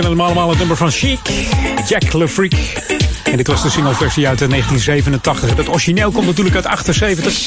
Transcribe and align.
kennen 0.00 0.18
hem 0.18 0.26
allemaal 0.26 0.48
het 0.48 0.58
nummer 0.58 0.76
van 0.76 0.90
Chic, 0.90 1.18
Jack 1.86 2.12
Le 2.12 2.28
Freak. 2.28 2.52
En 3.24 3.36
dit 3.36 3.46
was 3.46 3.62
de 3.62 3.70
singleversie 3.70 4.28
uit 4.28 4.38
1987. 4.38 5.56
Het 5.56 5.68
origineel 5.68 6.10
komt 6.10 6.26
natuurlijk 6.26 6.56
uit 6.56 6.66
78. 6.66 7.46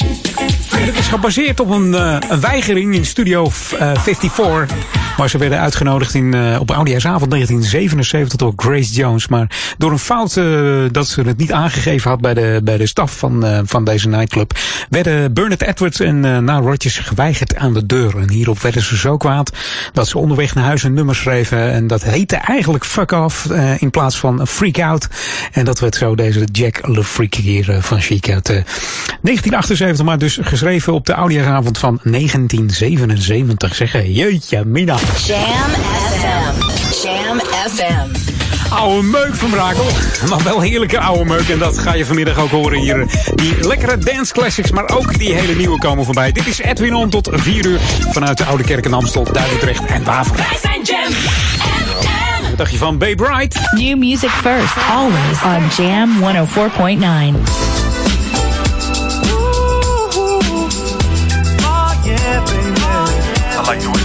En 0.70 0.84
het 0.84 0.98
is 0.98 1.06
gebaseerd 1.06 1.60
op 1.60 1.70
een, 1.70 1.92
uh, 1.92 2.16
een 2.28 2.40
weigering 2.40 2.94
in 2.94 3.04
Studio 3.04 3.44
uh, 3.44 3.92
54. 3.94 4.91
Waar 5.16 5.28
ze 5.28 5.38
werden 5.38 5.58
uitgenodigd 5.58 6.14
in, 6.14 6.34
uh, 6.34 6.60
op 6.60 6.70
Oudejaarsavond 6.70 7.30
1977 7.30 8.38
door 8.38 8.52
Grace 8.56 8.92
Jones. 8.92 9.28
Maar 9.28 9.74
door 9.78 9.90
een 9.90 9.98
fout 9.98 10.36
uh, 10.36 10.82
dat 10.90 11.06
ze 11.06 11.20
het 11.20 11.36
niet 11.36 11.52
aangegeven 11.52 12.10
had 12.10 12.20
bij 12.20 12.34
de, 12.34 12.60
bij 12.64 12.76
de 12.76 12.86
staf 12.86 13.18
van, 13.18 13.46
uh, 13.46 13.60
van 13.64 13.84
deze 13.84 14.08
nightclub. 14.08 14.58
Werden 14.88 15.32
Bernard 15.32 15.62
Edwards 15.62 16.00
en 16.00 16.20
Na 16.20 16.58
Rodgers 16.58 16.98
geweigerd 16.98 17.56
aan 17.56 17.74
de 17.74 17.86
deur. 17.86 18.18
En 18.18 18.30
hierop 18.30 18.60
werden 18.60 18.82
ze 18.82 18.96
zo 18.96 19.16
kwaad 19.16 19.52
dat 19.92 20.08
ze 20.08 20.18
onderweg 20.18 20.54
naar 20.54 20.64
huis 20.64 20.82
een 20.82 20.94
nummer 20.94 21.14
schreven. 21.14 21.72
En 21.72 21.86
dat 21.86 22.02
heette 22.02 22.36
eigenlijk 22.36 22.84
Fuck 22.84 23.12
Off 23.12 23.50
in 23.78 23.90
plaats 23.90 24.18
van 24.18 24.46
Freak 24.46 24.78
Out. 24.78 25.08
En 25.52 25.64
dat 25.64 25.80
werd 25.80 25.94
zo 25.94 26.14
deze 26.14 26.44
Jack 26.52 26.86
Le 26.86 27.04
Freak 27.04 27.34
hier 27.34 27.76
van 27.80 28.00
Chic 28.00 28.30
uit 28.30 28.46
1978. 28.46 30.04
Maar 30.04 30.18
dus 30.18 30.38
geschreven 30.42 30.92
op 30.92 31.06
de 31.06 31.14
Oudejaarsavond 31.14 31.78
van 31.78 32.00
1977. 32.02 33.74
Zeggen, 33.74 34.12
jeetje, 34.12 34.64
mina. 34.64 34.96
Jam 35.26 35.70
FM. 36.10 36.60
Jam 37.02 37.40
FM. 37.68 38.22
Oude 38.74 39.02
meuk 39.02 39.34
van 39.34 39.50
Brakel. 39.50 39.86
Maar 40.28 40.42
wel 40.42 40.60
heerlijke 40.60 41.00
oude 41.00 41.24
meuk. 41.24 41.48
En 41.48 41.58
dat 41.58 41.78
ga 41.78 41.94
je 41.94 42.06
vanmiddag 42.06 42.38
ook 42.38 42.50
horen 42.50 42.78
hier. 42.78 43.06
Die 43.34 43.66
lekkere 43.66 43.98
dance 43.98 44.32
classics, 44.32 44.70
maar 44.70 44.88
ook 44.88 45.18
die 45.18 45.34
hele 45.34 45.54
nieuwe 45.54 45.78
komen 45.78 46.04
voorbij. 46.04 46.32
Dit 46.32 46.46
is 46.46 46.58
Edwin 46.58 46.94
On 46.94 47.10
tot 47.10 47.28
4 47.32 47.66
uur 47.66 47.80
vanuit 48.10 48.38
de 48.38 48.44
Oude 48.44 48.64
Kerk 48.64 48.84
in 48.84 48.94
Amstel, 48.94 49.24
Duivendrecht 49.32 49.84
en 49.84 50.04
Waver. 50.04 50.36
Wij 50.36 50.58
zijn 50.62 50.82
Jam 50.82 51.12
FM. 51.12 52.48
Wat 52.48 52.58
dacht 52.58 52.70
je 52.70 52.78
van 52.78 52.98
Babe 52.98 53.14
Bright? 53.14 53.60
New 53.70 53.98
music 53.98 54.30
first, 54.30 54.76
always 54.90 55.42
on 55.44 55.84
Jam 55.84 56.10
104.9. 56.20 57.40
I 63.54 63.64
like 63.66 63.80
the 63.80 63.90
way 63.90 64.01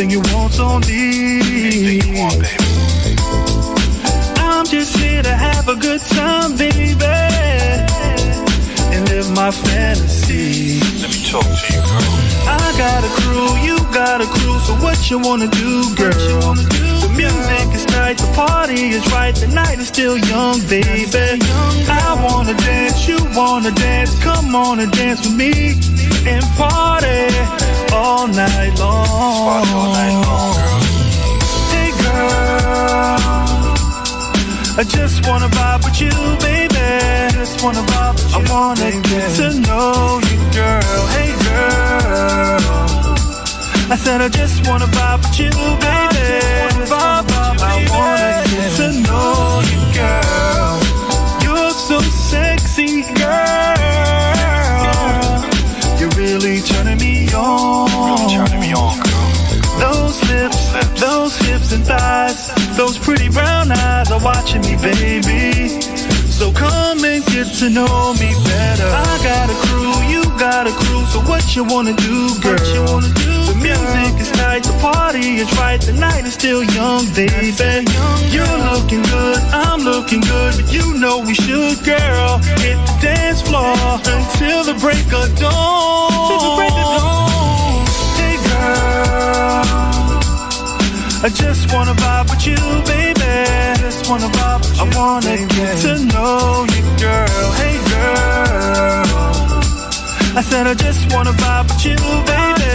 Anything 0.00 0.24
you 0.24 0.32
want 0.32 0.58
on 0.60 0.82
you 0.88 1.98
want, 2.18 2.40
me. 2.40 2.48
baby. 2.48 3.20
I'm 4.38 4.64
just 4.64 4.96
here 4.96 5.22
to 5.22 5.28
have 5.28 5.68
a 5.68 5.76
good 5.76 6.00
time, 6.00 6.56
baby. 6.56 7.04
And 8.94 9.06
live 9.10 9.30
my 9.32 9.50
fantasy. 9.50 10.80
Let 11.02 11.10
me 11.10 11.20
talk 11.28 11.44
to 11.44 11.74
you, 11.74 11.82
girl. 11.84 12.48
I 12.48 12.72
got 12.78 13.04
a 13.04 13.12
crew, 13.20 13.52
you 13.60 13.76
got 13.92 14.22
a 14.22 14.26
crew, 14.26 14.58
so 14.60 14.72
what 14.76 15.10
you 15.10 15.18
wanna 15.18 15.48
do, 15.48 15.94
girl? 15.94 16.54
The 16.54 16.99
music 17.20 17.68
is 17.78 17.84
tight, 17.86 18.16
the 18.18 18.30
party 18.34 18.80
is 18.96 19.04
right, 19.12 19.34
the 19.34 19.48
night 19.48 19.78
is 19.78 19.88
still 19.88 20.16
young, 20.32 20.58
baby. 20.68 21.26
I 21.88 22.08
wanna 22.24 22.54
dance, 22.54 23.06
you 23.08 23.18
wanna 23.40 23.72
dance, 23.72 24.12
come 24.22 24.54
on 24.54 24.80
and 24.80 24.90
dance 24.92 25.20
with 25.26 25.36
me 25.36 25.52
and 26.32 26.44
party 26.60 27.20
all 27.92 28.26
night 28.28 28.72
long. 28.82 29.06
Party 29.06 29.72
all 29.78 29.88
night 29.98 30.16
long, 30.26 30.54
girl. 30.56 30.80
Hey 31.74 31.90
girl, 32.04 33.18
I 34.80 34.82
just 34.96 35.16
wanna 35.26 35.48
vibe 35.56 35.80
with 35.84 35.98
you, 36.04 36.14
baby. 36.48 36.88
Just 37.38 37.56
wanna 37.62 37.82
vibe 37.90 38.14
with 38.16 38.32
you. 38.32 38.38
I 38.38 38.40
wanna 38.54 38.90
get 39.10 39.28
to 39.40 39.48
know 39.66 40.20
you, 40.30 40.38
girl. 40.58 41.00
Hey 41.14 41.32
girl, 41.46 42.60
I 43.92 43.96
said 43.96 44.20
I 44.20 44.28
just 44.28 44.68
wanna 44.68 44.86
vibe 44.86 45.18
with 45.18 45.40
you, 45.40 45.50
baby. 45.50 46.38
Vibe, 46.86 47.26
vibe, 47.26 47.58
I 47.58 47.76
wanna 47.90 48.46
get 48.54 48.70
to 48.78 48.88
know 49.02 49.62
you, 49.66 49.82
girl. 49.98 50.78
You're 51.42 51.72
so 51.74 51.98
sexy, 52.30 53.02
girl. 53.18 53.74
You're 55.98 56.14
really 56.14 56.60
turning 56.60 56.98
me 56.98 57.32
on. 57.34 57.90
Really 58.06 58.28
turning 58.30 58.60
me 58.60 58.72
on, 58.72 58.94
girl. 59.02 59.28
Those 59.82 60.22
lips, 60.30 60.60
those 61.00 61.34
hips 61.38 61.72
and 61.72 61.84
thighs, 61.84 62.46
those 62.76 62.96
pretty 62.96 63.28
brown 63.28 63.72
eyes 63.72 64.12
are 64.12 64.22
watching 64.22 64.60
me, 64.60 64.76
baby. 64.76 65.82
So 66.30 66.52
come 66.52 67.04
and 67.04 67.24
get 67.26 67.48
to 67.58 67.68
know 67.68 68.14
me 68.14 68.30
better. 68.46 68.86
I 68.86 69.18
got 69.24 69.50
a 69.50 69.54
crew, 69.66 69.94
you 70.14 70.19
got 70.40 70.66
a 70.66 70.72
crew, 70.72 71.04
so 71.04 71.20
what 71.28 71.54
you 71.54 71.62
wanna 71.62 71.92
do, 71.92 72.32
girl? 72.40 72.56
What 72.56 72.66
you 72.72 72.82
wanna 72.88 73.12
do, 73.12 73.32
the 73.52 73.56
music 73.60 74.18
is 74.18 74.30
tight, 74.32 74.62
the 74.64 74.72
party 74.80 75.36
is 75.36 75.52
right, 75.58 75.78
the 75.78 75.92
night 75.92 76.24
is 76.24 76.32
still 76.32 76.62
young, 76.62 77.04
baby. 77.12 77.52
Young 77.52 78.24
You're 78.32 78.58
looking 78.72 79.02
good, 79.02 79.36
I'm 79.52 79.80
looking 79.80 80.22
good, 80.22 80.56
but 80.56 80.72
you 80.72 80.94
know 80.94 81.18
we 81.18 81.34
should, 81.34 81.84
girl. 81.84 82.38
Hit 82.64 82.78
the 82.88 82.96
dance 83.02 83.42
floor 83.42 83.76
until 84.16 84.64
the 84.64 84.76
break 84.80 85.12
of 85.12 85.28
dawn. 85.36 86.08
Till 86.30 86.40
the 86.46 86.52
break 86.56 86.72
of 86.72 86.88
dawn. 86.96 87.84
Hey 88.16 88.36
girl. 88.48 89.60
I 91.20 91.28
just 91.28 91.70
wanna 91.70 91.92
vibe 92.00 92.30
with 92.30 92.46
you, 92.46 92.56
baby. 92.88 93.20
I 93.20 93.76
just 93.76 94.08
wanna 94.08 94.30
vibe 94.38 94.60
with 94.64 94.74
you. 94.74 94.84
I 94.84 94.96
wanna 94.96 95.36
get 95.54 95.76
to 95.84 95.92
know 96.12 96.64
you, 96.72 96.82
girl. 96.96 97.52
Hey, 97.60 97.76
girl. 97.92 99.49
I 100.36 100.42
said 100.42 100.66
I 100.66 100.74
just 100.74 101.12
wanna 101.12 101.32
vibe 101.32 101.68
with 101.68 101.84
you, 101.84 101.96
baby. 101.96 102.70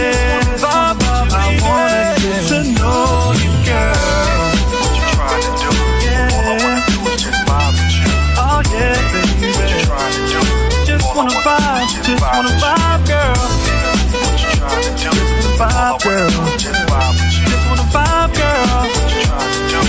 Vibe, 0.60 0.98
vibe. 1.00 1.32
I 1.32 1.46
wanna 1.64 2.14
get 2.20 2.40
to 2.50 2.58
know 2.76 3.32
you, 3.42 3.52
girl. 3.64 4.52
What 4.76 4.92
you 4.96 5.04
trying 5.16 5.42
to 5.46 5.52
do? 5.62 5.70
Yeah. 6.04 6.36
All 6.36 6.44
I 6.46 6.56
wanna 6.62 6.82
do 6.86 6.98
is 7.10 7.22
just 7.24 7.40
vibe 7.48 7.74
with 7.80 7.96
you. 7.96 8.10
Oh 8.36 8.60
yeah, 8.72 8.96
baby. 9.12 9.48
What 9.56 9.68
you 9.72 9.78
trying 9.88 10.12
to 10.16 10.22
do? 10.32 10.40
Just 10.86 11.04
All 11.06 11.16
wanna 11.16 11.34
vibe, 11.46 11.88
just 12.06 12.22
wanna 12.22 12.52
vibe, 12.62 13.02
girl. 13.08 13.40
What 14.20 14.36
you 14.42 14.50
trying 14.60 14.82
to 14.84 14.92
do? 15.02 15.10
vibe, 15.56 15.72
I 15.72 15.96
wanna 15.96 16.04
girl. 16.04 16.56
just 16.60 16.80
vibe 16.92 17.14
with 17.16 17.34
you. 17.36 17.46
Just 17.50 17.64
wanna 17.68 17.86
vibe, 17.96 18.30
girl. 18.36 18.84
What 18.84 19.10
you 19.16 19.22
trying 19.26 19.52
to 19.56 19.60
do? 19.72 19.80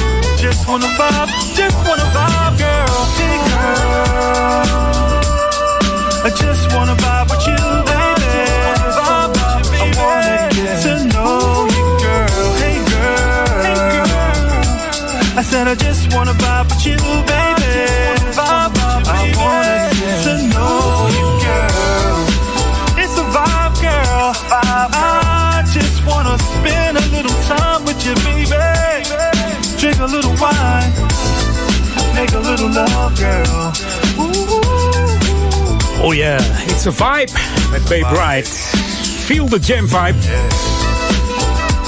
Just 0.42 0.62
wanna 0.68 0.90
vibe, 1.00 1.30
just 1.60 1.78
wanna 1.86 2.08
vibe, 2.16 2.56
girl. 2.64 2.96
Hey, 3.20 3.38
girl. 3.52 4.97
Said 15.58 15.68
I 15.68 15.76
just 15.76 16.14
wanna 16.14 16.34
vibe 16.34 16.70
with 16.70 16.86
you, 16.86 16.98
baby. 17.32 17.74
Vibe, 18.38 18.74
vibe, 18.78 19.06
I 19.10 19.24
wanna 19.42 19.90
get 20.00 20.18
to 20.26 20.34
know 20.54 21.10
you, 21.18 21.28
girl. 21.46 22.20
It's 23.02 23.16
a 23.24 23.26
vibe, 23.36 23.74
girl. 23.82 24.28
I 24.52 25.64
just 25.78 25.98
wanna 26.06 26.38
spend 26.52 26.94
a 26.98 27.06
little 27.16 27.38
time 27.54 27.82
with 27.88 28.00
you, 28.06 28.14
baby. 28.28 28.68
Drink 29.82 29.98
a 30.08 30.10
little 30.16 30.36
wine, 30.44 30.92
make 32.14 32.34
a 32.40 32.44
little 32.50 32.72
love, 32.80 33.18
girl. 33.18 33.58
Ooh. 34.22 36.06
Oh 36.06 36.12
yeah, 36.12 36.38
it's 36.72 36.86
a 36.86 36.92
vibe 36.92 37.34
met 37.72 37.84
Babe 37.90 38.08
Bright. 38.14 38.48
Feel 39.28 39.48
the 39.48 39.60
jam 39.60 39.88
vibe. 39.88 40.18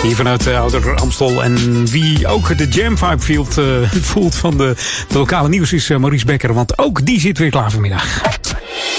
Hier 0.01 0.15
vanuit 0.15 0.47
uh, 0.47 0.61
Ouder 0.61 0.95
Amstel. 0.95 1.43
En 1.43 1.85
wie 1.87 2.27
ook 2.27 2.57
de 2.57 2.67
jam 2.67 2.97
vibe 2.97 3.19
voelt, 3.19 3.57
uh, 3.57 3.91
voelt 4.11 4.35
van 4.35 4.57
de, 4.57 4.75
de 5.07 5.17
lokale 5.17 5.49
nieuws 5.49 5.73
is 5.73 5.89
uh, 5.89 5.97
Maurice 5.97 6.25
Becker. 6.25 6.53
Want 6.53 6.77
ook 6.77 7.05
die 7.05 7.19
zit 7.19 7.37
weer 7.37 7.49
klaar 7.49 7.71
vanmiddag. 7.71 8.21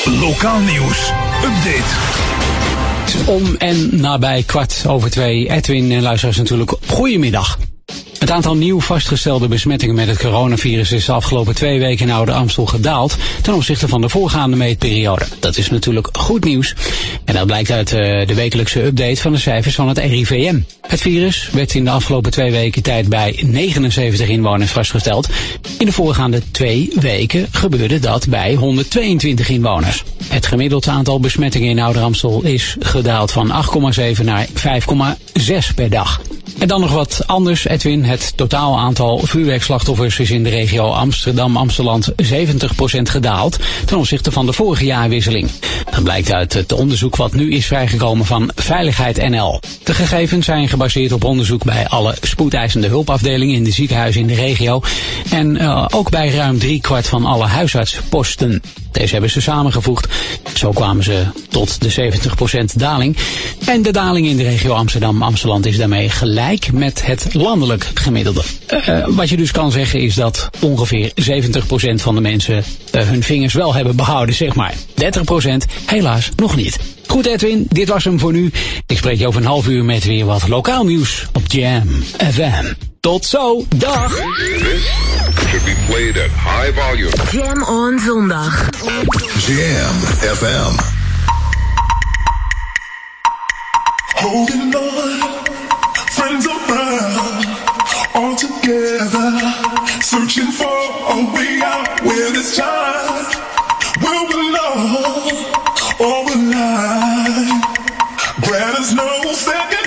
Lokaal 0.04 0.58
nieuws. 0.58 1.12
Update. 1.44 1.88
Om 3.26 3.54
en 3.56 4.00
nabij 4.00 4.42
kwart 4.42 4.84
over 4.86 5.10
twee. 5.10 5.50
Edwin 5.50 5.92
en 5.92 6.02
luisteraars 6.02 6.36
natuurlijk. 6.36 6.74
Goedemiddag. 6.86 7.58
Het 8.20 8.30
aantal 8.30 8.56
nieuw 8.56 8.80
vastgestelde 8.80 9.48
besmettingen 9.48 9.94
met 9.94 10.08
het 10.08 10.18
coronavirus 10.18 10.92
is 10.92 11.04
de 11.04 11.12
afgelopen 11.12 11.54
twee 11.54 11.78
weken 11.78 12.06
in 12.06 12.14
Oude 12.14 12.32
Amstel 12.32 12.66
gedaald 12.66 13.16
ten 13.42 13.54
opzichte 13.54 13.88
van 13.88 14.00
de 14.00 14.08
voorgaande 14.08 14.56
meetperiode. 14.56 15.24
Dat 15.38 15.56
is 15.56 15.70
natuurlijk 15.70 16.08
goed 16.12 16.44
nieuws. 16.44 16.74
En 17.30 17.36
dat 17.36 17.46
blijkt 17.46 17.70
uit 17.70 17.92
uh, 17.92 18.26
de 18.26 18.34
wekelijkse 18.34 18.84
update 18.84 19.20
van 19.20 19.32
de 19.32 19.38
cijfers 19.38 19.74
van 19.74 19.88
het 19.88 19.98
RIVM. 19.98 20.60
Het 20.86 21.00
virus 21.00 21.50
werd 21.52 21.74
in 21.74 21.84
de 21.84 21.90
afgelopen 21.90 22.30
twee 22.30 22.50
weken 22.50 22.82
tijd 22.82 23.08
bij 23.08 23.42
79 23.46 24.28
inwoners 24.28 24.70
vastgesteld. 24.70 25.28
In 25.78 25.86
de 25.86 25.92
voorgaande 25.92 26.42
twee 26.50 26.92
weken 26.94 27.46
gebeurde 27.50 27.98
dat 27.98 28.28
bij 28.28 28.54
122 28.54 29.48
inwoners. 29.48 30.04
Het 30.24 30.46
gemiddeld 30.46 30.88
aantal 30.88 31.20
besmettingen 31.20 31.70
in 31.70 31.78
Ouder 31.78 32.02
Amstel 32.02 32.42
is 32.42 32.76
gedaald 32.80 33.32
van 33.32 33.52
8,7 34.16 34.24
naar 34.24 34.46
5,6 34.46 35.74
per 35.74 35.90
dag. 35.90 36.20
En 36.60 36.68
dan 36.68 36.80
nog 36.80 36.92
wat 36.92 37.22
anders, 37.26 37.66
Edwin. 37.66 38.04
Het 38.04 38.32
totaal 38.36 38.78
aantal 38.78 39.18
vuurwerkslachtoffers 39.18 40.18
is 40.18 40.30
in 40.30 40.44
de 40.44 40.50
regio 40.50 40.90
Amsterdam-Amsteland 40.90 42.12
70% 42.12 42.14
gedaald 43.02 43.58
ten 43.84 43.98
opzichte 43.98 44.32
van 44.32 44.46
de 44.46 44.52
vorige 44.52 44.84
jaarwisseling. 44.84 45.50
Dat 45.90 46.02
blijkt 46.02 46.32
uit 46.32 46.52
het 46.52 46.72
onderzoek 46.72 47.16
wat 47.20 47.34
nu 47.34 47.50
is 47.50 47.66
vrijgekomen 47.66 48.26
van 48.26 48.50
Veiligheid 48.54 49.28
NL. 49.28 49.60
De 49.84 49.94
gegevens 49.94 50.46
zijn 50.46 50.68
gebaseerd 50.68 51.12
op 51.12 51.24
onderzoek 51.24 51.64
bij 51.64 51.88
alle 51.88 52.14
spoedeisende 52.20 52.86
hulpafdelingen 52.86 53.54
in 53.54 53.64
de 53.64 53.70
ziekenhuizen 53.70 54.20
in 54.20 54.26
de 54.26 54.34
regio 54.34 54.82
en 55.30 55.56
uh, 55.56 55.86
ook 55.90 56.10
bij 56.10 56.30
ruim 56.30 56.58
driekwart 56.58 57.06
van 57.06 57.24
alle 57.24 57.46
huisartsposten. 57.46 58.62
Deze 58.92 59.12
hebben 59.12 59.30
ze 59.30 59.40
samengevoegd. 59.40 60.08
Zo 60.54 60.70
kwamen 60.70 61.04
ze 61.04 61.24
tot 61.48 61.80
de 61.80 62.12
70% 62.72 62.76
daling. 62.76 63.16
En 63.66 63.82
de 63.82 63.92
daling 63.92 64.26
in 64.26 64.36
de 64.36 64.42
regio 64.42 64.72
Amsterdam-Amsteland 64.72 65.66
is 65.66 65.76
daarmee 65.76 66.08
gelijk 66.08 66.72
met 66.72 67.06
het 67.06 67.34
landelijk 67.34 67.90
gemiddelde. 67.94 68.42
Uh, 68.88 69.06
wat 69.08 69.28
je 69.28 69.36
dus 69.36 69.50
kan 69.50 69.72
zeggen 69.72 70.00
is 70.00 70.14
dat 70.14 70.50
ongeveer 70.60 71.12
70% 71.14 71.94
van 71.94 72.14
de 72.14 72.20
mensen 72.20 72.64
uh, 72.94 73.02
hun 73.02 73.22
vingers 73.22 73.54
wel 73.54 73.74
hebben 73.74 73.96
behouden, 73.96 74.34
zeg 74.34 74.54
maar. 74.54 74.74
30% 74.74 74.76
helaas 75.86 76.28
nog 76.36 76.56
niet. 76.56 76.78
Goed 77.06 77.26
Edwin, 77.26 77.66
dit 77.68 77.88
was 77.88 78.04
hem 78.04 78.18
voor 78.18 78.32
nu. 78.32 78.50
Ik 78.86 78.96
spreek 78.96 79.18
je 79.18 79.26
over 79.26 79.40
een 79.40 79.46
half 79.46 79.68
uur 79.68 79.84
met 79.84 80.04
weer 80.04 80.24
wat 80.24 80.48
lokaal 80.48 80.84
nieuws 80.84 81.26
op 81.32 81.42
Jam 81.46 81.88
FM. 82.32 82.89
Tot 83.00 83.24
zo, 83.24 83.64
dag! 83.68 84.10
should 85.48 85.64
be 85.64 85.74
played 85.86 86.16
at 86.18 86.30
high 86.30 86.70
volume. 86.72 87.12
Jam 87.32 87.62
on 87.64 87.98
zondag. 87.98 88.52
Jam 89.40 89.94
FM. 90.36 90.74
Holding 94.20 94.74
on, 94.74 95.46
friends 96.12 96.46
around, 96.46 97.46
all 98.14 98.36
together, 98.36 99.30
searching 100.02 100.52
for 100.52 100.68
a 100.68 101.16
way 101.32 101.60
out 101.64 102.02
where 102.04 102.30
this 102.36 102.54
time 102.54 103.24
will 104.04 104.26
belong 104.28 105.32
or 106.04 106.16
will 106.28 106.44
lie. 106.52 107.60
Grant 108.44 108.76
us 108.76 108.92
no 108.92 109.08
second 109.32 109.79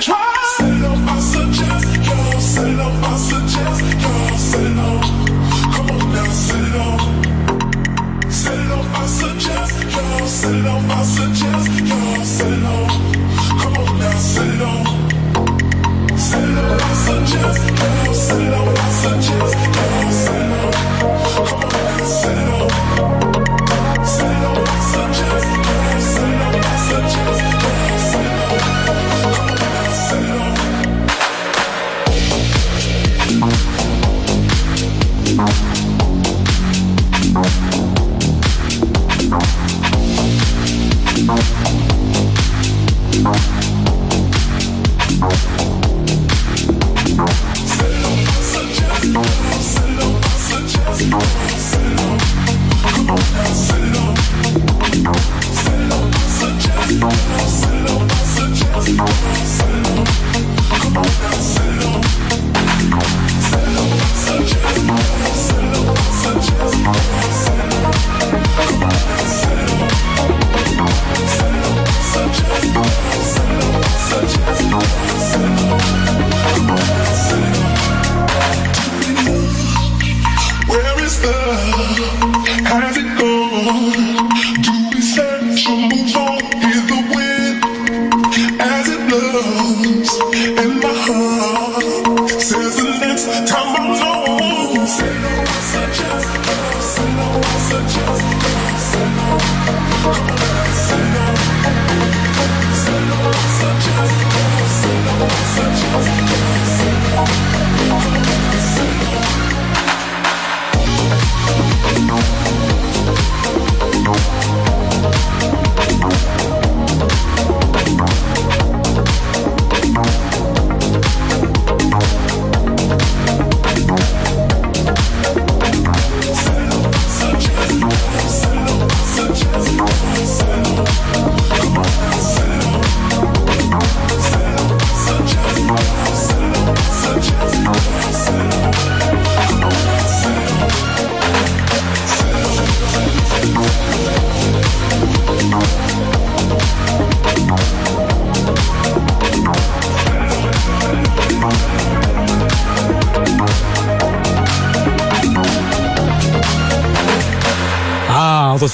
it 10.64 10.70
up, 10.70 10.82
I 10.90 11.02
suggest, 11.02 11.68
y'all 11.80 12.24
set 12.24 12.52
it 12.52 12.64
on. 12.64 12.88
Come 13.60 13.76
on 13.76 13.98
now, 13.98 14.16
set 14.16 14.48
it 14.48 14.62
on. 14.62 14.86
It 16.42 16.58
up, 16.58 16.80
I 16.80 16.94
suggest, 16.94 17.60
y'all 17.68 18.14
set 18.14 18.40
it 18.40 18.52
up, 18.52 18.68
I 18.68 18.90
suggest, 19.02 19.54
y'all 19.74 20.12
set 20.12 20.40
it 20.40 20.52
on. 20.58 20.72
Come 21.46 21.60
on 21.60 21.68
now, 21.70 22.04
it 22.38 23.28
on. 23.28 23.33
Where 43.24 43.64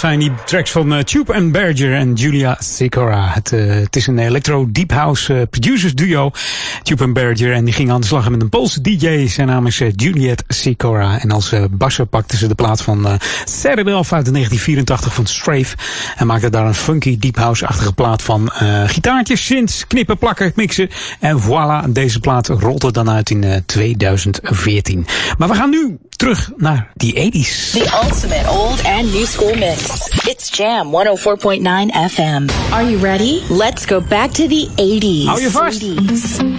fijn 0.00 0.18
die 0.18 0.32
tracks 0.44 0.70
van 0.70 0.92
uh, 0.92 0.98
Tube 0.98 1.34
and 1.34 1.52
Berger 1.52 1.94
en 1.94 2.14
Julia 2.14 2.56
Sikora. 2.58 3.30
Het, 3.32 3.52
uh, 3.52 3.74
het 3.74 3.96
is 3.96 4.06
een 4.06 4.18
electro 4.18 4.66
deep 4.70 4.92
house 4.92 5.34
uh, 5.34 5.42
producers 5.50 5.94
duo, 5.94 6.30
Tube 6.82 7.04
and 7.04 7.12
Berger. 7.12 7.52
En 7.52 7.64
die 7.64 7.74
gingen 7.74 7.94
aan 7.94 8.00
de 8.00 8.06
slag 8.06 8.30
met 8.30 8.42
een 8.42 8.48
Poolse 8.48 8.80
DJ. 8.80 9.26
Zijn 9.26 9.46
naam 9.46 9.66
is 9.66 9.82
Juliet 9.96 10.44
Sikora. 10.48 11.20
En 11.20 11.30
als 11.30 11.54
basser 11.70 12.06
pakte 12.06 12.36
ze 12.36 12.48
de 12.48 12.54
plaat 12.54 12.82
van 12.82 13.06
uh, 13.06 13.12
Saturday 13.44 13.94
Off 13.94 14.12
uit 14.12 14.32
1984 14.32 15.14
van 15.14 15.26
Strafe. 15.26 15.76
En 16.16 16.26
maakte 16.26 16.50
daar 16.50 16.66
een 16.66 16.74
funky 16.74 17.18
deep 17.18 17.36
house-achtige 17.36 17.92
plaat 17.92 18.22
van 18.22 18.52
uh, 18.62 18.82
gitaartjes, 18.86 19.46
synths, 19.46 19.86
knippen, 19.86 20.18
plakken, 20.18 20.52
mixen. 20.54 20.90
En 21.20 21.40
voilà, 21.42 21.88
deze 21.88 22.20
plaat 22.20 22.46
rolde 22.46 22.92
dan 22.92 23.10
uit 23.10 23.30
in 23.30 23.42
uh, 23.42 23.56
2014. 23.66 25.06
Maar 25.38 25.48
we 25.48 25.54
gaan 25.54 25.70
nu 25.70 25.98
terug 26.20 26.50
naar 26.56 26.90
die 26.94 27.14
80s. 27.14 27.70
The 27.72 28.00
ultimate 28.04 28.48
old 28.48 28.84
and 28.84 29.12
new 29.12 29.26
school 29.26 29.54
mix. 29.54 30.08
It's 30.28 30.56
Jam 30.56 30.86
104.9 30.86 32.12
FM. 32.12 32.48
Are 32.72 32.90
you 32.90 32.98
ready? 32.98 33.40
Let's 33.48 33.84
go 33.84 34.00
back 34.00 34.30
to 34.30 34.46
the 34.46 34.68
80s. 34.76 35.24
Hou 35.24 35.40
je 35.40 35.50
vast. 35.50 35.82
80s. 35.82 36.49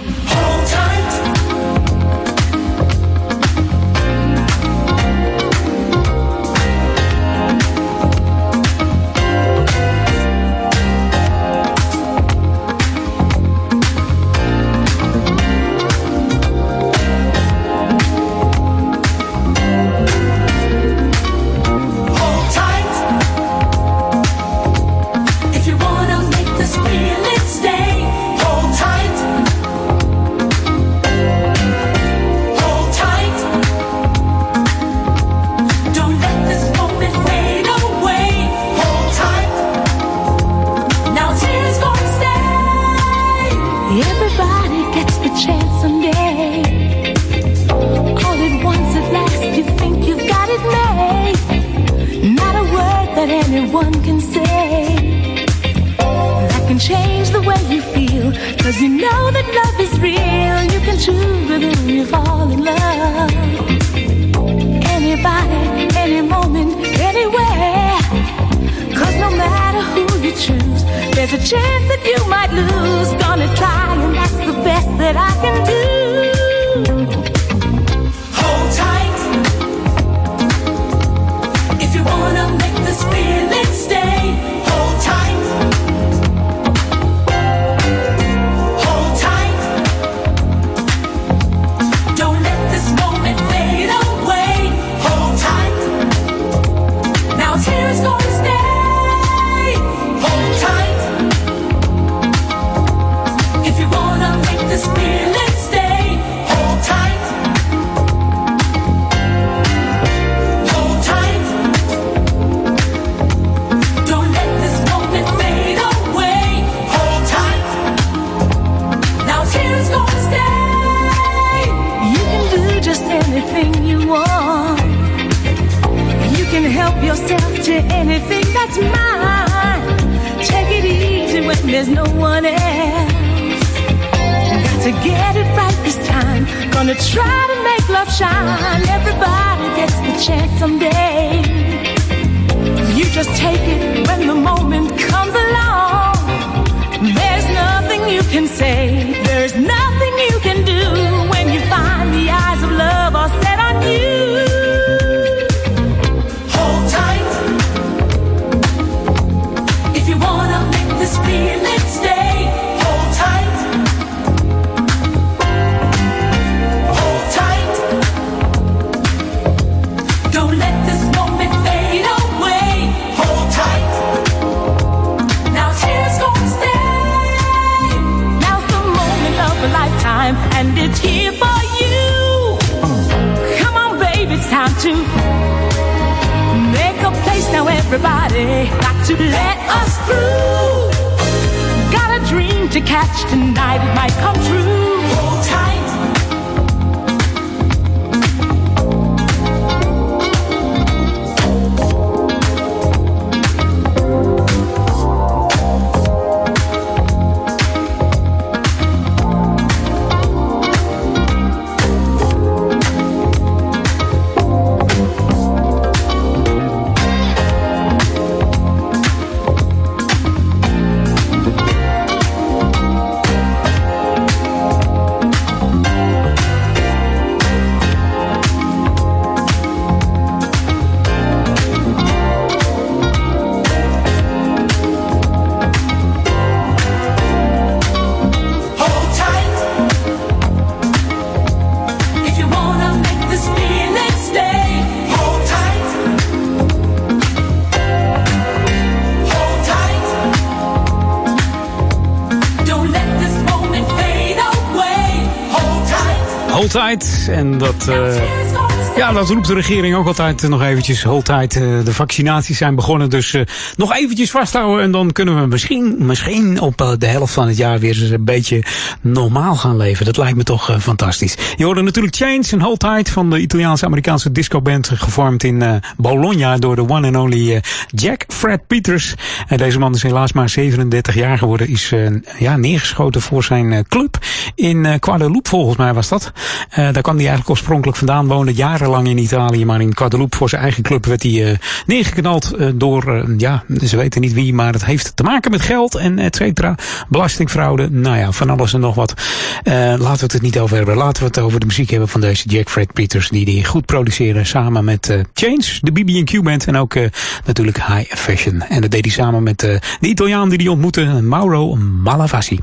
En 257.42 257.58
dat, 257.58 257.88
eh, 257.88 258.96
ja, 258.96 259.12
dat 259.12 259.28
roept 259.28 259.46
de 259.46 259.54
regering 259.54 259.94
ook 259.94 260.06
altijd 260.06 260.48
nog 260.48 260.62
eventjes. 260.62 261.02
Hold 261.02 261.24
tight. 261.24 261.56
Eh, 261.56 261.84
de 261.84 261.92
vaccinaties 261.92 262.58
zijn 262.58 262.74
begonnen. 262.74 263.10
Dus 263.10 263.34
eh, 263.34 263.42
nog 263.76 263.94
eventjes 263.94 264.30
vasthouden. 264.30 264.84
En 264.84 264.90
dan 264.90 265.12
kunnen 265.12 265.40
we 265.40 265.46
misschien, 265.46 265.96
misschien 265.98 266.60
op 266.60 266.96
de 266.98 267.06
helft 267.06 267.32
van 267.32 267.46
het 267.46 267.56
jaar 267.56 267.78
weer 267.78 268.02
eens 268.02 268.10
een 268.10 268.24
beetje 268.24 268.62
normaal 269.00 269.54
gaan 269.54 269.76
leven. 269.76 270.04
Dat 270.04 270.16
lijkt 270.16 270.36
me 270.36 270.42
toch 270.42 270.76
fantastisch. 270.80 271.36
Je 271.56 271.64
hoorde 271.64 271.82
natuurlijk 271.82 272.16
Change 272.16 272.44
en 272.50 272.60
Hold 272.60 272.80
Tight 272.80 273.10
van 273.10 273.30
de 273.30 273.38
Italiaanse-Amerikaanse 273.38 274.32
discoband. 274.32 274.88
Gevormd 274.94 275.44
in 275.44 275.82
Bologna 275.96 276.56
door 276.56 276.76
de 276.76 276.88
one 276.88 277.06
and 277.06 277.16
only 277.16 277.62
Jack 277.86 278.24
Fred 278.28 278.66
Peters. 278.66 279.14
En 279.46 279.56
deze 279.56 279.78
man 279.78 279.94
is 279.94 280.02
helaas 280.02 280.32
maar 280.32 280.48
37 280.48 281.14
jaar 281.14 281.38
geworden. 281.38 281.68
Is 281.68 281.92
ja, 282.38 282.56
neergeschoten 282.56 283.20
voor 283.20 283.44
zijn 283.44 283.86
club 283.88 284.18
in 284.54 284.96
Guadeloupe 285.00 285.48
volgens 285.48 285.76
mij 285.76 285.94
was 285.94 286.08
dat. 286.08 286.32
Eh, 286.72 286.92
daar 286.92 287.02
kwam 287.02 287.14
hij 287.16 287.26
eigenlijk 287.26 287.50
oorspronkelijk 287.50 287.98
vandaan. 287.98 288.26
Woonde 288.26 288.54
jarenlang 288.54 289.08
in 289.08 289.18
Italië. 289.18 289.64
Maar 289.64 289.80
in 289.80 289.96
Guadeloupe 289.96 290.36
voor 290.36 290.48
zijn 290.48 290.62
eigen 290.62 290.82
club 290.82 291.06
werd 291.06 291.22
hij 291.22 291.50
eh, 291.50 291.58
neergeknald 291.86 292.52
eh, 292.52 292.68
door, 292.74 293.26
ja, 293.36 293.64
ze 293.84 293.96
weten 293.96 294.20
niet 294.20 294.32
wie. 294.32 294.54
Maar 294.54 294.72
het 294.72 294.84
heeft 294.84 295.16
te 295.16 295.22
maken 295.22 295.50
met 295.50 295.60
geld 295.60 295.94
en 295.94 296.18
et 296.18 296.36
cetera. 296.36 296.74
Belastingfraude. 297.08 297.90
Nou 297.90 298.16
ja, 298.16 298.32
van 298.32 298.50
alles 298.50 298.72
en 298.72 298.80
nog 298.80 298.94
wat. 298.94 299.14
Eh, 299.62 299.74
laten 299.74 300.02
we 300.02 300.22
het 300.22 300.32
er 300.32 300.42
niet 300.42 300.58
over 300.58 300.76
hebben. 300.76 300.96
Laten 300.96 301.22
we 301.22 301.28
het 301.28 301.38
over 301.38 301.60
de 301.60 301.66
muziek 301.66 301.90
hebben 301.90 302.08
van 302.08 302.20
deze 302.20 302.48
Jack 302.48 302.70
Fred 302.70 302.92
Peters. 302.92 303.28
Die 303.28 303.44
die 303.44 303.64
goed 303.64 303.86
produceren 303.86 304.46
samen 304.46 304.84
met 304.84 305.08
eh, 305.08 305.20
Change, 305.34 305.78
de 305.80 305.92
BB&Q 305.92 306.42
band. 306.42 306.66
En 306.66 306.76
ook 306.76 306.94
eh, 306.94 307.06
natuurlijk 307.44 307.76
High 307.86 308.14
Fashion. 308.14 308.62
En 308.62 308.80
dat 308.80 308.90
deed 308.90 309.04
hij 309.04 309.14
samen 309.14 309.42
met 309.42 309.58
de 309.58 309.80
Italiaan 310.00 310.48
die 310.48 310.58
hij 310.58 310.68
ontmoette. 310.68 311.04
Mauro 311.04 311.74
Malavasi. 311.76 312.58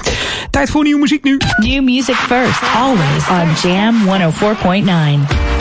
Tijd 0.50 0.70
voor 0.70 0.84
nieuwe 0.84 1.00
muziek 1.00 1.24
nu. 1.24 1.38
New 1.58 1.84
music 1.84 2.16
first, 2.16 2.62
always 2.76 3.28
on 3.30 3.70
Jam 3.70 3.96
104.9. 4.06 5.59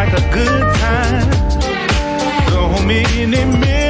like 0.00 0.14
a 0.14 0.24
good 0.32 0.74
time. 0.76 1.30
So 2.48 2.82
many 2.86 3.26
memories. 3.26 3.89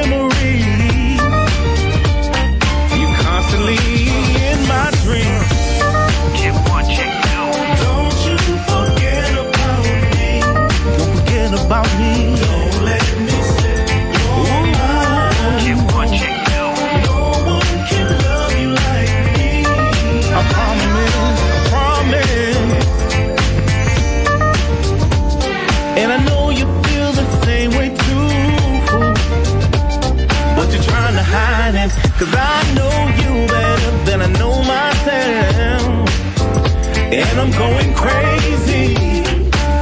And 37.31 37.39
I'm 37.39 37.51
going 37.51 37.93
crazy. 37.95 38.93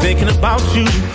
Thinking 0.01 0.29
about 0.29 0.62
you 0.75 1.09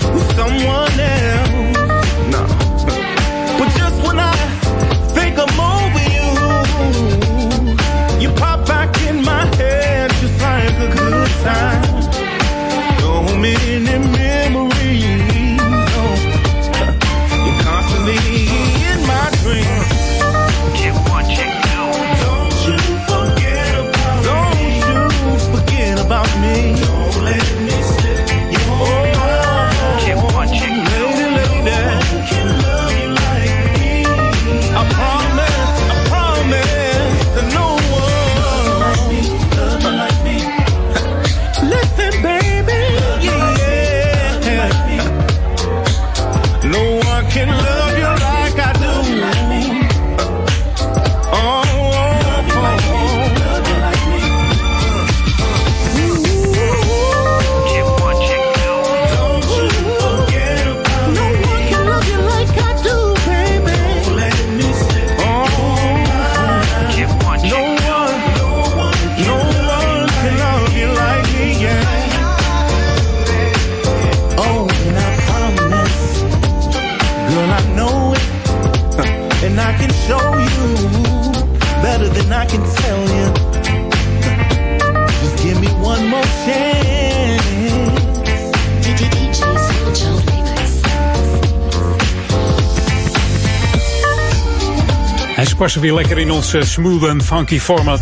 passen 95.64 95.83
weer 95.83 95.94
lekker 95.94 96.18
in 96.18 96.31
ons 96.31 96.55
eh, 96.55 96.62
smooth 96.62 97.03
en 97.03 97.22
funky 97.22 97.61
format. 97.61 98.00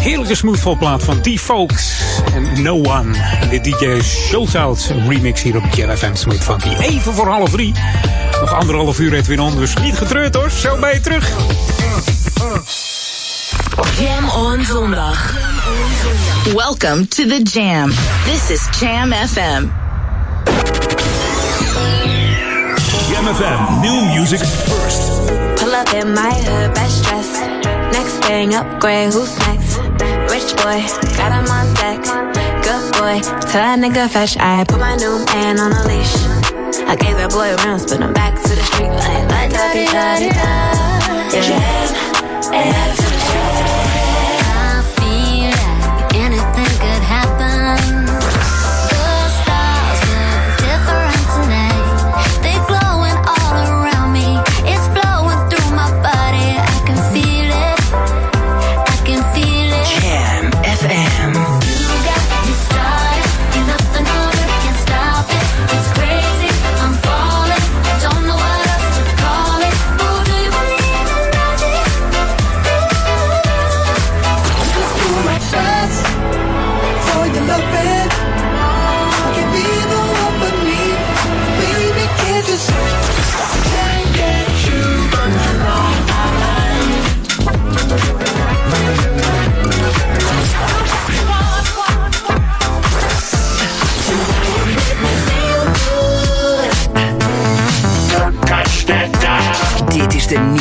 Heerlijke 0.00 0.34
smoothvalplaat 0.34 1.02
van 1.02 1.20
D-Folks 1.20 1.92
en 2.34 2.62
No 2.62 2.74
One. 2.74 3.12
De 3.50 3.60
DJ 3.60 4.00
Schultzout 4.00 4.94
remix 5.08 5.42
hier 5.42 5.56
op 5.56 5.64
JFM 5.74 6.14
Smooth 6.14 6.44
Funky. 6.44 6.74
Even 6.80 7.14
voor 7.14 7.28
half 7.28 7.50
drie. 7.50 7.74
Nog 8.40 8.52
anderhalf 8.52 8.98
uur 8.98 9.14
Edwin 9.14 9.40
on, 9.40 9.56
dus 9.56 9.74
niet 9.82 9.96
getreurd 9.96 10.34
hoor. 10.34 10.50
Zo 10.50 10.78
ben 10.78 10.92
je 10.92 11.00
terug. 11.00 11.30
Jam 13.98 14.28
on 14.28 14.64
zondag. 14.64 15.34
Welcome 16.54 17.08
to 17.08 17.26
the 17.26 17.40
Jam. 17.42 17.90
This 18.24 18.50
is 18.50 18.78
Jam 18.80 19.12
FM. 19.12 19.66
Jam 23.10 23.34
FM, 23.34 23.80
new 23.80 24.18
music 24.18 24.40
up 25.80 25.94
in 25.94 26.12
my 26.12 26.32
hood, 26.44 26.74
best 26.74 27.04
dress. 27.04 27.30
Next 27.96 28.18
thing 28.26 28.54
upgrade, 28.54 29.12
who's 29.12 29.32
next? 29.46 29.78
Rich 30.32 30.52
boy, 30.60 30.78
got 31.16 31.32
him 31.32 31.48
on 31.48 31.66
deck. 31.80 32.02
Good 32.62 32.84
boy, 32.92 33.20
tell 33.48 33.62
that 33.64 33.78
nigga 33.78 34.08
fresh. 34.10 34.36
I 34.36 34.64
put 34.64 34.78
my 34.78 34.96
new 34.96 35.24
man 35.26 35.58
on 35.58 35.72
a 35.72 35.82
leash. 35.88 36.14
I 36.84 36.96
gave 36.96 37.16
that 37.16 37.30
boy 37.30 37.54
rounds, 37.64 37.84
put 37.86 38.00
him 38.00 38.12
back 38.12 38.34
to 38.42 38.48
the 38.48 38.62
street 38.70 38.92
like 39.02 39.24
la 39.32 39.48
da 39.48 39.72
di 39.72 39.84
da 39.86 40.18
di 40.18 40.28
da. 40.28 40.80
Yeah. 42.52 42.99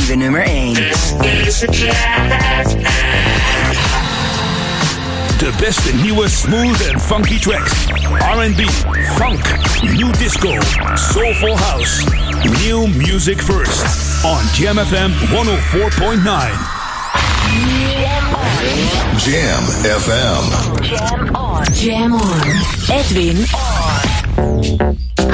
De 0.10 0.16
nieuwe 0.16 0.24
nummer 0.24 0.42
1. 0.42 0.74
De 5.38 5.52
beste 5.60 5.96
nieuwe 5.96 6.30
smooth 6.30 6.88
en 6.88 7.00
funky 7.00 7.40
tracks. 7.40 7.72
R&B, 8.20 8.70
funk, 9.16 9.56
new 9.82 10.12
disco, 10.18 10.58
soulful 10.96 11.58
house. 11.58 12.04
New 12.44 12.88
music 12.88 13.42
first. 13.42 13.84
On 14.26 14.42
Jam 14.54 14.78
FM 14.78 15.12
104.9. 15.12 16.80
Jam 19.18 19.64
FM. 20.02 20.84
Jam 20.84 21.36
on. 21.36 21.64
Jam 21.74 22.14
on. 22.14 22.42
Edwin 22.88 23.46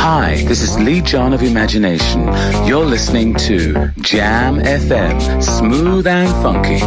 Hi, 0.07 0.43
this 0.43 0.61
is 0.61 0.77
Lee 0.77 1.01
John 1.01 1.33
of 1.33 1.41
Imagination. 1.41 2.27
You're 2.67 2.85
listening 2.85 3.33
to 3.49 3.91
Jam 4.01 4.57
FM, 4.59 5.41
smooth 5.41 6.05
and 6.05 6.29
funky. 6.43 6.77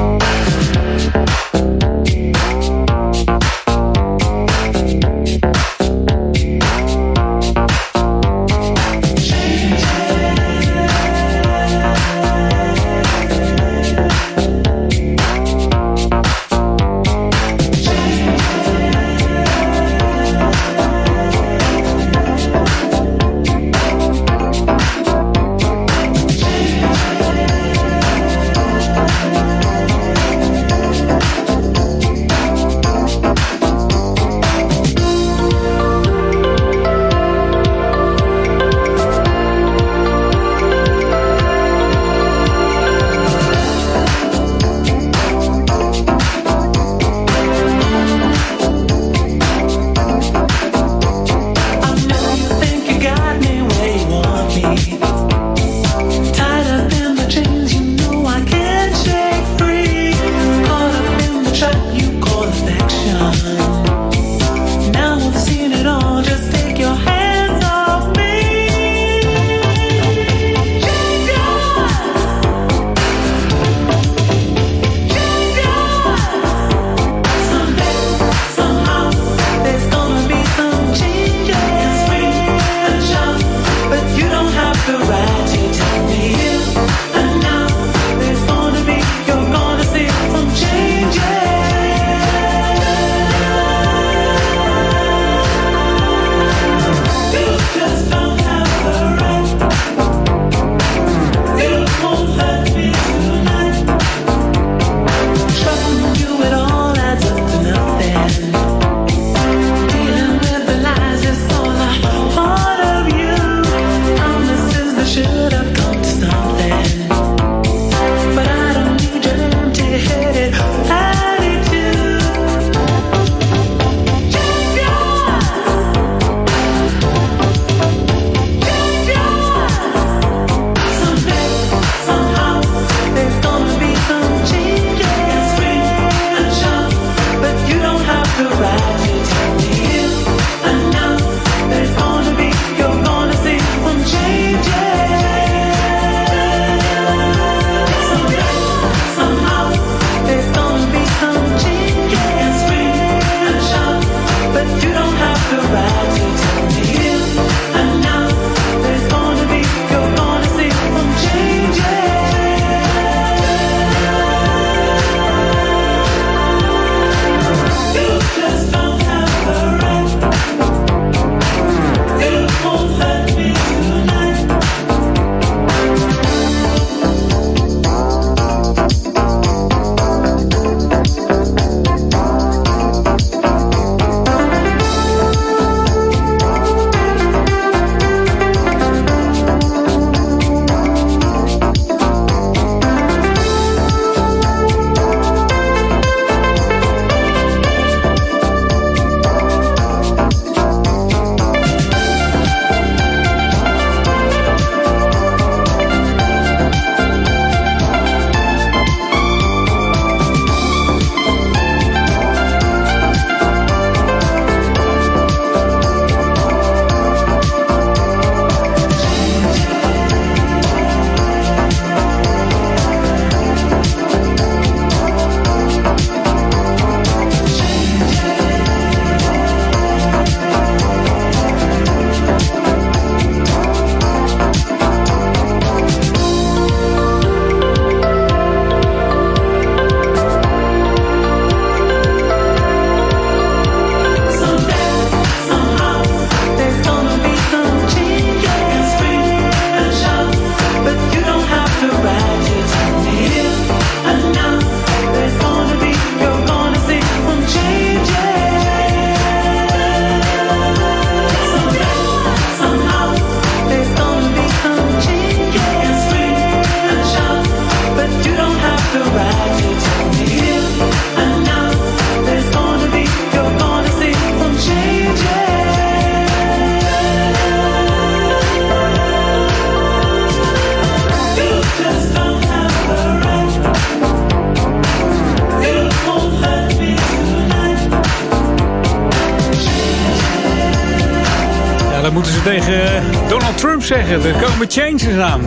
Zeggen. 293.88 294.24
Er 294.24 294.42
komen 294.42 294.70
changes 294.70 295.18
aan. 295.18 295.40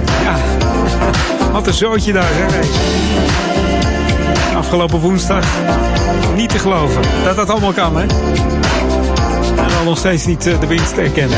Wat 1.51 1.67
een 1.67 1.73
zootje 1.73 2.13
daar. 2.13 2.29
Hey. 2.29 2.67
Afgelopen 4.55 4.99
woensdag. 4.99 5.45
Niet 6.35 6.49
te 6.49 6.59
geloven 6.59 7.01
dat 7.23 7.35
dat 7.35 7.49
allemaal 7.49 7.73
kan, 7.73 7.97
hè? 7.97 8.01
En 8.01 9.69
dan 9.75 9.85
nog 9.85 9.97
steeds 9.97 10.25
niet 10.25 10.47
eh, 10.47 10.59
de 10.59 10.67
winst 10.67 10.95
herkennen. 10.95 11.37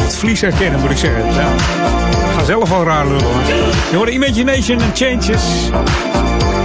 Het 0.00 0.16
vlies 0.16 0.40
herkennen, 0.40 0.80
moet 0.80 0.90
ik 0.90 0.96
zeggen. 0.96 1.26
Ik 1.26 2.36
ga 2.36 2.44
zelf 2.44 2.72
al 2.72 2.84
raar 2.84 3.06
lullen, 3.06 3.22
hoor. 3.22 3.42
Je 3.90 3.96
hoorde 3.96 4.12
Imagination 4.12 4.82
and 4.82 4.96
Changes. 4.98 5.70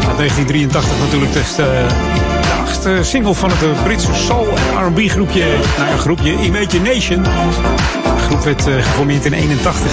Uit 0.08 0.18
1983 0.18 1.00
natuurlijk, 1.00 1.34
dus 1.34 1.56
de, 1.56 1.86
de 2.86 2.92
achtste 2.92 3.18
single 3.18 3.34
van 3.34 3.50
het 3.50 3.64
eh, 3.64 3.84
Britse 3.84 4.14
soul- 4.14 4.58
en 4.58 4.88
R&B 4.88 5.10
groepje. 5.10 5.46
Nou 5.78 5.90
ja, 5.90 5.98
groepje 5.98 6.42
Imagination. 6.42 7.24
De 7.24 8.22
groep 8.28 8.44
werd 8.44 8.68
eh, 8.68 8.76
geformeerd 8.76 9.26
in 9.26 9.34
81. 9.34 9.92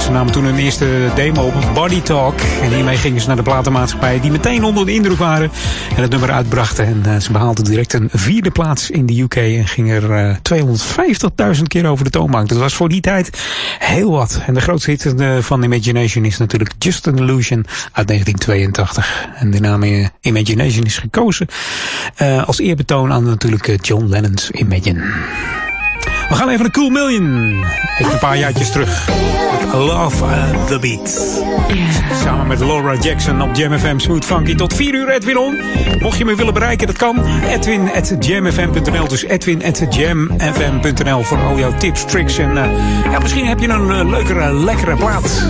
Ze 0.00 0.10
namen 0.10 0.32
toen 0.32 0.44
hun 0.44 0.58
eerste 0.58 1.10
demo 1.14 1.42
op, 1.42 1.54
Body 1.74 2.00
Talk. 2.00 2.40
En 2.62 2.74
hiermee 2.74 2.96
gingen 2.96 3.20
ze 3.20 3.26
naar 3.26 3.36
de 3.36 3.42
platenmaatschappij 3.42 4.20
die 4.20 4.30
meteen 4.30 4.64
onder 4.64 4.86
de 4.86 4.92
indruk 4.92 5.18
waren. 5.18 5.50
En 5.96 6.02
het 6.02 6.10
nummer 6.10 6.30
uitbrachten. 6.30 6.86
En 6.86 7.02
eh, 7.04 7.20
ze 7.20 7.32
behaalden 7.32 7.64
direct 7.64 7.92
een 7.92 8.08
vierde 8.12 8.50
plaats 8.50 8.90
in 8.90 9.06
de 9.06 9.20
UK. 9.20 9.36
En 9.36 9.66
gingen 9.66 10.02
er 10.02 10.40
eh, 10.50 11.56
250.000 11.56 11.62
keer 11.62 11.86
over 11.86 12.04
de 12.04 12.10
toonbank. 12.10 12.48
Dat 12.48 12.58
was 12.58 12.74
voor 12.74 12.88
die 12.88 13.00
tijd 13.00 13.30
heel 13.78 14.10
wat. 14.10 14.40
En 14.46 14.54
de 14.54 14.60
grootste 14.60 14.90
hit 14.90 15.14
van 15.40 15.62
Imagination 15.62 16.24
is 16.24 16.38
natuurlijk 16.38 16.72
Just 16.78 17.06
an 17.06 17.18
Illusion 17.18 17.66
uit 17.92 18.08
1982. 18.08 19.28
En 19.34 19.82
eh, 19.82 20.06
Imagination 20.20 20.84
is 20.84 20.98
gekozen 20.98 21.46
eh, 22.16 22.46
als 22.46 22.58
eerbetoon 22.58 23.12
aan 23.12 23.24
natuurlijk 23.24 23.68
eh, 23.68 23.78
John 23.80 24.06
Lennon's 24.08 24.50
Imagine. 24.50 25.00
We 26.28 26.36
gaan 26.36 26.48
even 26.48 26.60
naar 26.60 26.70
Cool 26.70 26.90
Million. 26.90 27.24
Een 27.98 28.18
paar 28.20 28.38
jaartjes 28.38 28.70
terug. 28.70 29.08
Love 29.72 30.24
uh, 30.24 30.64
the 30.66 30.78
Beat. 30.78 31.34
Samen 32.22 32.46
met 32.46 32.58
Laura 32.58 32.94
Jackson 32.94 33.42
op 33.42 33.54
Jam 33.54 33.78
FM 33.78 33.98
Smooth 33.98 34.24
Funky. 34.24 34.54
Tot 34.54 34.74
4 34.74 34.94
uur 34.94 35.08
Edwin. 35.08 35.60
Mocht 35.98 36.18
je 36.18 36.24
me 36.24 36.34
willen 36.34 36.54
bereiken, 36.54 36.86
dat 36.86 36.96
kan. 36.96 37.24
Edwin 37.48 37.90
at 37.94 38.16
jamfm.nl. 38.20 39.08
Dus 39.08 39.24
Edwin 39.24 39.64
at 39.64 39.86
jamfm.nl 39.94 41.22
voor 41.22 41.38
al 41.38 41.58
jouw 41.58 41.76
tips, 41.76 42.04
tricks. 42.04 42.38
En 42.38 42.54
ja, 43.10 43.18
misschien 43.22 43.46
heb 43.46 43.58
je 43.58 43.68
een 43.68 44.10
leukere, 44.10 44.54
lekkere 44.54 44.96
plaat. 44.96 45.46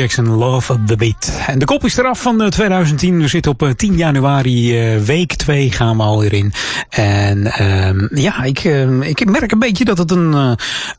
Jackson, 0.00 0.28
Love 0.28 0.72
of 0.72 0.78
The 0.86 0.96
Beat. 0.96 1.32
En 1.46 1.58
de 1.58 1.64
kop 1.64 1.84
is 1.84 1.96
eraf 1.96 2.20
van 2.20 2.42
eh, 2.42 2.48
2010. 2.48 3.20
We 3.20 3.28
zitten 3.28 3.52
op 3.52 3.62
eh, 3.62 3.70
10 3.70 3.96
januari, 3.96 4.78
eh, 4.78 5.00
week 5.00 5.34
2 5.34 5.72
gaan 5.72 5.96
we 5.96 6.02
alweer 6.02 6.32
in. 6.32 6.52
En 6.88 7.46
ehm, 7.46 8.06
ja, 8.14 8.42
ik, 8.42 8.64
ik 9.00 9.30
merk 9.30 9.52
een 9.52 9.58
beetje 9.58 9.84
dat 9.84 9.98
het 9.98 10.10
een, 10.10 10.32
een 10.32 10.56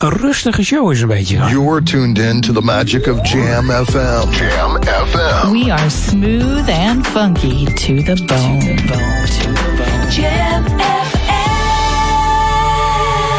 rustige 0.09 0.63
show 0.63 0.91
is 0.91 1.01
een 1.01 1.07
beetje. 1.07 1.35
You're 1.35 1.83
tuned 1.83 2.17
in 2.17 2.41
to 2.41 2.53
the 2.53 2.61
magic 2.61 3.07
of 3.07 3.29
Jam 3.31 3.69
FM. 3.85 4.31
Jam 4.31 4.83
FM. 4.83 5.51
We 5.51 5.73
are 5.73 5.89
smooth 5.89 6.69
and 6.69 7.07
funky 7.07 7.65
to 7.65 8.13
the 8.13 8.23
bone. 8.25 8.59
To 8.59 8.75
the 8.75 9.73
bone. 9.77 10.11
Jam 10.11 10.63
FM. 10.79 11.31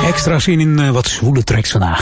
Extra 0.06 0.38
zin 0.38 0.60
in 0.60 0.92
wat 0.92 1.06
zwoele 1.06 1.44
tracks 1.44 1.70
vandaag 1.70 2.00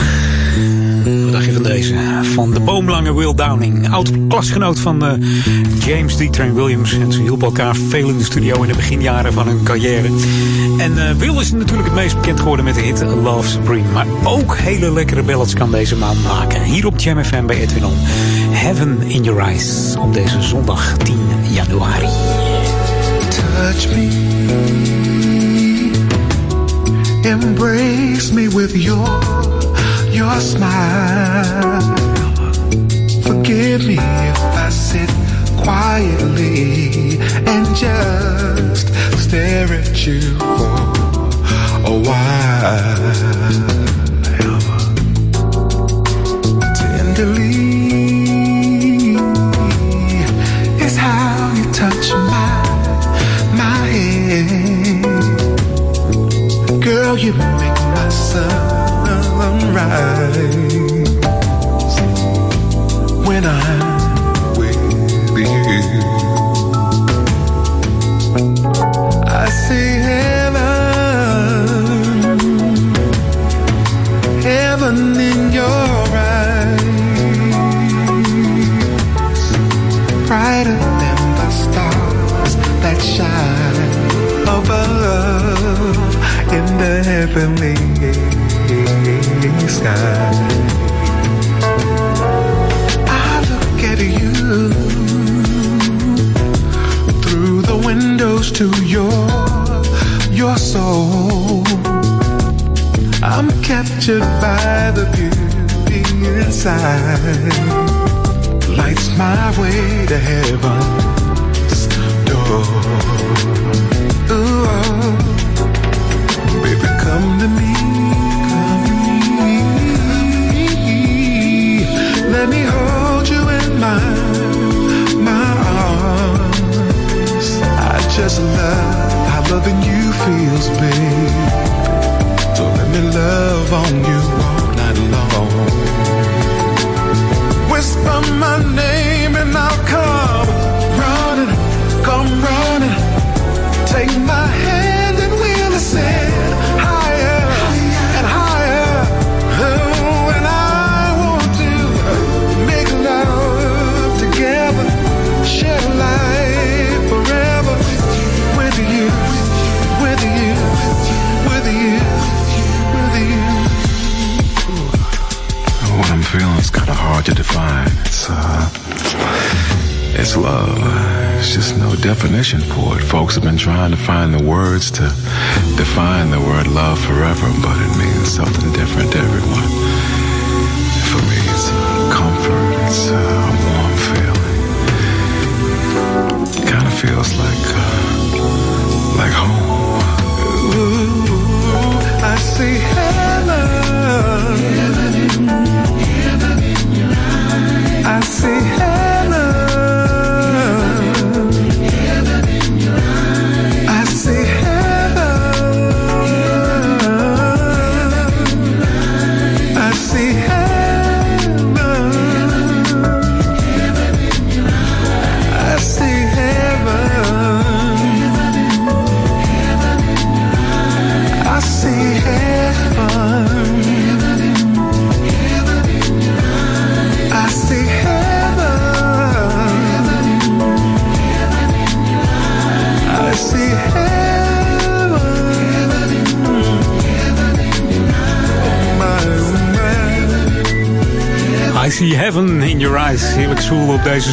van 2.21 2.51
de 2.51 2.59
boomlange 2.59 3.13
Will 3.13 3.33
Downing. 3.33 3.89
Oud-klasgenoot 3.91 4.79
van 4.79 5.05
eh, 5.05 5.13
James 5.85 6.15
D. 6.15 6.33
Train 6.33 6.53
Williams. 6.53 6.93
En 6.93 7.11
ze 7.11 7.21
hielpen 7.21 7.45
elkaar 7.45 7.75
veel 7.75 8.09
in 8.09 8.17
de 8.17 8.23
studio 8.23 8.61
in 8.61 8.67
de 8.67 8.75
beginjaren 8.75 9.33
van 9.33 9.47
hun 9.47 9.63
carrière. 9.63 10.09
En 10.77 11.07
eh, 11.07 11.15
Will 11.15 11.39
is 11.39 11.51
natuurlijk 11.51 11.87
het 11.87 11.97
meest 11.97 12.15
bekend 12.15 12.39
geworden 12.39 12.65
met 12.65 12.75
de 12.75 12.81
hit 12.81 13.01
Love 13.01 13.49
Supreme. 13.49 13.91
Maar 13.93 14.05
ook 14.23 14.57
hele 14.57 14.93
lekkere 14.93 15.23
ballads 15.23 15.53
kan 15.53 15.71
deze 15.71 15.95
man 15.95 16.21
maken. 16.21 16.63
Hier 16.63 16.85
op 16.85 16.99
Jam 16.99 17.23
FM 17.23 17.45
bij 17.45 17.61
Edwin 17.61 17.85
On. 17.85 17.95
Heaven 18.49 19.01
in 19.01 19.23
Your 19.23 19.41
Eyes 19.41 19.95
op 19.99 20.13
deze 20.13 20.41
zondag 20.41 20.97
10 20.97 21.17
januari. 21.51 22.09
Touch 23.29 23.95
me. 23.95 24.29
Embrace 27.23 28.33
me 28.33 28.47
with 28.49 28.75
your 28.75 29.40
your 30.11 30.39
smile. 30.41 32.00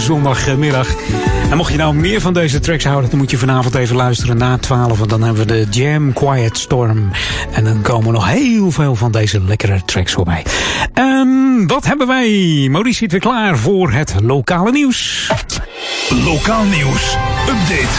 Zondagmiddag. 0.08 0.94
En 1.50 1.56
mocht 1.56 1.72
je 1.72 1.78
nou 1.78 1.94
meer 1.94 2.20
van 2.20 2.32
deze 2.32 2.60
tracks 2.60 2.84
houden, 2.84 3.10
dan 3.10 3.18
moet 3.18 3.30
je 3.30 3.38
vanavond 3.38 3.74
even 3.74 3.96
luisteren 3.96 4.36
na 4.36 4.58
12. 4.58 4.98
Want 4.98 5.10
dan 5.10 5.22
hebben 5.22 5.46
we 5.46 5.52
de 5.52 5.66
Jam 5.70 6.12
Quiet 6.12 6.58
Storm. 6.58 7.10
En 7.52 7.64
dan 7.64 7.82
komen 7.82 8.12
nog 8.12 8.28
heel 8.28 8.70
veel 8.70 8.94
van 8.94 9.12
deze 9.12 9.40
lekkere 9.40 9.82
tracks 9.84 10.12
voorbij. 10.12 10.42
Ehm, 10.94 11.66
wat 11.66 11.86
hebben 11.86 12.06
wij? 12.06 12.30
Maurice 12.70 12.98
zit 12.98 13.10
weer 13.10 13.20
klaar 13.20 13.58
voor 13.58 13.92
het 13.92 14.14
lokale 14.22 14.70
nieuws. 14.70 15.30
Lokaal 16.24 16.64
nieuws. 16.64 17.16
Update. 17.48 17.96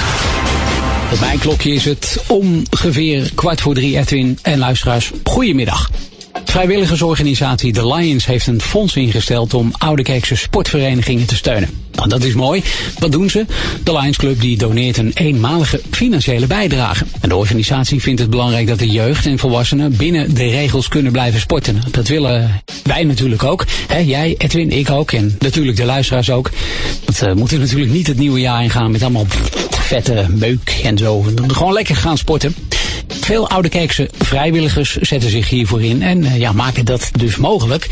Op 1.12 1.20
mijn 1.20 1.40
klokje 1.40 1.72
is 1.72 1.86
het 1.86 2.24
ongeveer 2.28 3.32
kwart 3.36 3.62
voor 3.62 3.74
drie, 3.74 3.98
Edwin 3.98 4.40
en 4.42 4.58
luisteraars. 4.58 5.12
Goedemiddag. 5.24 5.90
Vrijwilligersorganisatie 6.46 7.74
The 7.74 7.94
Lions 7.94 8.26
heeft 8.26 8.48
een 8.48 8.62
fonds 8.62 8.96
ingesteld 8.96 9.54
om 9.54 9.72
Oudekerkse 9.78 10.36
sportverenigingen 10.36 11.26
te 11.26 11.36
steunen. 11.36 11.79
Nou, 12.00 12.12
dat 12.12 12.24
is 12.24 12.34
mooi. 12.34 12.64
Wat 13.00 13.12
doen 13.12 13.30
ze? 13.30 13.46
De 13.84 13.92
Lions 13.92 14.18
Club 14.18 14.42
die 14.42 14.58
doneert 14.58 14.98
een 14.98 15.12
eenmalige 15.14 15.82
financiële 15.90 16.48
bijdrage. 16.48 17.06
En 17.22 17.30
de 17.30 17.36
organisatie 17.36 18.02
vindt 18.02 18.22
het 18.22 18.30
belangrijk 18.30 18.68
dat 18.68 18.80
de 18.80 18.90
jeugd 18.90 19.26
en 19.26 19.40
volwassenen 19.40 19.96
binnen 19.98 20.36
de 20.36 20.50
regels 20.50 20.88
kunnen 20.88 21.12
blijven 21.12 21.40
sporten. 21.40 21.82
Dat 21.92 22.08
willen 22.08 22.62
wij 22.84 23.04
natuurlijk 23.04 23.44
ook. 23.44 23.66
Jij, 24.06 24.36
Edwin, 24.38 24.72
ik 24.72 24.90
ook 24.90 25.12
en 25.12 25.36
natuurlijk 25.40 25.78
de 25.78 25.86
luisteraars 25.86 26.30
ook. 26.30 26.52
Want 27.06 27.20
we 27.20 27.34
moeten 27.34 27.60
natuurlijk 27.60 27.92
niet 27.92 28.08
het 28.08 28.18
nieuwe 28.18 28.40
jaar 28.40 28.64
ingaan 28.64 28.92
met 28.92 29.02
allemaal 29.02 29.26
vette 29.70 30.26
meuk 30.30 30.80
en 30.84 30.98
zo. 30.98 31.26
Gewoon 31.48 31.74
lekker 31.74 31.96
gaan 31.96 32.18
sporten. 32.18 32.56
Veel 33.30 33.50
oude 33.50 33.70
kerkse 33.70 34.10
vrijwilligers 34.18 34.96
zetten 34.96 35.30
zich 35.30 35.50
hiervoor 35.50 35.84
in 35.84 36.02
en 36.02 36.24
eh, 36.24 36.40
ja, 36.40 36.52
maken 36.52 36.86
dat 36.86 37.12
dus 37.18 37.38
mogelijk. 37.38 37.88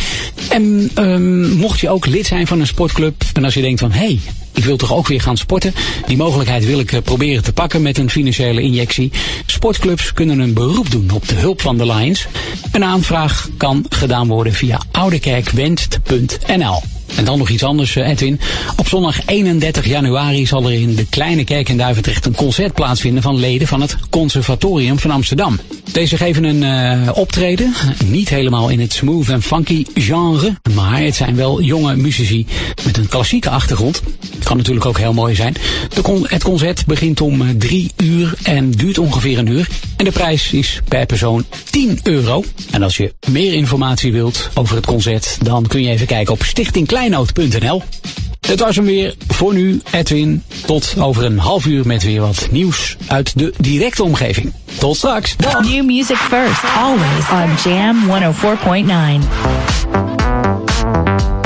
En 0.50 0.92
ehm, 0.94 1.50
mocht 1.50 1.80
je 1.80 1.90
ook 1.90 2.06
lid 2.06 2.26
zijn 2.26 2.48
van 2.48 2.60
een 2.60 2.68
sportclub 2.68 3.24
en 3.34 3.44
als 3.44 3.54
je 3.54 3.62
denkt 3.62 3.80
van 3.80 3.92
hé, 3.92 4.00
hey, 4.00 4.20
ik 4.54 4.64
wil 4.64 4.78
toch 4.78 4.94
ook 4.94 5.08
weer 5.08 5.22
gaan 5.22 5.38
sporten. 5.38 5.74
Die 6.08 6.18
mogelijkheid 6.18 6.66
wil 6.66 6.80
ik 6.80 6.92
eh, 6.92 7.02
proberen 7.02 7.44
te 7.44 7.54
pakken 7.54 7.82
met 7.82 7.98
een 7.98 8.10
financiële 8.10 8.62
injectie. 8.62 9.12
Sportclubs 9.46 10.14
kunnen 10.14 10.40
een 10.40 10.54
beroep 10.54 10.92
doen 10.92 11.12
op 11.12 11.28
de 11.28 11.36
hulp 11.36 11.62
van 11.62 11.78
de 11.78 11.86
Lions. 11.86 12.28
Een 12.72 12.84
aanvraag 12.84 13.50
kan 13.58 13.86
gedaan 13.90 14.28
worden 14.28 14.54
via 14.54 14.82
oudekerkwenst.nl. 14.92 16.97
En 17.16 17.26
dan 17.26 17.38
nog 17.38 17.50
iets 17.50 17.64
anders, 17.64 17.96
eh, 17.96 18.10
Edwin. 18.10 18.40
Op 18.76 18.88
zondag 18.88 19.26
31 19.26 19.86
januari 19.86 20.46
zal 20.46 20.66
er 20.66 20.74
in 20.74 20.96
de 20.96 21.06
Kleine 21.06 21.44
Kerk 21.44 21.70
in 21.70 21.78
Duivendrecht 21.78 22.26
een 22.26 22.36
concert 22.36 22.74
plaatsvinden 22.74 23.24
van 23.24 23.40
leden 23.40 23.68
van 23.68 23.82
het 23.82 23.98
Conservatorium 24.10 25.00
van 25.00 25.12
Amsterdam. 25.12 25.60
Deze 25.92 26.18
geven 26.18 26.44
een 26.44 26.62
uh, 26.62 27.10
optreden, 27.14 27.74
niet 28.06 28.30
helemaal 28.30 28.70
in 28.70 28.80
het 28.80 28.94
smooth 28.94 29.30
en 29.30 29.42
funky 29.42 29.86
genre, 29.94 30.54
maar 30.74 31.02
het 31.02 31.16
zijn 31.16 31.36
wel 31.36 31.62
jonge 31.62 31.96
muzici 31.96 32.46
met 32.86 32.98
een 32.98 33.08
klassieke 33.08 33.50
achtergrond. 33.50 34.02
Kan 34.44 34.58
natuurlijk 34.58 34.86
ook 34.86 34.98
heel 34.98 35.14
mooi 35.14 35.36
zijn. 35.36 35.56
Het 36.28 36.44
concert 36.44 36.86
begint 36.86 37.22
om 37.22 37.58
drie 37.58 37.92
uur 38.04 38.34
en 38.44 38.72
duurt 38.72 38.98
ongeveer 38.98 39.38
een 39.38 39.48
uur. 39.48 39.68
En 39.98 40.06
de 40.06 40.12
prijs 40.12 40.52
is 40.52 40.82
per 40.88 41.06
persoon 41.06 41.46
10 41.70 42.00
euro. 42.04 42.44
En 42.72 42.84
als 42.84 42.98
je 42.98 43.14
meer 43.30 43.54
informatie 43.54 44.12
wilt 44.12 44.50
over 44.54 44.76
het 44.76 44.86
concert, 44.86 45.38
dan 45.42 45.68
kun 45.68 45.82
je 45.82 45.90
even 45.90 46.08
kijken 46.08 46.34
op 46.34 46.44
stichtingkleinoot.nl. 46.98 47.84
Dit 48.40 48.60
was 48.60 48.76
hem 48.76 48.86
weer 48.86 49.16
voor 49.28 49.54
nu, 49.54 49.82
Edwin. 49.92 50.44
Tot 50.66 50.96
over 51.00 51.26
een 51.26 51.38
half 51.38 51.66
uur 51.66 51.88
met 51.88 52.04
weer 52.04 52.22
wat 52.22 52.48
nieuws 52.52 52.98
uit 53.08 53.40
de 53.40 53.54
directe 53.58 54.04
omgeving. 54.04 54.54
Tot 54.80 54.96
straks. 54.96 55.36
New 55.62 55.86
music 55.86 56.18
first, 56.18 56.64
always 56.78 57.30
on 57.32 57.72
Jam 57.72 58.10
104.9. 61.24 61.37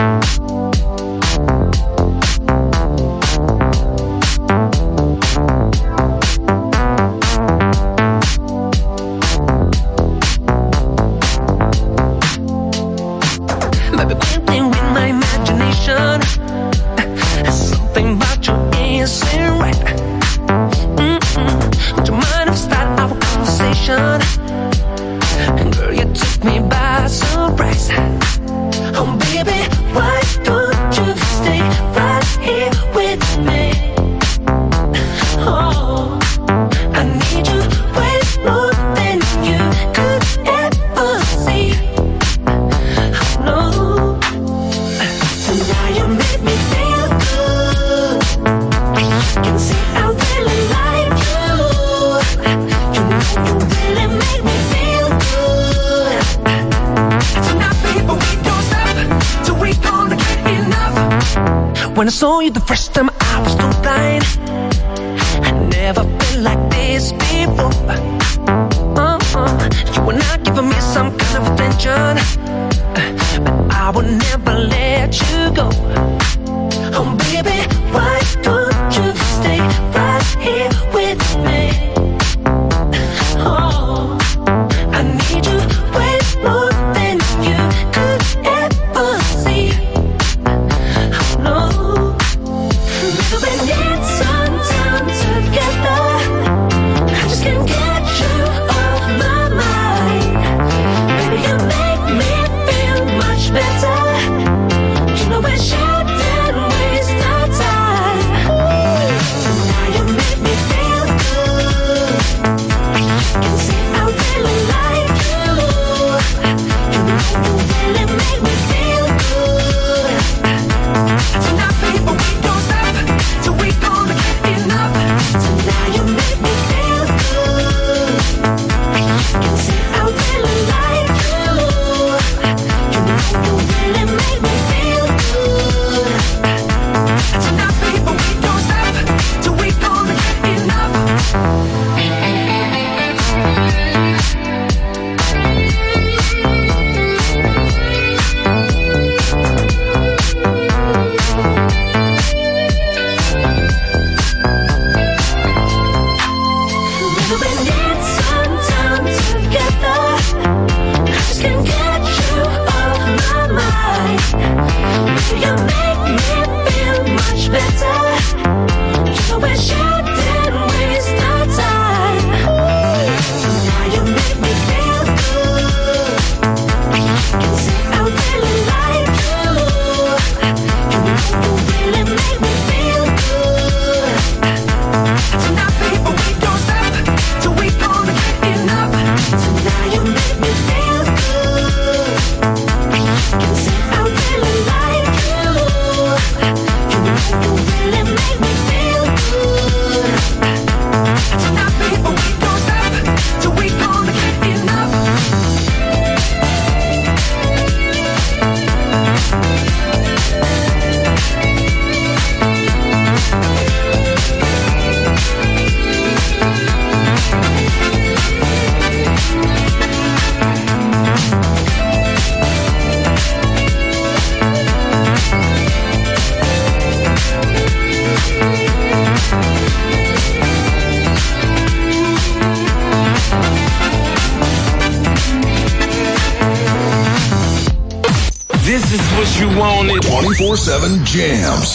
the 62.54 62.60
first 62.60 62.91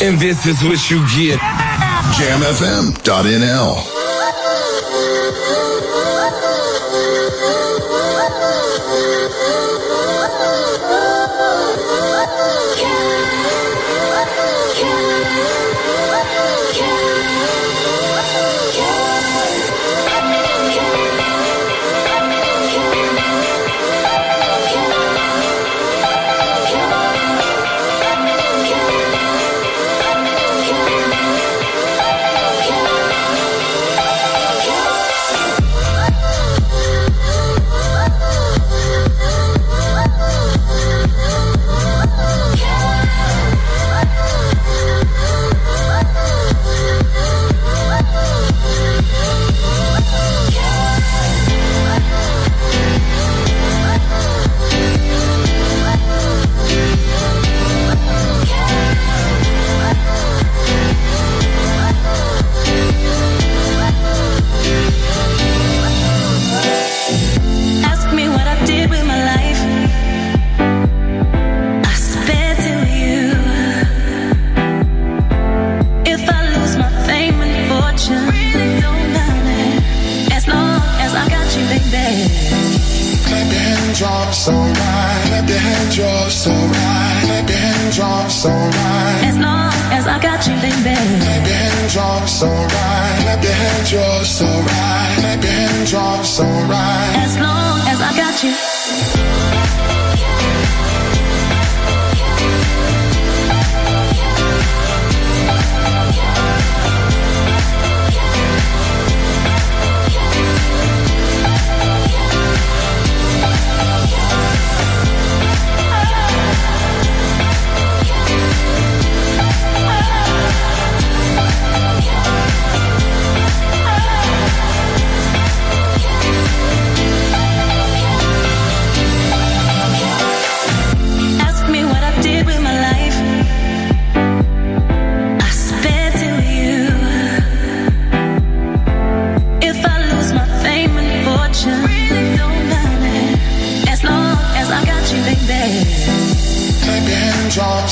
And 0.03 0.19
this 0.21 0.45
is 0.47 0.63
what 0.63 0.91
you 0.91 0.99
get. 1.09 1.41
JamFM.nl. 2.19 3.96
so 92.37 92.47
right. 92.49 93.19
Clap 93.23 93.43
your 93.43 93.53
hands, 93.53 93.93
you're 93.93 94.25
so 94.25 94.45
right. 94.45 95.17
Clap 95.21 95.43
your 95.43 95.53
hands, 95.53 95.93
you're 95.93 96.25
so 96.25 96.45
right. 96.45 97.15
As 97.25 97.35
long 97.39 97.81
as 97.89 98.01
I 98.03 98.15
got 98.15 98.45
you. 98.45 98.66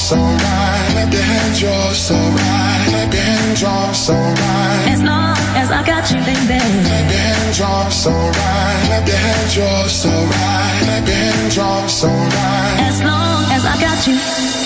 So 0.04 0.16
right. 0.16 0.88
Clap 0.92 1.12
your 1.14 1.22
hands, 1.22 1.62
you're 1.62 1.94
so 1.94 2.14
right. 2.14 2.86
Clap 2.88 3.14
your 3.14 3.22
hands, 3.22 3.60
you're 3.62 3.94
so 3.94 4.12
right. 4.12 4.92
As 4.92 5.02
long 5.02 5.36
as 5.56 5.70
I 5.70 5.80
got 5.86 6.04
you, 6.12 6.20
baby. 6.28 6.60
Clap 6.84 7.10
your 7.10 7.24
hands, 7.28 7.58
you're 7.58 7.90
so 7.90 8.10
right. 8.12 8.82
Clap 8.84 9.08
your 9.08 9.16
hands, 9.16 9.56
you're 9.56 9.88
so 9.88 10.10
right. 10.10 10.80
Clap 10.84 11.06
your 11.08 11.16
hands, 11.16 11.56
you're 11.56 11.88
so 11.88 12.08
right. 12.08 12.76
As 12.88 13.00
long 13.00 13.44
as 13.56 13.64
I 13.64 13.80
got 13.80 14.06
you. 14.06 14.63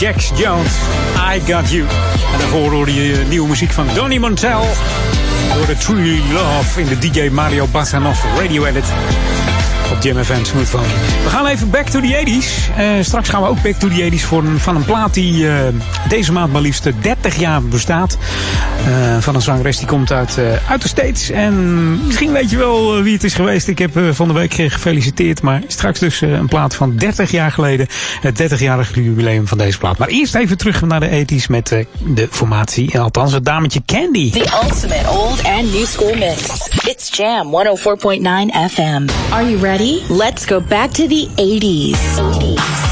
Jax 0.00 0.30
Jones. 0.34 0.72
I 1.34 1.52
Got 1.52 1.70
You. 1.70 1.86
En 2.32 2.38
daarvoor 2.38 2.70
hoorde 2.70 2.94
je 2.94 3.24
nieuwe 3.28 3.48
muziek 3.48 3.70
van 3.70 3.86
Donny 3.94 4.18
Montel. 4.18 4.60
Door 5.54 5.66
de 5.66 5.76
Truly 5.76 6.22
Love 6.32 6.80
in 6.80 6.86
de 6.86 6.98
DJ 6.98 7.28
Mario 7.28 7.66
Bassanov 7.66 8.24
Radio 8.38 8.64
Edit. 8.64 8.84
Op 9.92 10.02
Jam 10.02 10.24
FM 10.24 10.44
Smooth 10.44 10.68
Funky. 10.68 10.88
We 11.24 11.28
gaan 11.28 11.46
even 11.46 11.70
back 11.70 11.86
to 11.86 12.00
the 12.00 12.24
80s. 12.24 12.76
Eh, 12.76 12.86
straks 13.00 13.28
gaan 13.28 13.42
we 13.42 13.48
ook 13.48 13.62
back 13.62 13.74
to 13.74 13.88
the 13.88 14.10
80s 14.10 14.24
voor 14.24 14.44
van 14.56 14.76
een 14.76 14.84
plaat 14.84 15.14
die 15.14 15.48
eh, 15.48 15.54
deze 16.08 16.32
maand 16.32 16.52
maar 16.52 16.62
liefst 16.62 16.88
30 17.00 17.36
jaar 17.36 17.62
bestaat. 17.62 18.18
Eh, 18.86 19.18
van 19.20 19.34
een 19.34 19.40
zangeres 19.42 19.78
die 19.78 19.86
komt 19.86 20.12
uit, 20.12 20.38
eh, 20.38 20.70
uit 20.70 20.82
de 20.82 20.88
States. 20.88 21.30
En 21.30 21.54
misschien 22.06 22.32
weet 22.32 22.50
je 22.50 22.56
wel 22.56 22.96
eh, 22.96 23.02
wie 23.02 23.12
het 23.12 23.24
is 23.24 23.34
geweest. 23.34 23.68
Ik 23.68 23.78
heb 23.78 23.96
eh, 23.96 24.02
van 24.12 24.28
de 24.28 24.34
week 24.34 24.54
gefeliciteerd. 24.54 25.42
Maar 25.42 25.62
straks 25.66 25.98
dus 25.98 26.22
eh, 26.22 26.30
een 26.30 26.48
plaat 26.48 26.74
van 26.74 26.96
30 26.96 27.30
jaar 27.30 27.52
geleden. 27.52 27.86
Het 28.20 28.42
30-jarige 28.42 29.02
jubileum 29.02 29.46
van 29.46 29.58
deze 29.58 29.78
plaat. 29.78 29.98
Maar 29.98 30.08
eerst 30.08 30.34
even 30.34 30.58
terug 30.58 30.82
naar 30.82 31.00
de 31.00 31.24
80s 31.24 31.46
met 31.48 31.72
eh, 31.72 31.84
de 31.98 32.28
formatie. 32.30 32.92
En 32.92 33.00
althans 33.00 33.32
het 33.32 33.44
dametje 33.44 33.82
Candy. 33.86 34.30
The 34.30 34.60
ultimate 34.62 35.08
old 35.08 35.44
and 35.44 35.72
new 35.72 35.86
school 35.86 36.14
mix. 36.14 36.68
It's 36.86 37.16
Jam 37.16 37.46
104.9 37.46 38.72
FM. 38.72 39.08
Are 39.32 39.50
you 39.50 39.56
ready? 39.60 39.98
Let's 40.08 40.44
go 40.44 40.60
back 40.68 40.90
to 40.90 41.06
the 41.06 41.28
80s. 41.36 41.98
80s. 42.16 42.89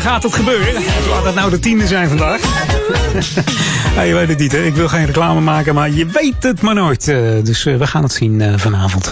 gaat 0.00 0.22
het 0.22 0.34
gebeuren. 0.34 0.82
Laat 1.10 1.24
dat 1.24 1.34
nou 1.34 1.50
de 1.50 1.58
tiende 1.58 1.86
zijn 1.86 2.08
vandaag. 2.08 2.40
Ja, 3.94 4.02
je 4.02 4.14
weet 4.14 4.28
het 4.28 4.38
niet, 4.38 4.52
hè? 4.52 4.64
Ik 4.64 4.74
wil 4.74 4.88
geen 4.88 5.06
reclame 5.06 5.40
maken, 5.40 5.74
maar 5.74 5.90
je 5.90 6.06
weet 6.06 6.42
het 6.42 6.60
maar 6.60 6.74
nooit. 6.74 7.08
Eh, 7.08 7.18
dus 7.42 7.66
eh, 7.66 7.76
we 7.76 7.86
gaan 7.86 8.02
het 8.02 8.12
zien 8.12 8.40
eh, 8.40 8.52
vanavond. 8.56 9.10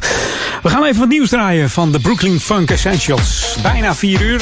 We 0.63 0.69
gaan 0.69 0.85
even 0.85 0.99
wat 0.99 1.09
nieuws 1.09 1.29
draaien 1.29 1.71
van 1.71 1.93
de 1.93 2.01
Brooklyn 2.01 2.41
Funk 2.41 2.71
Essentials. 2.71 3.57
Bijna 3.63 3.95
vier 3.95 4.21
uur, 4.21 4.41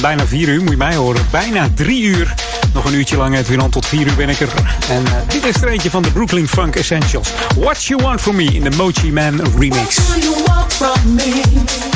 bijna 0.00 0.26
vier 0.26 0.48
uur 0.48 0.60
moet 0.60 0.70
je 0.70 0.76
mij 0.76 0.94
horen. 0.94 1.26
Bijna 1.30 1.68
drie 1.74 2.02
uur. 2.02 2.34
Nog 2.74 2.84
een 2.84 2.94
uurtje 2.94 3.16
lang, 3.16 3.36
Edwin, 3.36 3.70
tot 3.70 3.86
vier 3.86 4.06
uur 4.06 4.14
ben 4.16 4.28
ik 4.28 4.40
er. 4.40 4.48
En 4.90 5.02
dit 5.28 5.44
is 5.44 5.62
er 5.62 5.68
eentje 5.68 5.90
van 5.90 6.02
de 6.02 6.10
Brooklyn 6.10 6.48
Funk 6.48 6.76
Essentials. 6.76 7.28
What 7.58 7.84
You 7.84 8.02
Want 8.02 8.20
From 8.20 8.36
Me 8.36 8.44
in 8.44 8.62
de 8.62 8.76
Mochi 8.76 9.12
Man 9.12 9.40
remix. 9.58 9.96
What 9.96 10.22
do 10.22 10.28
you 10.28 10.42
want 10.46 10.72
from 10.72 11.14
me? 11.14 11.93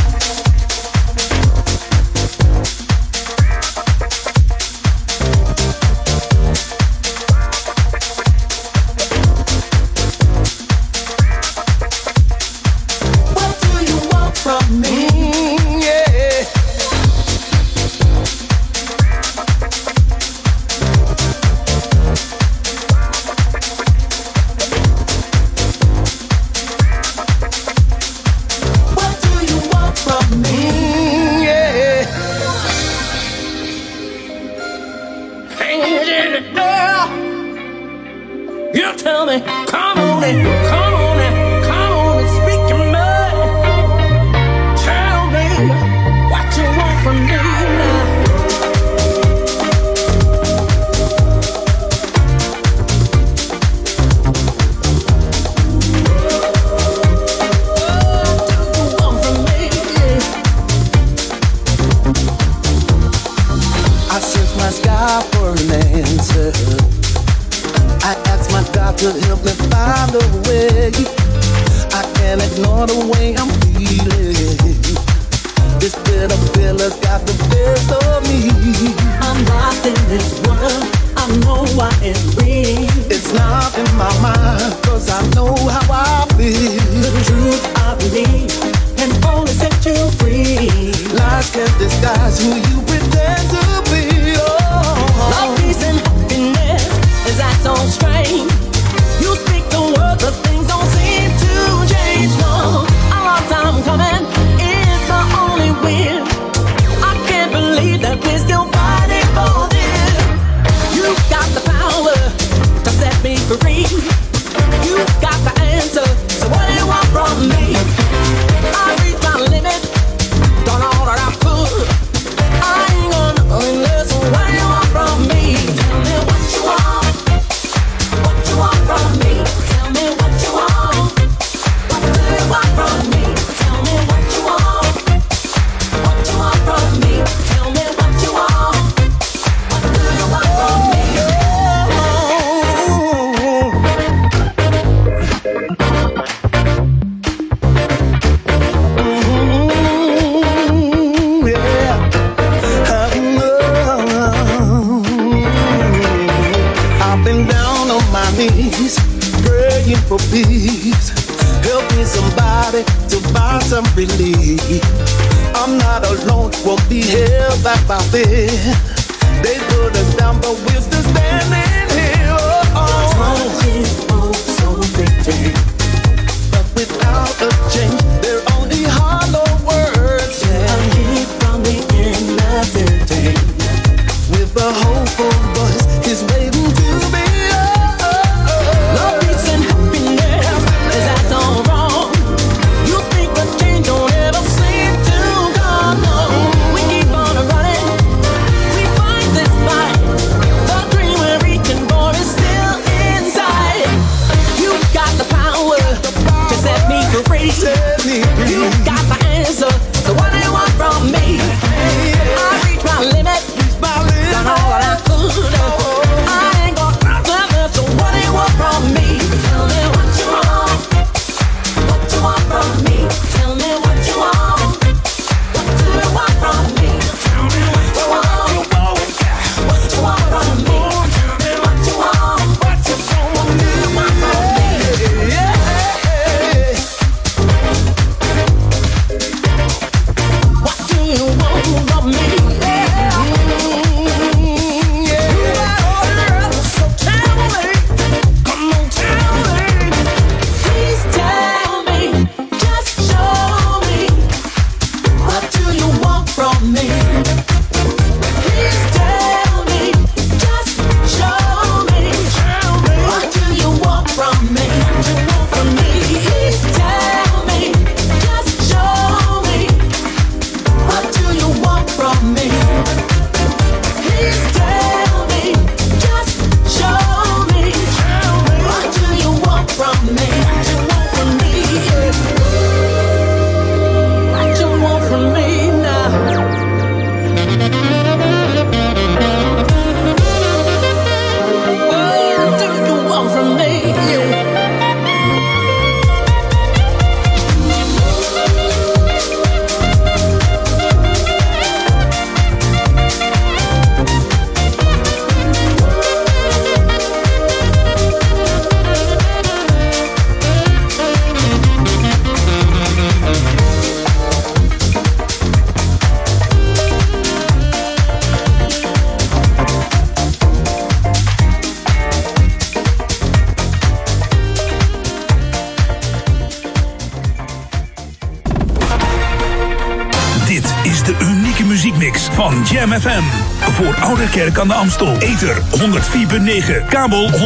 Aan 334.58 334.68
de 334.68 334.74
Amstel. 334.74 335.16
Ether 335.18 335.56
104.9, 335.56 336.86
kabel 336.88 337.30
103.3 337.30 337.38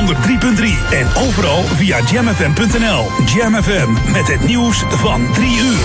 en 0.90 1.06
overal 1.14 1.62
via 1.62 2.00
jamfm.nl. 2.00 3.10
Jam 3.24 3.62
FM 3.62 4.12
met 4.12 4.28
het 4.28 4.44
nieuws 4.44 4.84
van 4.88 5.32
3 5.32 5.58
uur. 5.58 5.78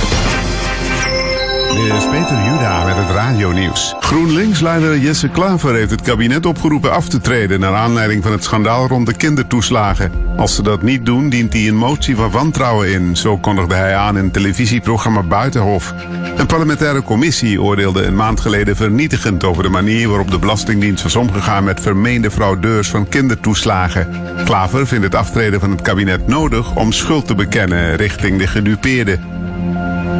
Dit 1.76 1.98
is 1.98 2.06
Peter 2.10 2.44
Juda 2.44 2.84
met 2.84 2.96
het 2.96 3.10
radionieuws. 3.10 3.96
GroenLinks-leider 4.08 4.98
Jesse 4.98 5.30
Klaver 5.30 5.76
heeft 5.76 5.92
het 5.92 6.02
kabinet 6.02 6.46
opgeroepen 6.46 6.92
af 6.92 7.10
te 7.10 7.20
treden... 7.20 7.60
naar 7.60 7.74
aanleiding 7.74 8.24
van 8.24 8.32
het 8.32 8.44
schandaal 8.44 8.88
rond 8.88 9.06
de 9.06 9.14
kindertoeslagen. 9.14 10.12
Als 10.38 10.56
ze 10.56 10.64
dat 10.64 10.82
niet 10.82 11.06
doen, 11.06 11.30
dient 11.30 11.54
hij 11.54 11.68
een 11.68 11.76
motie 11.76 12.16
van 12.16 12.32
wantrouwen 12.32 12.92
in. 12.92 13.16
Zo 13.16 13.38
kondigde 13.38 13.76
hij 13.76 13.96
aan 13.96 14.18
in 14.18 14.32
televisieprogramma 14.32 15.24
Buitenhof. 15.24 15.94
Een 16.38 16.46
parlementaire 16.46 17.02
commissie 17.02 17.62
oordeelde 17.62 18.04
een 18.04 18.16
maand 18.16 18.40
geleden 18.40 18.76
vernietigend... 18.76 19.44
over 19.44 19.64
de 19.64 19.70
manier 19.70 20.08
waarop 20.08 20.32
de 20.32 20.40
Belastingdienst 20.40 21.04
was 21.04 21.16
omgegaan... 21.16 21.64
met 21.64 21.82
vermeende 21.82 22.32
fraudeurs 22.32 22.90
van 22.90 23.10
kindertoeslagen. 23.10 24.08
Klaver 24.46 24.88
vindt 24.88 25.04
het 25.04 25.16
aftreden 25.16 25.60
van 25.60 25.72
het 25.72 25.82
kabinet 25.82 26.28
nodig... 26.28 26.76
om 26.76 26.92
schuld 26.92 27.28
te 27.28 27.36
bekennen 27.36 27.96
richting 27.96 28.40
de 28.40 28.48
gedupeerden. 28.48 29.47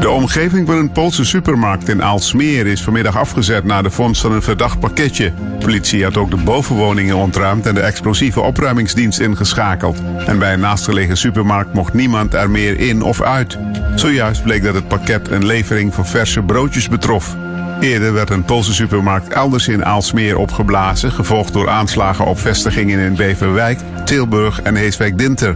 De 0.08 0.14
omgeving 0.14 0.68
van 0.68 0.78
een 0.78 0.92
Poolse 0.92 1.26
supermarkt 1.26 1.90
in 1.90 2.04
Aalsmeer 2.04 2.68
is 2.68 2.84
vanmiddag 2.84 3.18
afgezet 3.18 3.64
na 3.64 3.82
de 3.82 3.90
vondst 3.90 4.22
van 4.22 4.32
een 4.32 4.42
verdacht 4.42 4.80
pakketje. 4.80 5.34
Politie 5.60 6.04
had 6.04 6.18
ook 6.18 6.30
de 6.30 6.38
bovenwoningen 6.38 7.16
ontruimd 7.16 7.66
en 7.66 7.74
de 7.74 7.82
explosieve 7.82 8.42
opruimingsdienst 8.42 9.20
ingeschakeld. 9.20 10.02
En 10.26 10.40
bij 10.40 10.54
een 10.54 10.60
naastgelegen 10.60 11.18
supermarkt 11.18 11.74
mocht 11.74 11.94
niemand 11.94 12.34
er 12.34 12.50
meer 12.50 12.80
in 12.80 13.02
of 13.02 13.22
uit. 13.22 13.58
Zojuist 13.96 14.44
bleek 14.44 14.64
dat 14.64 14.74
het 14.74 14.88
pakket 14.88 15.32
een 15.32 15.46
levering 15.46 15.94
van 15.94 16.06
verse 16.06 16.42
broodjes 16.42 16.90
betrof. 16.90 17.36
Eerder 17.80 18.14
werd 18.14 18.30
een 18.30 18.46
Poolse 18.46 18.74
supermarkt 18.74 19.34
elders 19.34 19.68
in 19.68 19.86
Aalsmeer 19.86 20.38
opgeblazen, 20.38 21.12
gevolgd 21.12 21.54
door 21.54 21.70
aanslagen 21.70 22.26
op 22.26 22.40
vestigingen 22.40 23.00
in 23.00 23.16
Beverwijk, 23.16 23.80
Tilburg 24.06 24.62
en 24.62 24.76
Heeswijk-Dinter. 24.76 25.56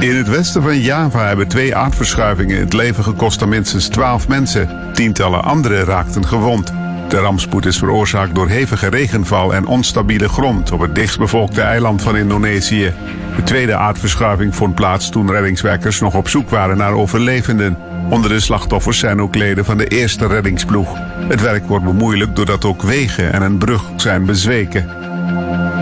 In 0.00 0.16
het 0.16 0.28
westen 0.28 0.62
van 0.62 0.80
Java 0.80 1.26
hebben 1.26 1.48
twee 1.48 1.76
aardverschuivingen 1.76 2.58
het 2.58 2.72
leven 2.72 3.04
gekost 3.04 3.42
aan 3.42 3.48
minstens 3.48 3.88
12 3.88 4.28
mensen. 4.28 4.92
Tientallen 4.92 5.44
anderen 5.44 5.84
raakten 5.84 6.26
gewond. 6.26 6.72
De 7.08 7.16
rampspoed 7.16 7.66
is 7.66 7.78
veroorzaakt 7.78 8.34
door 8.34 8.48
hevige 8.48 8.88
regenval 8.88 9.54
en 9.54 9.66
onstabiele 9.66 10.28
grond 10.28 10.72
op 10.72 10.80
het 10.80 10.94
dichtstbevolkte 10.94 11.60
eiland 11.60 12.02
van 12.02 12.16
Indonesië. 12.16 12.92
De 13.36 13.42
tweede 13.42 13.74
aardverschuiving 13.74 14.54
vond 14.54 14.74
plaats 14.74 15.10
toen 15.10 15.30
reddingswerkers 15.30 16.00
nog 16.00 16.14
op 16.14 16.28
zoek 16.28 16.50
waren 16.50 16.76
naar 16.76 16.92
overlevenden. 16.92 17.78
Onder 18.10 18.30
de 18.30 18.40
slachtoffers 18.40 18.98
zijn 18.98 19.20
ook 19.20 19.34
leden 19.34 19.64
van 19.64 19.78
de 19.78 19.86
eerste 19.86 20.26
reddingsploeg. 20.26 20.98
Het 21.28 21.40
werk 21.40 21.66
wordt 21.66 21.84
bemoeilijkt 21.84 22.36
doordat 22.36 22.64
ook 22.64 22.82
wegen 22.82 23.32
en 23.32 23.42
een 23.42 23.58
brug 23.58 23.82
zijn 23.96 24.24
bezweken. 24.24 24.88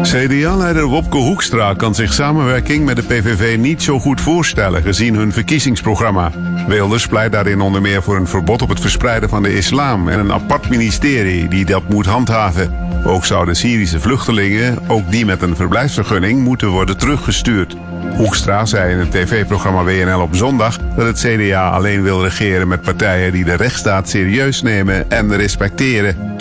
CDA-leider 0.03 0.84
Wopke 0.84 1.16
Hoekstra 1.16 1.74
kan 1.74 1.95
zich 1.95 2.12
samenwerking 2.12 2.84
met 2.84 2.97
de 2.97 3.03
PVV 3.03 3.59
niet 3.59 3.82
zo 3.82 3.99
goed 3.99 4.20
voorstellen 4.20 4.82
gezien 4.82 5.14
hun 5.14 5.32
verkiezingsprogramma. 5.32 6.30
Wilders 6.66 7.07
pleit 7.07 7.32
daarin 7.32 7.61
onder 7.61 7.80
meer 7.80 8.03
voor 8.03 8.16
een 8.16 8.26
verbod 8.26 8.62
op 8.62 8.68
het 8.68 8.80
verspreiden 8.80 9.28
van 9.28 9.42
de 9.42 9.57
islam 9.57 10.09
en 10.09 10.18
een 10.18 10.32
apart 10.32 10.68
ministerie 10.68 11.49
die 11.49 11.64
dat 11.64 11.88
moet 11.88 12.07
handhaven. 12.07 12.74
Ook 13.05 13.24
zouden 13.24 13.57
Syrische 13.57 14.01
vluchtelingen, 14.01 14.78
ook 14.88 15.11
die 15.11 15.26
met 15.26 15.42
een 15.42 15.57
verblijfsvergunning, 15.57 16.40
moeten 16.40 16.68
worden 16.68 16.97
teruggestuurd. 16.97 17.76
Hoekstra 18.16 18.64
zei 18.64 18.92
in 18.92 18.99
het 18.99 19.11
tv-programma 19.11 19.84
WNL 19.84 20.20
op 20.20 20.34
zondag 20.36 20.78
dat 20.97 21.07
het 21.07 21.18
CDA 21.18 21.70
alleen 21.70 22.03
wil 22.03 22.22
regeren 22.22 22.68
met 22.68 22.82
partijen 22.82 23.32
die 23.32 23.45
de 23.45 23.55
rechtsstaat 23.55 24.09
serieus 24.09 24.62
nemen 24.62 25.11
en 25.11 25.36
respecteren. 25.36 26.34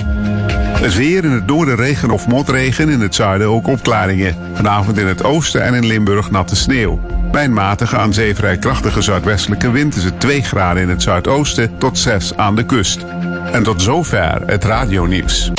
Het 0.83 0.95
weer 0.95 1.23
in 1.23 1.31
het 1.31 1.45
noorden 1.45 1.75
regen 1.75 2.11
of 2.11 2.27
motregen, 2.27 2.89
in 2.89 2.99
het 2.99 3.15
zuiden 3.15 3.47
ook 3.47 3.67
opklaringen. 3.67 4.35
Vanavond 4.53 4.97
in 4.97 5.07
het 5.07 5.23
oosten 5.23 5.63
en 5.63 5.73
in 5.73 5.85
Limburg 5.85 6.31
natte 6.31 6.55
sneeuw. 6.55 6.99
Bij 7.31 7.43
een 7.43 7.53
matige 7.53 7.97
aan 7.97 8.13
zee 8.13 8.35
vrij 8.35 8.57
krachtige 8.57 9.01
zuidwestelijke 9.01 9.71
wind 9.71 9.95
is 9.95 10.03
het 10.03 10.19
2 10.19 10.41
graden 10.41 10.81
in 10.81 10.89
het 10.89 11.01
zuidoosten 11.01 11.77
tot 11.77 11.97
6 11.97 12.35
aan 12.35 12.55
de 12.55 12.65
kust. 12.65 13.05
En 13.51 13.63
tot 13.63 13.81
zover 13.81 14.41
het 14.45 14.63
radionieuws. 14.63 15.51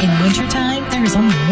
In 0.00 0.10
wintertime, 0.22 0.86
there 0.88 1.02
is 1.02 1.14
only 1.14 1.51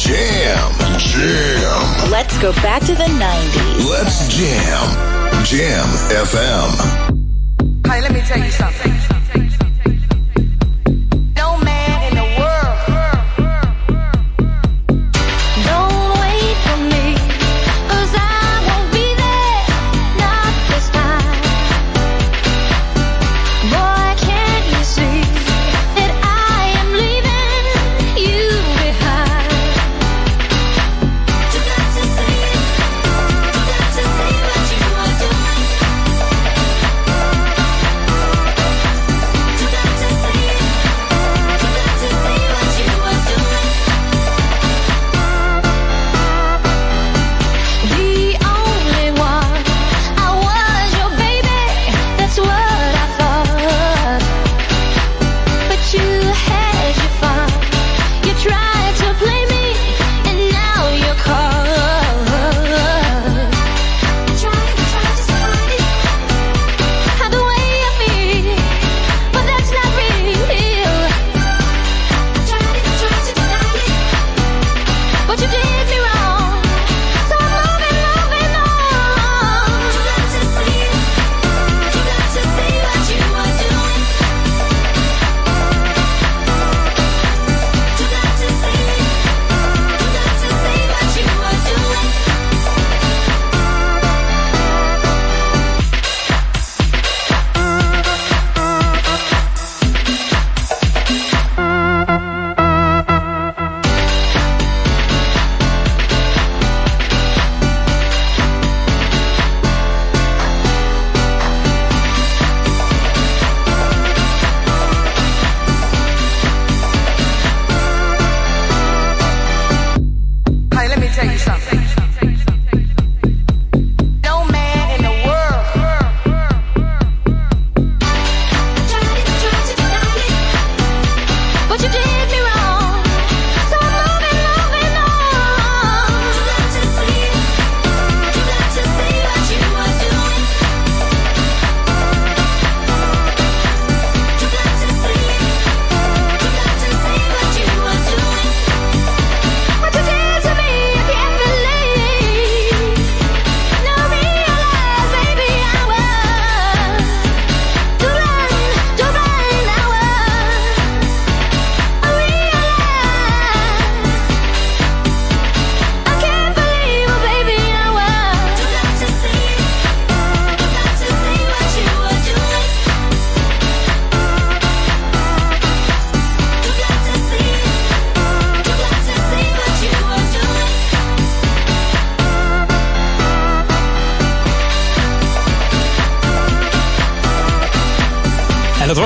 Jam, 0.00 0.16
jam, 0.16 0.98
jam. 0.98 2.10
Let's 2.10 2.38
go 2.38 2.52
back 2.54 2.80
to 2.86 2.94
the 2.94 3.04
90s. 3.04 3.90
Let's 3.90 4.28
jam. 4.34 5.44
Jam 5.44 5.86
FM. 6.24 7.86
Hey, 7.86 8.00
let 8.00 8.10
me 8.10 8.20
tell 8.22 8.42
you 8.42 8.50
something. 8.50 9.19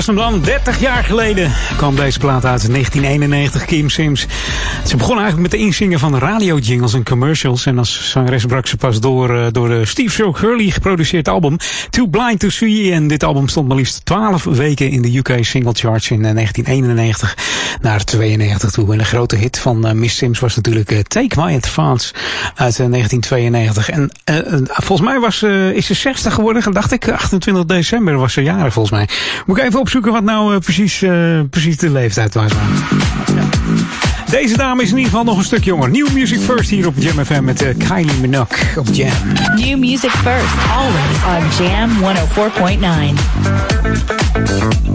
Was 0.07 0.17
dan. 0.17 0.41
30 0.41 0.81
jaar 0.81 1.05
geleden 1.05 1.53
kwam 1.77 1.97
deze 1.97 2.19
plaat 2.19 2.45
uit. 2.45 2.71
1991, 2.71 3.65
Kim 3.65 3.91
Sims. 3.91 4.27
Ze 4.87 4.97
begon 4.97 5.19
eigenlijk 5.19 5.43
met 5.43 5.51
de 5.51 5.67
inzingen 5.67 5.99
van 5.99 6.19
radio-jingles 6.19 6.95
en 6.95 7.05
commercials. 7.05 7.67
En 7.67 7.79
als 7.79 8.11
zangeres 8.11 8.45
brak 8.45 8.67
ze 8.67 8.77
pas 8.77 9.01
door 9.01 9.37
eh, 9.37 9.47
door 9.53 9.69
de 9.69 9.85
Steve 9.85 10.17
Joe 10.17 10.39
Hurley 10.39 10.71
geproduceerd 10.71 11.29
album 11.29 11.57
Too 11.91 12.07
Blind 12.07 12.41
to 12.41 12.49
See. 12.49 12.93
En 12.93 13.09
dit 13.09 13.25
album 13.25 13.49
stond 13.49 13.69
maar 13.69 13.77
liefst 13.77 14.05
12 14.05 14.45
weken 14.45 14.91
in 14.91 15.03
de 15.03 15.17
UK 15.17 15.45
single 15.45 15.73
charts 15.75 16.11
in 16.11 16.25
eh, 16.25 16.35
1991 16.35 17.44
naar 17.85 18.05
92 18.05 18.71
toe. 18.71 18.93
En 18.93 18.99
de 18.99 19.05
grote 19.05 19.37
hit 19.37 19.59
van 19.59 19.87
eh, 19.87 19.93
Miss 19.93 20.17
Sims 20.17 20.39
was 20.39 20.57
natuurlijk 20.57 20.91
eh, 20.91 20.99
Take 20.99 21.41
My 21.41 21.55
Advance 21.55 22.15
uit 22.55 22.79
eh, 22.79 22.91
1992. 22.91 23.91
En 23.91 24.11
eh, 24.25 24.53
eh, 24.53 24.61
volgens 24.67 25.09
mij 25.09 25.21
was, 25.21 25.43
is 25.75 25.87
ze 25.87 25.95
60 25.95 26.35
geworden, 26.35 26.73
dacht 26.73 26.93
ik. 26.93 27.09
28 27.09 27.65
december 27.65 28.17
was 28.17 28.33
ze 28.33 28.43
jarig 28.43 28.73
volgens 28.73 28.95
mij. 28.95 29.09
Moet 29.47 29.59
ik 29.59 29.65
even 29.65 29.81
opzoeken 29.81 30.13
wat 30.13 30.23
nou 30.23 30.59
precies, 30.59 31.05
precies 31.51 31.77
de 31.77 31.91
leeftijd 31.91 32.35
was. 32.35 32.53
Deze 34.31 34.57
dame 34.57 34.83
is 34.83 34.91
in 34.91 34.97
ieder 34.97 35.11
geval 35.11 35.25
nog 35.25 35.39
een 35.39 35.45
stuk 35.45 35.65
jonger. 35.65 35.91
New 35.91 36.13
Music 36.13 36.41
First 36.41 36.71
hier 36.71 36.87
op 36.87 36.95
Jam 36.99 37.25
FM 37.25 37.45
met 37.45 37.65
Kylie 37.89 38.21
Minogue 38.21 38.59
op 38.77 38.87
Jam. 38.93 39.13
New 39.55 39.79
music 39.79 40.11
first, 40.11 40.55
always 40.73 41.17
on 41.27 41.43
Jam 41.65 41.91
104.9. 44.89 44.94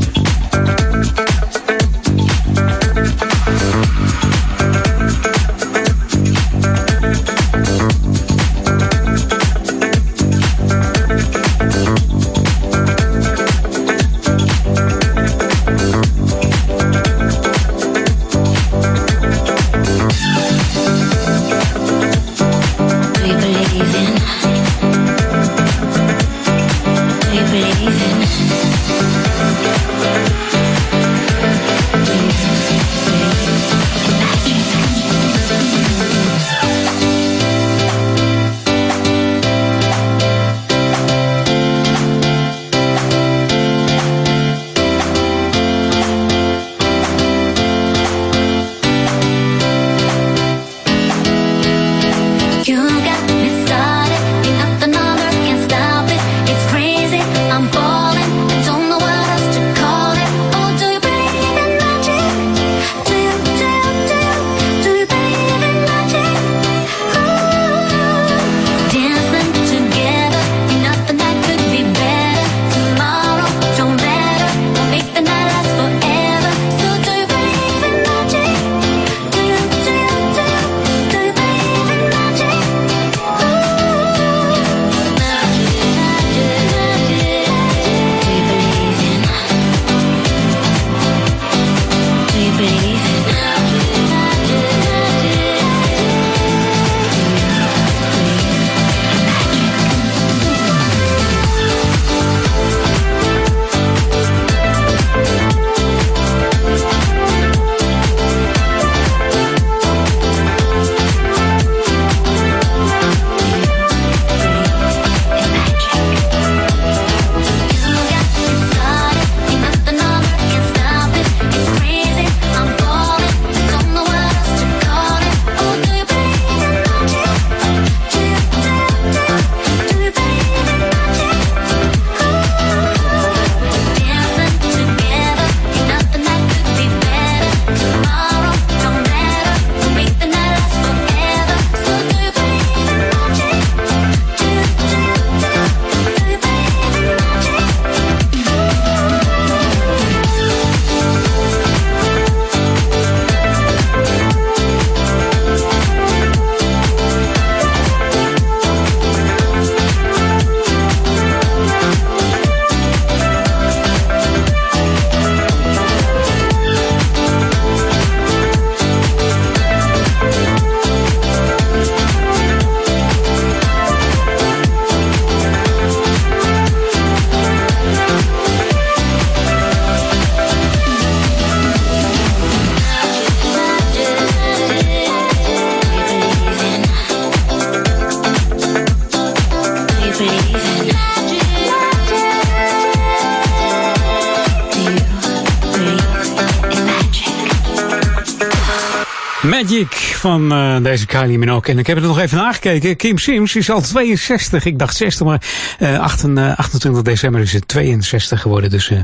van 200.30 200.52
eh, 200.52 200.84
deze 200.84 201.06
Kylie 201.06 201.38
Minogue. 201.38 201.74
En 201.74 201.80
ik 201.80 201.88
heb 201.88 201.98
het 201.98 202.06
nog 202.06 202.20
even 202.20 202.38
nagekeken. 202.38 202.96
Kim 202.96 203.18
Sims 203.18 203.56
is 203.56 203.70
al 203.70 203.82
62. 203.82 204.66
Ik 204.66 204.80
dacht 204.80 204.96
60, 204.96 205.26
maar 205.26 205.42
eh, 205.80 206.00
28, 206.00 206.58
28 206.58 207.02
december 207.02 207.42
is 207.42 207.54
het 207.54 207.68
62 207.68 208.42
geworden. 208.42 208.70
Dus, 208.70 208.90
eh, 208.90 208.98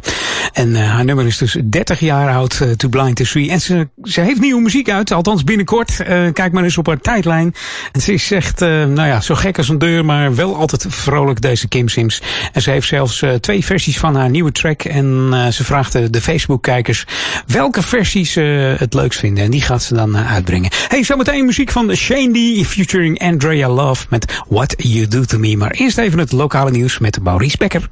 en 0.53 0.75
eh, 0.75 0.89
haar 0.89 1.05
nummer 1.05 1.25
is 1.25 1.37
dus 1.37 1.57
30 1.63 1.99
jaar 1.99 2.35
oud, 2.35 2.59
eh, 2.61 2.69
To 2.69 2.89
Blind 2.89 3.15
to 3.15 3.23
See. 3.23 3.49
En 3.49 3.61
ze, 3.61 3.87
ze 4.05 4.21
heeft 4.21 4.39
nieuwe 4.39 4.61
muziek 4.61 4.89
uit, 4.89 5.11
althans 5.11 5.43
binnenkort. 5.43 5.99
Eh, 5.99 6.23
kijk 6.33 6.51
maar 6.51 6.63
eens 6.63 6.77
op 6.77 6.87
haar 6.87 6.99
tijdlijn. 6.99 7.55
En 7.91 8.01
ze 8.01 8.13
is 8.13 8.31
echt, 8.31 8.61
eh, 8.61 8.69
nou 8.69 9.07
ja, 9.07 9.21
zo 9.21 9.35
gek 9.35 9.57
als 9.57 9.69
een 9.69 9.77
deur, 9.77 10.05
maar 10.05 10.35
wel 10.35 10.55
altijd 10.55 10.85
vrolijk, 10.89 11.41
deze 11.41 11.67
Kim 11.67 11.87
Sims. 11.87 12.21
En 12.53 12.61
ze 12.61 12.71
heeft 12.71 12.87
zelfs 12.87 13.21
eh, 13.21 13.33
twee 13.33 13.65
versies 13.65 13.97
van 13.97 14.15
haar 14.15 14.29
nieuwe 14.29 14.51
track. 14.51 14.83
En 14.83 15.33
ze 15.53 15.63
vraagt 15.63 16.13
de, 16.13 16.21
Facebook-kijkers 16.21 17.05
welke 17.47 17.81
versies 17.81 18.31
ze 18.31 18.75
het 18.77 18.93
leukst 18.93 19.19
vinden. 19.19 19.43
En 19.43 19.51
die 19.51 19.61
gaat 19.61 19.83
ze 19.83 19.93
dan 19.93 20.17
uitbrengen. 20.17 20.69
Hey, 20.87 21.03
zometeen 21.03 21.45
muziek 21.45 21.71
van 21.71 21.95
Shane 21.95 22.65
featuring 22.65 23.19
Andrea 23.19 23.69
Love 23.69 24.05
met 24.09 24.41
What 24.47 24.73
You 24.77 25.07
Do 25.07 25.23
To 25.23 25.39
Me. 25.39 25.57
Maar 25.57 25.71
eerst 25.71 25.97
even 25.97 26.19
het 26.19 26.31
lokale 26.31 26.71
nieuws 26.71 26.99
met 26.99 27.19
Maurice 27.23 27.57
Becker. 27.57 27.89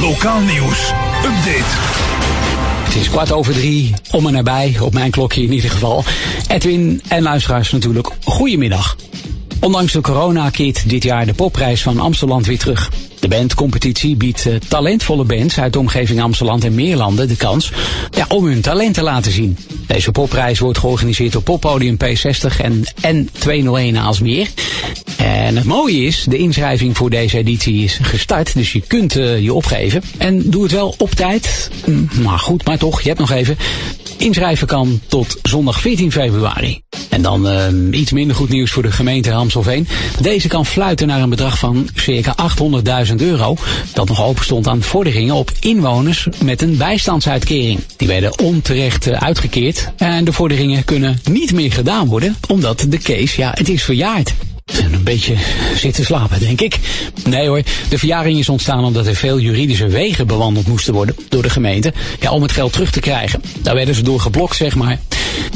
Lokaal 0.00 0.40
nieuws. 0.40 0.92
Update. 1.24 2.05
Is 2.96 3.10
kwart 3.10 3.32
over 3.32 3.54
drie, 3.54 3.94
om 4.10 4.26
en 4.26 4.32
nabij, 4.32 4.76
op 4.80 4.92
mijn 4.92 5.10
klokje 5.10 5.42
in 5.42 5.52
ieder 5.52 5.70
geval. 5.70 6.04
Edwin 6.48 7.02
en 7.08 7.22
luisteraars 7.22 7.70
natuurlijk, 7.70 8.10
goedemiddag. 8.24 8.96
Ondanks 9.60 9.92
de 9.92 10.00
corona 10.00 10.50
keert 10.50 10.88
dit 10.88 11.02
jaar 11.02 11.26
de 11.26 11.34
popprijs 11.34 11.82
van 11.82 12.00
Amsterdam 12.00 12.42
weer 12.42 12.58
terug. 12.58 12.90
De 12.90 13.28
De 13.28 13.28
bandcompetitie 13.28 14.16
biedt 14.16 14.46
eh, 14.46 14.54
talentvolle 14.68 15.24
bands 15.24 15.58
uit 15.58 15.72
de 15.72 15.78
omgeving 15.78 16.22
Amsterdam 16.22 16.60
en 16.60 16.74
Meerlanden 16.74 17.28
de 17.28 17.36
kans 17.36 17.72
ja, 18.10 18.24
om 18.28 18.44
hun 18.44 18.60
talent 18.60 18.94
te 18.94 19.02
laten 19.02 19.32
zien. 19.32 19.58
Deze 19.86 20.10
popprijs 20.10 20.58
wordt 20.58 20.78
georganiseerd 20.78 21.36
op 21.36 21.44
Poppodium 21.44 21.96
P60 22.04 22.60
en 22.60 22.84
N201 23.06 23.96
Aalsmeer. 23.96 24.48
En 25.26 25.56
het 25.56 25.64
mooie 25.64 26.04
is, 26.04 26.24
de 26.28 26.36
inschrijving 26.36 26.96
voor 26.96 27.10
deze 27.10 27.38
editie 27.38 27.84
is 27.84 27.98
gestart, 28.02 28.54
dus 28.54 28.72
je 28.72 28.80
kunt 28.80 29.16
eh, 29.16 29.40
je 29.40 29.54
opgeven. 29.54 30.02
En 30.18 30.50
doe 30.50 30.62
het 30.62 30.72
wel 30.72 30.94
op 30.98 31.10
tijd. 31.10 31.70
Mm, 31.84 32.08
Maar 32.22 32.38
goed, 32.38 32.64
maar 32.64 32.78
toch, 32.78 33.00
je 33.00 33.08
hebt 33.08 33.20
nog 33.20 33.30
even. 33.30 33.58
Inschrijven 34.16 34.66
kan 34.66 35.00
tot 35.06 35.38
zondag 35.42 35.80
14 35.80 36.12
februari. 36.12 36.80
En 37.08 37.22
dan 37.22 37.48
eh, 37.48 37.66
iets 37.90 38.12
minder 38.12 38.36
goed 38.36 38.48
nieuws 38.48 38.70
voor 38.70 38.82
de 38.82 38.92
gemeente 38.92 39.32
Amstelveen. 39.32 39.88
Deze 40.20 40.48
kan 40.48 40.66
fluiten 40.66 41.06
naar 41.06 41.20
een 41.20 41.30
bedrag 41.30 41.58
van 41.58 41.88
circa 41.94 42.34
800.000 43.08 43.14
euro. 43.16 43.56
Dat 43.92 44.08
nog 44.08 44.24
open 44.24 44.44
stond 44.44 44.68
aan 44.68 44.82
vorderingen 44.82 45.34
op 45.34 45.52
inwoners 45.60 46.28
met 46.44 46.62
een 46.62 46.76
bijstandsuitkering. 46.76 47.80
Die 47.96 48.08
werden 48.08 48.38
onterecht 48.38 49.06
eh, 49.06 49.22
uitgekeerd. 49.22 49.92
En 49.96 50.24
de 50.24 50.32
vorderingen 50.32 50.84
kunnen 50.84 51.18
niet 51.30 51.52
meer 51.52 51.72
gedaan 51.72 52.06
worden, 52.06 52.36
omdat 52.48 52.86
de 52.88 52.98
case, 52.98 53.40
ja, 53.40 53.50
het 53.54 53.68
is 53.68 53.82
verjaard. 53.82 54.34
En 54.66 54.92
een 54.92 55.04
beetje 55.04 55.36
zitten 55.74 56.04
slapen, 56.04 56.40
denk 56.40 56.60
ik. 56.60 56.78
Nee 57.24 57.48
hoor, 57.48 57.62
de 57.88 57.98
verjaring 57.98 58.38
is 58.38 58.48
ontstaan 58.48 58.84
omdat 58.84 59.06
er 59.06 59.14
veel 59.14 59.38
juridische 59.38 59.88
wegen 59.88 60.26
bewandeld 60.26 60.66
moesten 60.66 60.94
worden 60.94 61.16
door 61.28 61.42
de 61.42 61.50
gemeente. 61.50 61.92
Ja, 62.20 62.30
om 62.30 62.42
het 62.42 62.52
geld 62.52 62.72
terug 62.72 62.90
te 62.90 63.00
krijgen. 63.00 63.42
Daar 63.62 63.74
werden 63.74 63.94
ze 63.94 64.02
door 64.02 64.20
geblokt, 64.20 64.56
zeg 64.56 64.74
maar. 64.74 65.00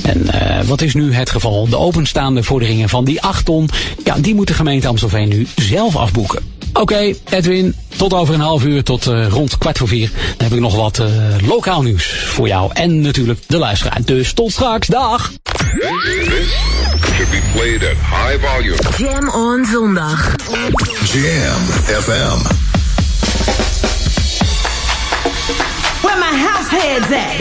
En 0.02 0.28
eh, 0.28 0.66
wat 0.66 0.80
is 0.80 0.94
nu 0.94 1.12
het 1.12 1.30
geval? 1.30 1.68
De 1.68 1.78
openstaande 1.78 2.42
vorderingen 2.42 2.88
van 2.88 3.04
die 3.04 3.22
8 3.22 3.44
ton, 3.44 3.68
ja, 4.04 4.16
die 4.18 4.34
moet 4.34 4.46
de 4.46 4.54
gemeente 4.54 4.88
Amstelveen 4.88 5.28
nu 5.28 5.46
zelf 5.56 5.96
afboeken. 5.96 6.42
Oké, 6.72 7.14
Edwin, 7.30 7.74
tot 7.96 8.14
over 8.14 8.34
een 8.34 8.40
half 8.40 8.64
uur, 8.64 8.82
tot 8.82 9.06
eh, 9.06 9.26
rond 9.28 9.58
kwart 9.58 9.78
voor 9.78 9.88
vier. 9.88 10.10
Dan 10.10 10.46
heb 10.46 10.52
ik 10.52 10.60
nog 10.60 10.76
wat 10.76 10.98
eh, 10.98 11.06
lokaal 11.46 11.82
nieuws 11.82 12.06
voor 12.06 12.48
jou 12.48 12.70
en 12.74 13.00
natuurlijk 13.00 13.40
de 13.46 13.58
luisteraar. 13.58 13.98
Dus 14.04 14.32
tot 14.32 14.52
straks, 14.52 14.86
dag! 14.86 15.30
Should 17.14 17.30
be 17.30 17.40
played 17.52 17.82
at 17.82 17.96
high 17.96 18.46
volume. 18.46 18.76
Jam 18.96 19.28
on 19.28 19.64
zondag. 19.64 20.34
Jam 21.12 21.60
FM. 22.02 22.38
Where 26.00 26.18
my 26.18 26.36
house 26.48 26.70
heads 26.70 27.10
at? 27.12 27.36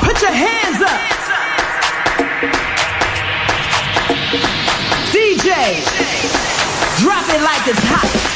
Put 0.00 0.20
your 0.20 0.34
hands 0.34 0.80
up. 0.80 1.11
Drop 7.12 7.28
it 7.28 7.42
like 7.42 7.68
it's 7.68 7.84
hot. 7.84 8.31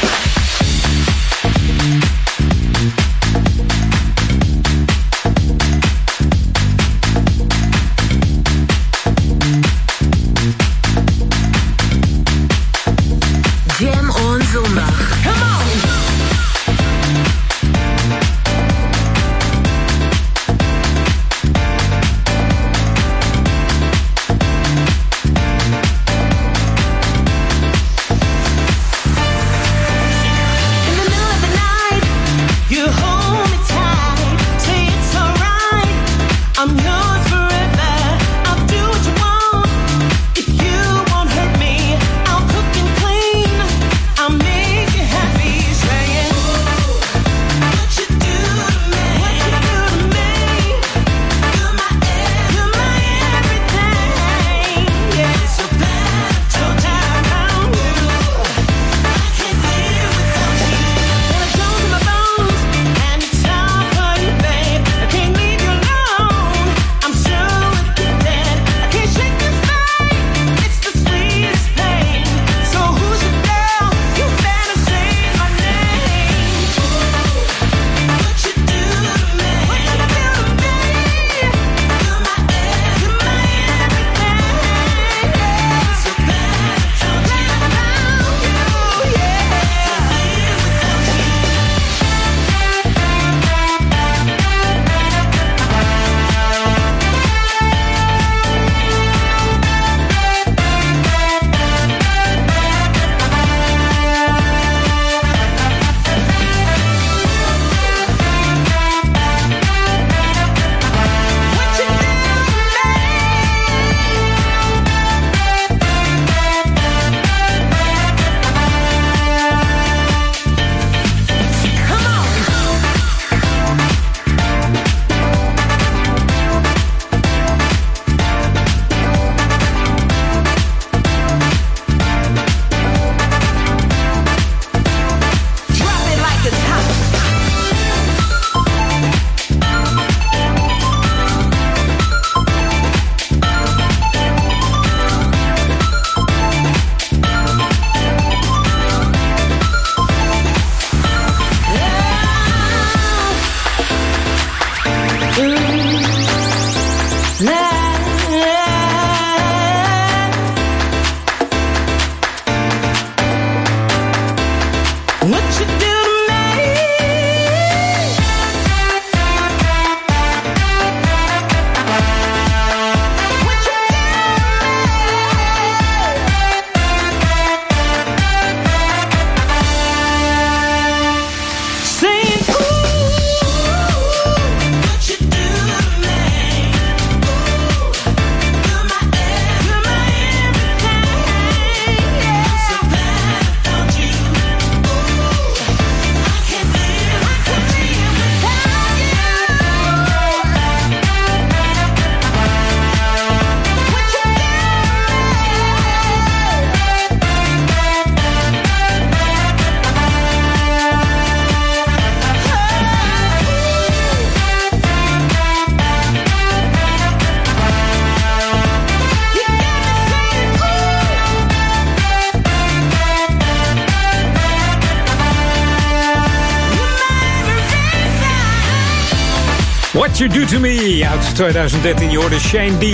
You 230.33 230.39
Do 230.39 230.47
To 230.55 230.61
Me 230.61 231.07
uit 231.11 231.35
2013. 231.35 232.11
Je 232.11 232.19
hoorde 232.19 232.41
Shane 232.41 232.79
D. 232.79 232.85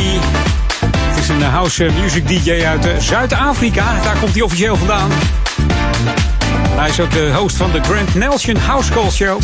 Het 0.97 1.19
is 1.19 1.29
een 1.29 1.43
house 1.43 1.91
music 2.01 2.29
DJ 2.29 2.65
uit 2.65 2.87
eh, 2.87 2.99
Zuid-Afrika. 2.99 4.01
Daar 4.03 4.17
komt 4.17 4.33
hij 4.33 4.43
officieel 4.43 4.77
vandaan. 4.77 5.11
Hij 6.69 6.89
is 6.89 7.01
ook 7.01 7.11
de 7.11 7.33
host 7.35 7.57
van 7.57 7.71
de 7.71 7.83
Grand 7.83 8.15
Nelson 8.15 8.57
House 8.57 8.93
Call 8.93 9.11
Show. 9.11 9.41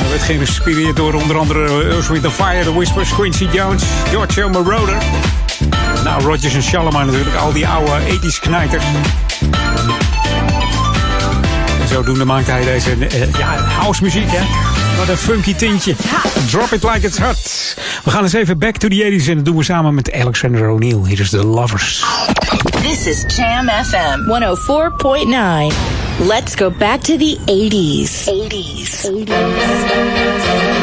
Hij 0.00 0.08
werd 0.10 0.22
geïnspireerd 0.22 0.96
door 0.96 1.14
onder 1.14 1.38
andere 1.38 1.84
Earth, 1.90 2.08
Wind 2.08 2.32
Fire, 2.32 2.62
The 2.62 2.74
Whispers, 2.74 3.14
Quincy 3.14 3.48
Jones, 3.52 3.82
George 4.10 4.48
Moroder. 4.48 4.96
Nou, 6.04 6.22
Rodgers 6.22 6.54
en 6.54 6.62
Shalimar 6.62 7.04
natuurlijk, 7.04 7.36
al 7.36 7.52
die 7.52 7.68
oude 7.68 7.92
80s 8.08 8.40
knijters. 8.40 8.84
En 11.92 11.98
zodoende 11.98 12.24
maakte 12.24 12.50
hij 12.50 12.64
deze 12.64 12.96
uh, 12.96 13.32
ja, 13.38 13.56
house 13.56 14.02
muziek, 14.02 14.30
hè. 14.30 14.40
Wat 14.98 15.08
een 15.08 15.16
funky 15.16 15.54
tintje. 15.54 15.94
Drop 16.50 16.72
it 16.72 16.82
like 16.82 17.06
it's 17.06 17.18
hot. 17.18 17.76
We 18.04 18.10
gaan 18.10 18.22
eens 18.22 18.32
even 18.32 18.58
back 18.58 18.76
to 18.76 18.88
the 18.88 19.18
80s 19.20 19.28
en 19.28 19.34
dat 19.36 19.44
doen 19.44 19.56
we 19.56 19.62
samen 19.62 19.94
met 19.94 20.12
Alexander 20.12 20.68
O'Neill. 20.68 21.00
Hier 21.04 21.20
is 21.20 21.30
The 21.30 21.44
Lovers. 21.44 22.04
This 22.82 23.06
is 23.06 23.24
Jam 23.36 23.68
FM 23.68 24.20
104.9. 24.20 25.74
Let's 26.26 26.54
go 26.54 26.70
back 26.78 27.00
to 27.00 27.16
the 27.16 27.38
80s. 27.46 28.28
80s. 28.28 29.06
80s. 29.06 30.81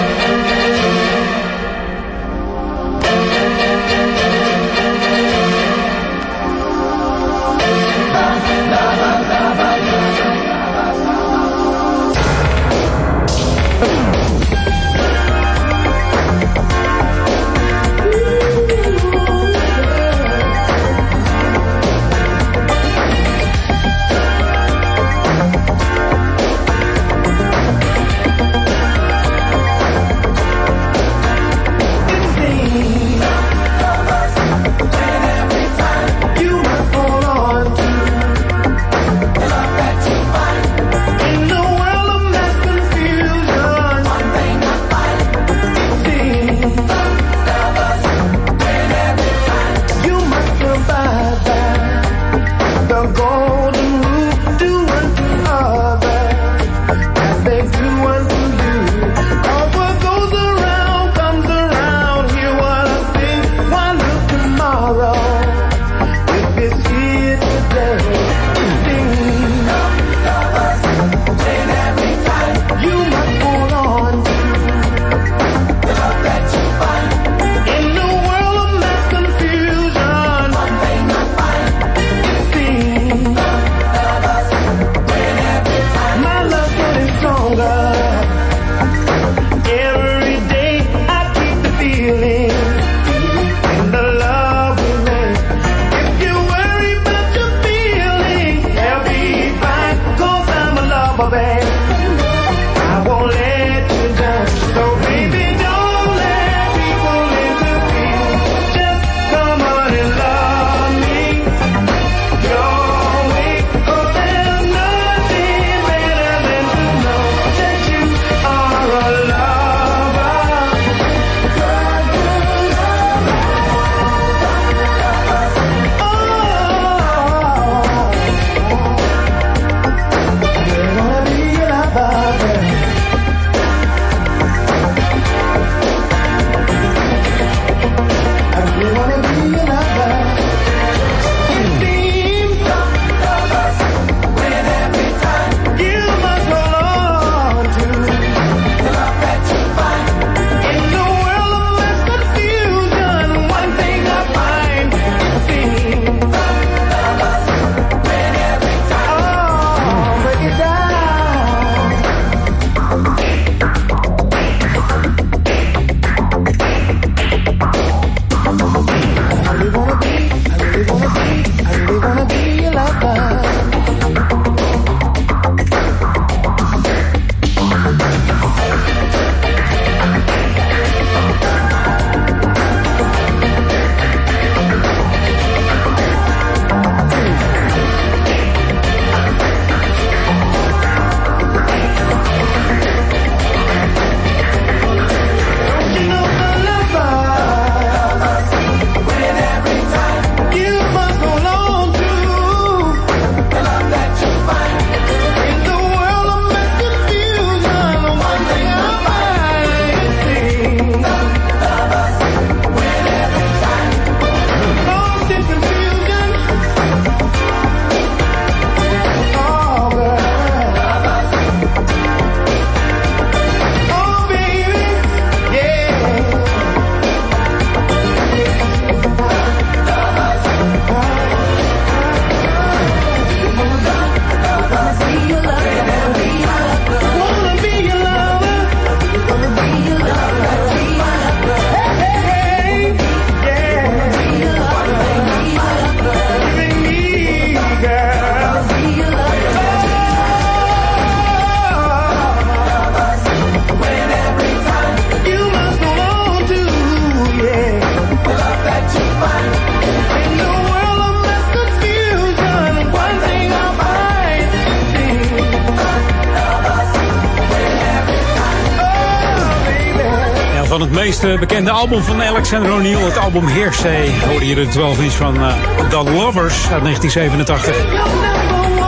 Bekende 271.60 271.80
album 271.80 272.04
van 272.04 272.24
Alexander 272.24 272.74
O'Neill, 272.74 273.04
het 273.04 273.18
album 273.18 273.48
Hearsay. 273.48 274.12
Hoorde 274.30 274.48
je 274.48 274.56
de 274.56 274.68
12 274.68 275.00
inch 275.00 275.12
van 275.14 275.36
eh, 275.36 275.54
The 275.90 275.96
Lovers 276.04 276.70
uit 276.72 276.84
1987. 276.84 277.76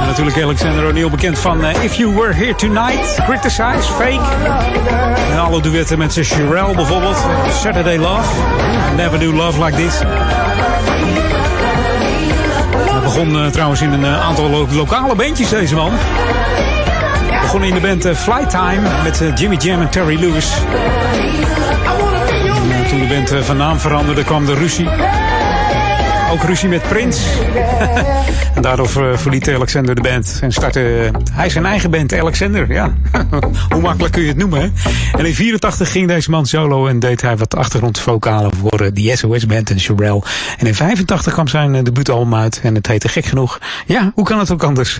En 0.02 0.07
natuurlijk 0.07 0.41
Alexander 0.41 0.85
O'Neill 0.88 1.10
bekend 1.10 1.39
van 1.39 1.65
eh, 1.65 1.84
If 1.84 1.93
You 1.93 2.14
Were 2.15 2.34
Here 2.34 2.56
Tonight, 2.56 3.19
Criticize, 3.26 3.91
Fake. 3.98 4.19
En 5.31 5.39
alle 5.39 5.61
duetten 5.61 5.98
met 5.98 6.14
zijn 6.14 6.26
Sherelle 6.26 6.76
bijvoorbeeld. 6.76 7.18
Saturday 7.61 7.98
Love, 7.98 8.30
Never 8.95 9.19
Do 9.19 9.34
Love 9.34 9.64
Like 9.64 9.77
This. 9.77 9.99
Hij 12.91 12.99
begon 13.03 13.43
eh, 13.43 13.48
trouwens 13.52 13.81
in 13.81 13.91
een 13.91 14.06
aantal 14.06 14.49
lo- 14.49 14.68
lokale 14.72 15.15
bandjes 15.15 15.49
deze 15.49 15.76
man. 15.76 15.91
Begon 17.41 17.64
in 17.64 17.73
de 17.73 17.80
band 17.80 18.18
Flytime 18.18 18.81
met 19.03 19.22
Jimmy 19.39 19.56
Jam 19.56 19.81
en 19.81 19.89
Terry 19.89 20.19
Lewis. 20.19 20.48
En 22.92 22.98
toen 22.98 23.08
de 23.08 23.14
band 23.16 23.32
eh, 23.32 23.42
van 23.42 23.58
naam 23.58 23.80
veranderde 23.80 24.24
kwam 24.24 24.46
de 24.46 24.54
ruzie. 24.54 24.88
Ook 26.32 26.44
ruzie 26.44 26.70
met 26.70 26.82
Prince. 26.82 27.22
en 28.56 28.62
daardoor 28.62 28.86
eh, 28.86 29.18
verliet 29.18 29.50
Alexander 29.50 29.96
de 29.96 30.02
band. 30.02 30.40
En 30.42 30.52
startte 30.52 31.12
eh, 31.14 31.22
hij 31.32 31.50
zijn 31.50 31.66
eigen 31.66 31.92
band, 31.92 32.14
Alexander. 32.14 32.74
Ja, 32.74 32.94
hoe 33.74 33.82
makkelijk 33.82 34.14
kun 34.14 34.22
je 34.22 34.28
het 34.28 34.38
noemen? 34.38 34.74
En 35.18 35.26
in 35.26 35.36
84 35.36 35.92
ging 35.92 36.08
deze 36.08 36.30
man 36.30 36.46
solo 36.46 36.88
en 36.88 37.00
deed 37.00 37.22
hij 37.22 37.38
wat 37.38 37.56
achtergrondvocalen 37.56 38.52
voor 38.56 38.94
de 38.94 39.16
SOS 39.16 39.46
Band 39.46 39.70
en 39.70 39.80
Sherelle. 39.80 40.22
En 40.58 40.68
in 40.68 40.76
85 40.76 41.34
kwam 41.34 41.48
zijn 41.48 41.84
debuutalbum 41.84 42.36
uit 42.36 42.60
en 42.64 42.76
het 42.76 42.88
heette 42.88 43.10
gek 43.10 43.26
genoeg. 43.26 43.60
Ja, 43.86 44.12
hoe 44.16 44.26
kan 44.26 44.40
het 44.40 44.52
ook 44.52 44.64
anders? 44.64 45.00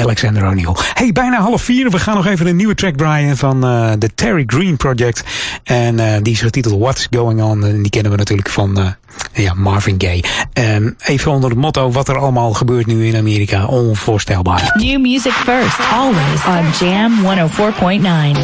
Alexander 0.00 0.46
O'Neill. 0.46 0.76
Hey, 0.94 1.12
bijna 1.12 1.40
half 1.40 1.62
vier. 1.62 1.90
We 1.90 1.98
gaan 1.98 2.16
nog 2.16 2.26
even 2.26 2.46
een 2.46 2.56
nieuwe 2.56 2.74
track 2.74 2.96
draaien 2.96 3.36
van 3.36 3.64
eh, 3.64 3.92
de 3.98 4.14
Terry 4.14 4.44
Green 4.46 4.76
Project. 4.76 5.24
En 5.64 5.98
eh, 5.98 6.22
die 6.22 6.32
is 6.32 6.40
getiteld 6.40 6.80
What's 6.80 7.06
Going 7.10 7.42
On. 7.42 7.64
En 7.64 7.82
die 7.82 7.90
kennen 7.90 8.12
we 8.12 8.18
natuurlijk 8.18 8.48
van 8.48 8.78
eh, 8.78 9.44
ja, 9.44 9.54
Marvin 9.54 9.94
Gaye. 9.98 10.24
Ehm, 10.52 10.90
even 10.98 11.32
onder 11.32 11.50
het 11.50 11.58
motto 11.58 11.90
wat 11.90 12.08
er 12.08 12.18
allemaal 12.18 12.52
gebeurt 12.52 12.86
nu 12.86 13.06
in 13.06 13.16
Amerika. 13.16 13.66
Onvoorstelbaar. 13.66 14.72
New 14.74 15.00
music 15.00 15.32
first, 15.32 15.78
always 15.92 16.44
on 16.46 16.86
Jam 16.86 17.12
104.9. 17.22 18.40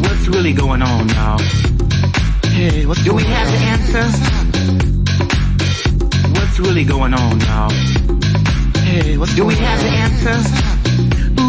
What's 0.00 0.28
really 0.28 0.56
going 0.56 0.82
on 0.82 1.06
now? 1.06 1.38
Hey, 2.46 2.84
what's 2.86 3.02
Do 3.02 3.14
we 3.14 3.24
have 3.24 3.50
the 3.50 3.66
answer? 3.66 4.43
What's 6.64 6.76
really 6.76 6.88
going 6.88 7.12
on 7.12 7.38
now? 7.40 7.68
Hey, 8.88 9.18
what's 9.18 9.34
Do 9.34 9.44
we 9.44 9.54
have 9.54 9.80
the 9.80 9.88
answer? 9.88 10.40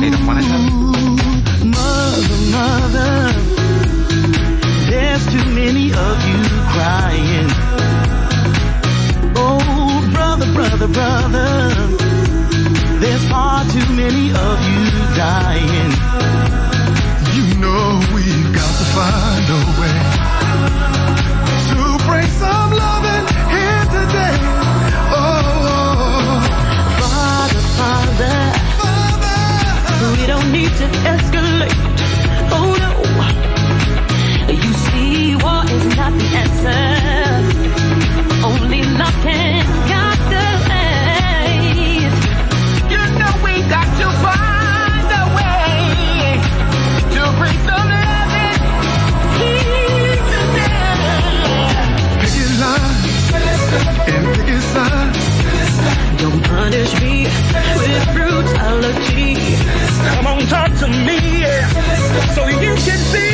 They 0.01 0.09
don't 0.09 0.27
want 0.27 0.43
to 0.43 0.45
know. 0.45 0.59
Mother, 1.71 2.39
mother, 2.51 3.31
there's 4.91 5.25
too 5.31 5.45
many 5.55 5.93
of 5.93 6.15
you 6.27 6.39
crying. 6.75 7.47
Oh, 9.37 10.11
brother, 10.11 10.51
brother, 10.51 10.89
brother, 10.89 11.69
there's 12.99 13.29
far 13.29 13.63
too 13.71 13.87
many 13.95 14.35
of 14.35 14.57
you 14.67 14.83
dying. 15.15 15.91
You 17.35 17.55
know 17.63 18.03
we've 18.13 18.51
got 18.51 18.73
to 18.79 18.85
find 18.91 19.47
a 19.47 19.61
way 19.79 19.95
to 21.71 22.03
bring 22.03 22.27
some 22.35 22.71
loving 22.73 23.25
here 23.55 23.85
today. 23.95 24.54
We 30.11 30.25
don't 30.27 30.51
need 30.51 30.69
to 30.81 30.87
escalate. 31.11 31.73
Oh 32.57 32.69
no, 32.83 32.91
you 34.53 34.73
see, 34.85 35.35
war 35.35 35.63
is 35.65 35.85
not 35.97 36.13
the 36.21 36.27
answer. 36.43 36.85
Only 38.45 38.81
love 38.83 39.17
can 39.23 39.65
guide 39.89 40.23
the 40.33 40.47
way. 40.67 42.09
You 42.93 43.01
know 43.19 43.33
we 43.45 43.53
got 43.75 43.89
to 44.01 44.07
find 44.25 45.07
a 45.21 45.25
way 45.37 45.73
to 47.13 47.21
bring 47.39 47.59
some 47.67 47.89
loving 48.03 48.61
here 49.39 50.17
today. 50.31 51.35
pick 52.21 52.33
your 52.39 52.51
line 52.61 52.93
and 53.33 53.97
pick 54.05 54.14
to 60.79 60.87
me, 60.87 61.39
yeah, 61.39 62.33
so 62.35 62.47
you 62.47 62.75
can 62.75 62.97
see 62.97 63.24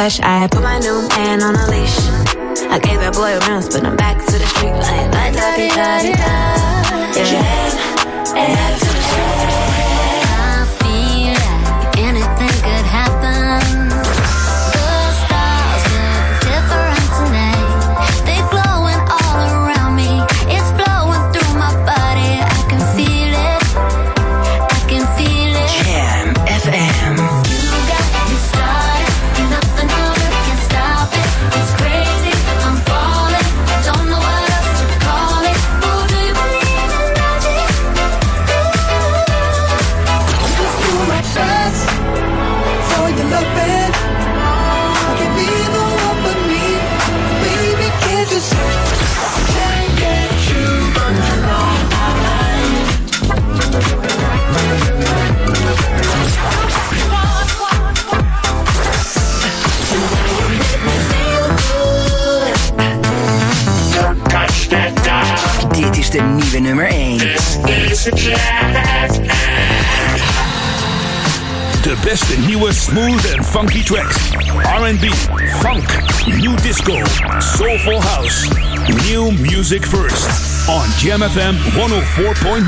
fresh. 0.00 0.18
I 0.20 0.39
funky 73.60 73.82
tracks. 73.82 74.32
R&B, 74.32 75.10
funk, 75.60 75.84
new 76.40 76.56
disco, 76.64 77.04
soulful 77.40 78.00
house. 78.00 78.48
New 79.04 79.32
music 79.32 79.84
first. 79.84 80.66
On 80.70 80.88
Jam 80.96 81.20
FM 81.20 81.56
104.9. 81.76 82.66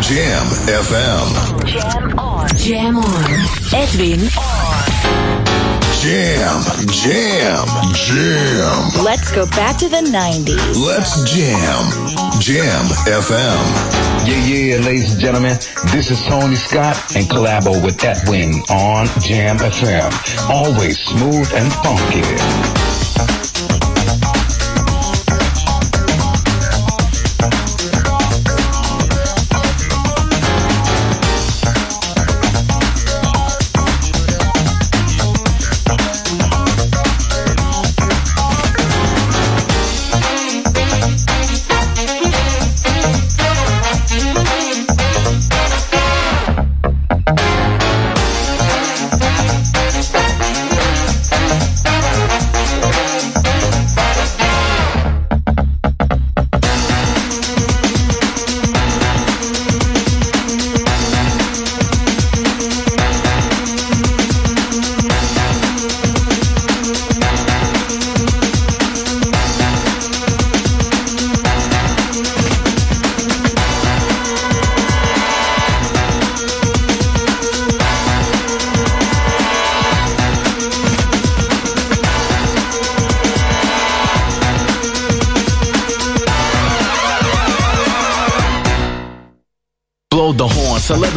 Jam 0.00 0.46
FM. 0.68 1.66
Jam 1.66 2.18
on. 2.20 2.48
Jam 2.56 2.98
on. 2.98 3.24
Edwin 3.74 5.47
Jam, 6.00 6.62
jam, 6.86 7.66
jam. 7.92 9.04
Let's 9.04 9.32
go 9.32 9.46
back 9.46 9.76
to 9.78 9.88
the 9.88 9.96
90s. 9.96 10.86
Let's 10.86 11.24
jam. 11.24 11.90
Jam 12.40 12.84
FM. 13.04 13.58
Yeah, 14.24 14.46
yeah, 14.46 14.76
ladies 14.86 15.12
and 15.12 15.20
gentlemen, 15.20 15.56
this 15.90 16.12
is 16.12 16.22
Tony 16.22 16.54
Scott 16.54 17.16
and 17.16 17.26
collabo 17.26 17.84
with 17.84 17.98
that 17.98 18.28
wing 18.28 18.62
on 18.70 19.06
Jam 19.20 19.58
FM. 19.58 20.48
Always 20.48 21.00
smooth 21.00 21.50
and 21.54 21.72
funky. 21.82 23.57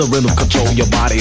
The 0.02 0.07
rhythm 0.07 0.36
control 0.36 0.61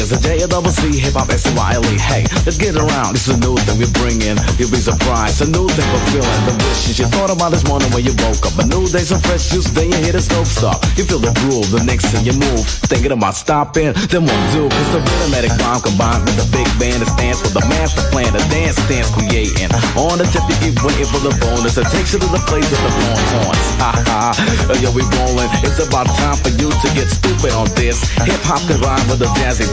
As 0.01 0.13
a 0.13 0.19
J 0.19 0.41
double 0.49 0.73
C 0.73 0.97
hip 0.97 1.13
hop 1.13 1.29
S 1.29 1.45
Y 1.45 1.71
L 1.77 1.85
E. 1.85 1.99
Hey, 2.01 2.25
let's 2.49 2.57
get 2.57 2.73
around. 2.73 3.21
It's 3.21 3.29
a 3.29 3.37
new 3.37 3.53
thing 3.69 3.77
we 3.77 3.85
bring 4.01 4.17
in. 4.25 4.41
You'll 4.57 4.73
be 4.73 4.81
surprised. 4.81 5.45
A 5.45 5.49
new 5.53 5.69
thing 5.69 5.85
for 5.93 6.01
feeling 6.09 6.43
the 6.49 6.57
wishes 6.57 6.97
you 6.97 7.05
thought 7.13 7.29
about 7.29 7.53
this 7.53 7.69
morning 7.69 7.93
when 7.93 8.09
you 8.09 8.17
woke 8.25 8.41
up. 8.49 8.57
A 8.57 8.65
new 8.65 8.89
day, 8.89 9.05
some 9.05 9.21
fresh 9.21 9.53
juice. 9.53 9.69
Then 9.77 9.93
you 9.93 10.01
hit 10.01 10.17
a 10.17 10.23
scope 10.25 10.49
stop. 10.49 10.81
You 10.97 11.05
feel 11.05 11.21
the 11.21 11.37
groove. 11.45 11.69
The 11.69 11.85
next 11.85 12.09
thing 12.09 12.25
you 12.25 12.33
move, 12.33 12.65
thinking 12.89 13.13
about 13.13 13.37
stopping. 13.37 13.93
Then 14.09 14.25
one 14.25 14.45
do, 14.57 14.73
cause 14.73 14.91
the 14.97 15.05
rhythmic 15.05 15.53
rhyme 15.61 15.85
combined 15.85 16.25
with 16.25 16.37
the 16.41 16.49
big 16.49 16.69
band 16.81 17.05
that 17.05 17.11
stands 17.13 17.45
for 17.45 17.53
the 17.53 17.65
master 17.69 18.01
plan. 18.09 18.33
The 18.33 18.41
dance 18.49 18.81
dance 18.89 19.13
creating. 19.13 19.69
On 20.01 20.17
the 20.17 20.25
tip, 20.33 20.49
you 20.49 20.57
keep 20.65 20.81
waiting 20.81 21.09
for 21.13 21.21
the 21.21 21.37
bonus. 21.45 21.77
It 21.77 21.85
takes 21.93 22.17
you 22.17 22.25
to 22.25 22.31
the 22.33 22.41
place 22.49 22.65
with 22.73 22.81
the 22.81 22.93
blowing 22.97 23.29
horns. 23.37 23.67
Ha 23.85 23.91
ha. 24.09 24.33
Yo, 24.81 24.89
we 24.97 25.05
rolling. 25.21 25.51
It's 25.61 25.77
about 25.77 26.09
time 26.17 26.41
for 26.41 26.49
you 26.57 26.73
to 26.73 26.89
get 26.97 27.13
stupid 27.13 27.53
on 27.53 27.69
this. 27.77 28.01
Hip 28.25 28.41
hop 28.49 28.65
rhyme 28.81 29.05
with 29.13 29.21
a 29.21 29.31
jazzy. 29.37 29.69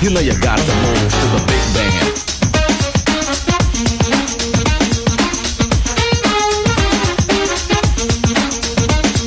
You 0.00 0.10
know 0.10 0.20
you 0.20 0.32
got 0.40 0.58
to 0.58 0.74
move 0.76 1.10
to 1.10 1.26
the 1.34 1.40
big 1.48 1.64
band. 1.74 2.04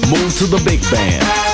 Move 0.10 0.34
to 0.38 0.46
the 0.48 0.62
big 0.66 0.82
band. 0.90 1.51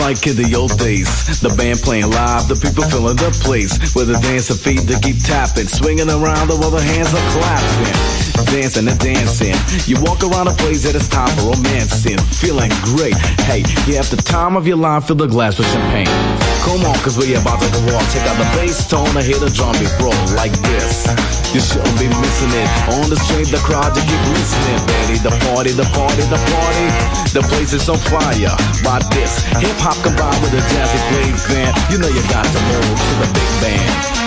Like 0.00 0.26
in 0.26 0.34
the 0.36 0.56
old 0.56 0.76
days, 0.78 1.40
the 1.40 1.50
band 1.50 1.78
playing 1.80 2.10
live, 2.10 2.48
the 2.48 2.56
people 2.56 2.82
filling 2.84 3.16
the 3.16 3.30
place. 3.44 3.78
With 3.94 4.08
the 4.08 4.18
dancing 4.20 4.56
feet 4.56 4.88
that 4.88 5.02
keep 5.02 5.22
tapping, 5.22 5.68
swinging 5.68 6.08
around 6.08 6.48
while 6.48 6.70
the 6.70 6.80
hands 6.80 7.12
are 7.12 7.30
clapping, 7.36 8.29
dancing 8.46 8.88
and 8.88 8.98
dancing. 8.98 9.56
You 9.86 10.00
walk 10.00 10.22
around 10.22 10.48
a 10.48 10.56
place 10.56 10.84
that 10.84 10.94
is 10.94 11.08
time 11.08 11.30
for 11.36 11.52
romancing, 11.52 12.18
feeling 12.32 12.70
great. 12.82 13.16
Hey, 13.44 13.66
you 13.86 13.96
have 13.96 14.08
the 14.10 14.20
time 14.20 14.56
of 14.56 14.66
your 14.66 14.76
life, 14.76 15.06
fill 15.06 15.16
the 15.16 15.26
glass 15.26 15.58
with 15.58 15.68
champagne. 15.68 16.10
Come 16.64 16.84
on, 16.84 16.96
cause 17.00 17.16
we 17.16 17.34
about 17.34 17.60
to 17.60 17.68
go 17.72 17.96
off. 17.96 18.06
Take 18.12 18.24
out 18.28 18.36
the 18.36 18.48
bass 18.56 18.86
tone 18.86 19.08
and 19.16 19.24
hear 19.24 19.38
the 19.38 19.50
drum 19.50 19.72
beat 19.80 19.92
roll 20.00 20.16
like 20.36 20.52
this. 20.70 21.08
You 21.50 21.58
shouldn't 21.58 21.98
be 21.98 22.06
missing 22.06 22.52
it. 22.54 22.68
On 22.94 23.10
the 23.10 23.18
street, 23.18 23.50
the 23.50 23.58
crowd, 23.64 23.96
you 23.96 24.04
keep 24.06 24.22
listening, 24.30 24.80
baby. 24.86 25.16
The 25.18 25.34
party, 25.50 25.72
the 25.74 25.88
party, 25.90 26.22
the 26.30 26.38
party. 26.38 26.86
The 27.34 27.42
place 27.50 27.72
is 27.72 27.88
on 27.88 27.98
fire. 27.98 28.54
By 28.86 29.02
this, 29.10 29.42
hip 29.58 29.74
hop 29.82 29.98
combined 30.02 30.38
with 30.42 30.54
a 30.54 30.62
jazzy 30.70 31.00
flavor 31.10 31.42
band. 31.50 31.74
You 31.90 31.98
know 31.98 32.08
you 32.08 32.22
got 32.30 32.46
to 32.46 32.60
move 32.70 32.98
to 32.98 33.14
the 33.24 33.28
big 33.34 33.50
band. 33.60 34.19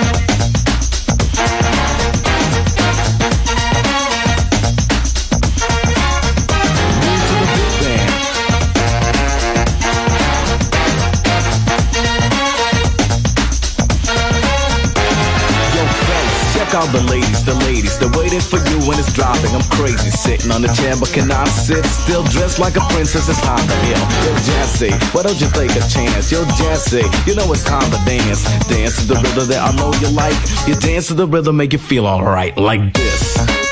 Check 16.74 16.82
out 16.82 16.92
the 16.92 17.04
ladies, 17.12 17.44
the 17.46 17.54
ladies. 17.66 17.98
They're 18.00 18.10
waiting 18.18 18.40
for 18.40 18.58
you 18.58 18.78
when 18.88 18.98
it's 19.00 19.14
dropping. 19.14 19.54
I'm 19.54 19.64
crazy, 19.78 20.10
sitting 20.10 20.52
on 20.52 20.62
the 20.62 20.70
chair, 20.74 20.96
but 21.00 21.10
cannot 21.10 21.48
sit 21.48 21.86
still. 21.86 22.24
Dressed 22.24 22.60
like 22.60 22.76
a 22.76 22.82
princess, 22.90 23.30
it's 23.30 23.42
time 23.42 23.66
to 23.68 23.76
heal. 23.86 24.02
Yo, 24.26 24.34
Jassy, 24.48 24.92
why 25.14 25.24
don't 25.24 25.40
you 25.40 25.50
take 25.52 25.72
a 25.72 25.86
chance? 25.88 26.32
Yo, 26.32 26.44
Jassy, 26.58 27.04
you 27.26 27.36
know 27.36 27.52
it's 27.52 27.64
time 27.64 27.90
to 27.92 28.00
dance. 28.06 28.44
Dance 28.68 29.02
to 29.02 29.06
the 29.08 29.16
rhythm 29.16 29.48
that 29.50 29.62
I 29.62 29.76
know 29.76 29.94
you 30.02 30.10
like. 30.10 30.36
You 30.68 30.76
dance 30.76 31.08
to 31.08 31.14
the 31.14 31.28
rhythm, 31.28 31.58
make 31.58 31.74
you 31.74 31.80
feel 31.80 32.08
alright, 32.08 32.58
like 32.58 32.94
this. 32.94 33.63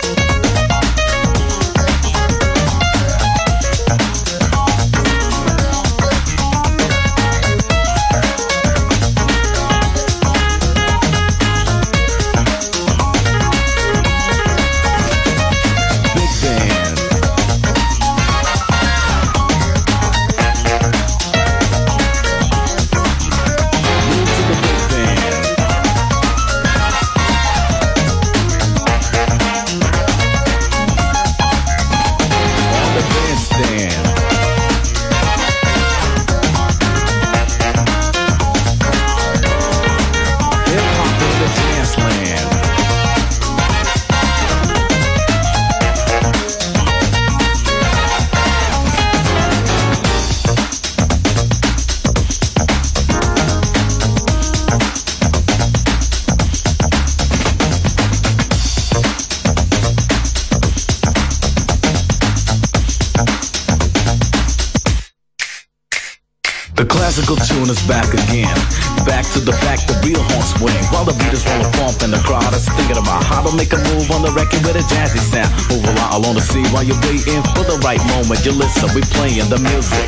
Moment. 78.31 78.45
You 78.45 78.95
we 78.95 79.01
playing 79.01 79.49
the 79.49 79.59
music. 79.59 80.07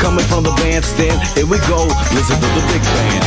Coming 0.00 0.24
from 0.24 0.44
the 0.44 0.52
bandstand, 0.52 1.22
here 1.36 1.46
we 1.46 1.58
go. 1.68 1.86
Listen 2.14 2.36
to 2.40 2.48
the 2.58 2.64
big 2.72 2.82
band. 2.82 3.24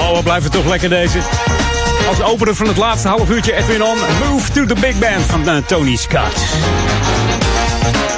Oh, 0.00 0.16
we 0.16 0.22
blijven 0.22 0.50
toch 0.50 0.66
lekker 0.66 0.88
deze. 0.88 1.18
Als 2.08 2.22
opener 2.22 2.54
van 2.54 2.66
het 2.66 2.76
laatste 2.76 3.08
half 3.08 3.30
uurtje 3.30 3.54
Edwin 3.54 3.82
On. 3.82 3.98
Move 4.28 4.52
to 4.52 4.64
the 4.64 4.74
Big 4.80 4.98
Band 4.98 5.22
van 5.22 5.48
eh, 5.48 5.56
Tony 5.66 5.96
Scott. 5.96 6.34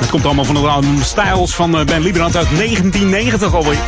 Het 0.00 0.10
komt 0.10 0.24
allemaal 0.24 0.44
van 0.44 0.54
de 0.54 0.60
album 0.60 1.02
Styles 1.02 1.54
van 1.54 1.78
eh, 1.78 1.84
Ben 1.84 2.00
Lieberand 2.00 2.36
uit 2.36 2.48
1990 2.56 3.54
alweer. 3.54 3.78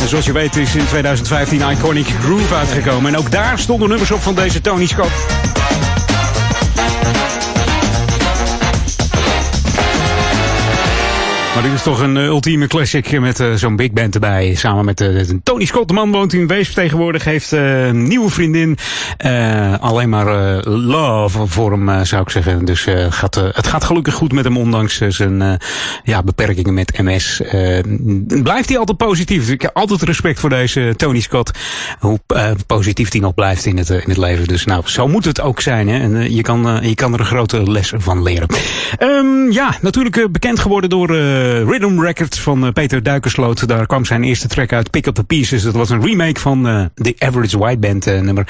En 0.00 0.08
zoals 0.08 0.24
je 0.24 0.32
weet 0.32 0.56
is 0.56 0.74
in 0.74 0.86
2015 0.86 1.70
Iconic 1.70 2.06
Groove 2.06 2.54
uitgekomen. 2.54 3.12
En 3.12 3.18
ook 3.18 3.30
daar 3.30 3.58
stonden 3.58 3.88
nummers 3.88 4.10
op 4.10 4.20
van 4.22 4.34
deze 4.34 4.60
Tony 4.60 4.86
Scott. 4.86 5.10
Maar 11.58 11.66
dit 11.66 11.76
is 11.76 11.82
toch 11.82 12.00
een 12.00 12.16
eh, 12.16 12.24
ultieme 12.24 12.66
classic 12.66 13.20
met 13.20 13.40
eh, 13.40 13.52
zo'n 13.54 13.76
big 13.76 13.92
band 13.92 14.14
erbij. 14.14 14.54
Samen 14.54 14.84
met 14.84 15.00
eh, 15.00 15.20
Tony 15.42 15.64
Scott. 15.64 15.88
De 15.88 15.94
man 15.94 16.12
woont 16.12 16.32
in 16.32 16.46
Weesp 16.46 16.72
tegenwoordig. 16.72 17.24
Heeft 17.24 17.50
een 17.50 18.02
nieuwe 18.02 18.30
vriendin. 18.30 18.76
Eh, 19.18 19.74
alleen 19.80 20.08
maar 20.08 20.26
eh, 20.26 20.58
love 20.64 21.46
voor 21.46 21.70
hem, 21.70 21.88
eh, 21.88 22.00
zou 22.02 22.22
ik 22.22 22.30
zeggen. 22.30 22.64
Dus 22.64 22.86
gaat, 23.08 23.34
het 23.34 23.66
gaat 23.66 23.84
gelukkig 23.84 24.14
goed 24.14 24.32
met 24.32 24.44
hem, 24.44 24.56
ondanks 24.56 25.00
zijn 25.08 25.58
ja, 26.04 26.22
beperkingen 26.22 26.74
met 26.74 26.98
MS. 27.02 27.40
Blijft 28.42 28.68
hij 28.68 28.78
altijd 28.78 28.96
positief. 28.96 29.50
Ik 29.50 29.62
heb 29.62 29.70
altijd 29.74 30.02
respect 30.02 30.40
voor 30.40 30.50
deze 30.50 30.94
Tony 30.96 31.20
Scott. 31.20 31.50
Hoe 31.98 32.20
positief 32.66 33.12
hij 33.12 33.20
nog 33.20 33.34
blijft 33.34 33.66
in 33.66 33.76
het, 33.76 33.90
in 33.90 34.02
het 34.04 34.16
leven. 34.16 34.46
Dus 34.46 34.64
nou, 34.64 34.82
zo 34.84 35.08
moet 35.08 35.24
het 35.24 35.40
ook 35.40 35.60
zijn. 35.60 35.88
Hè? 35.88 35.98
En 35.98 36.34
je, 36.34 36.42
kan, 36.42 36.78
je 36.82 36.94
kan 36.94 37.12
er 37.12 37.20
een 37.20 37.26
grote 37.26 37.70
les 37.70 37.92
van 37.96 38.22
leren. 38.22 38.48
Ehm, 38.98 39.50
ja, 39.50 39.74
natuurlijk 39.80 40.32
bekend 40.32 40.58
geworden 40.58 40.90
door 40.90 41.16
Rhythm 41.64 42.00
Records 42.00 42.40
van 42.40 42.72
Peter 42.72 43.02
Duikersloot. 43.02 43.68
Daar 43.68 43.86
kwam 43.86 44.04
zijn 44.04 44.24
eerste 44.24 44.48
track 44.48 44.72
uit, 44.72 44.90
Pick 44.90 45.06
Up 45.06 45.14
The 45.14 45.24
Pieces. 45.24 45.62
Dat 45.62 45.74
was 45.74 45.90
een 45.90 46.02
remake 46.02 46.40
van 46.40 46.90
The 46.94 47.14
Average 47.18 47.58
White 47.58 47.78
Band 47.78 48.04
nummer. 48.04 48.46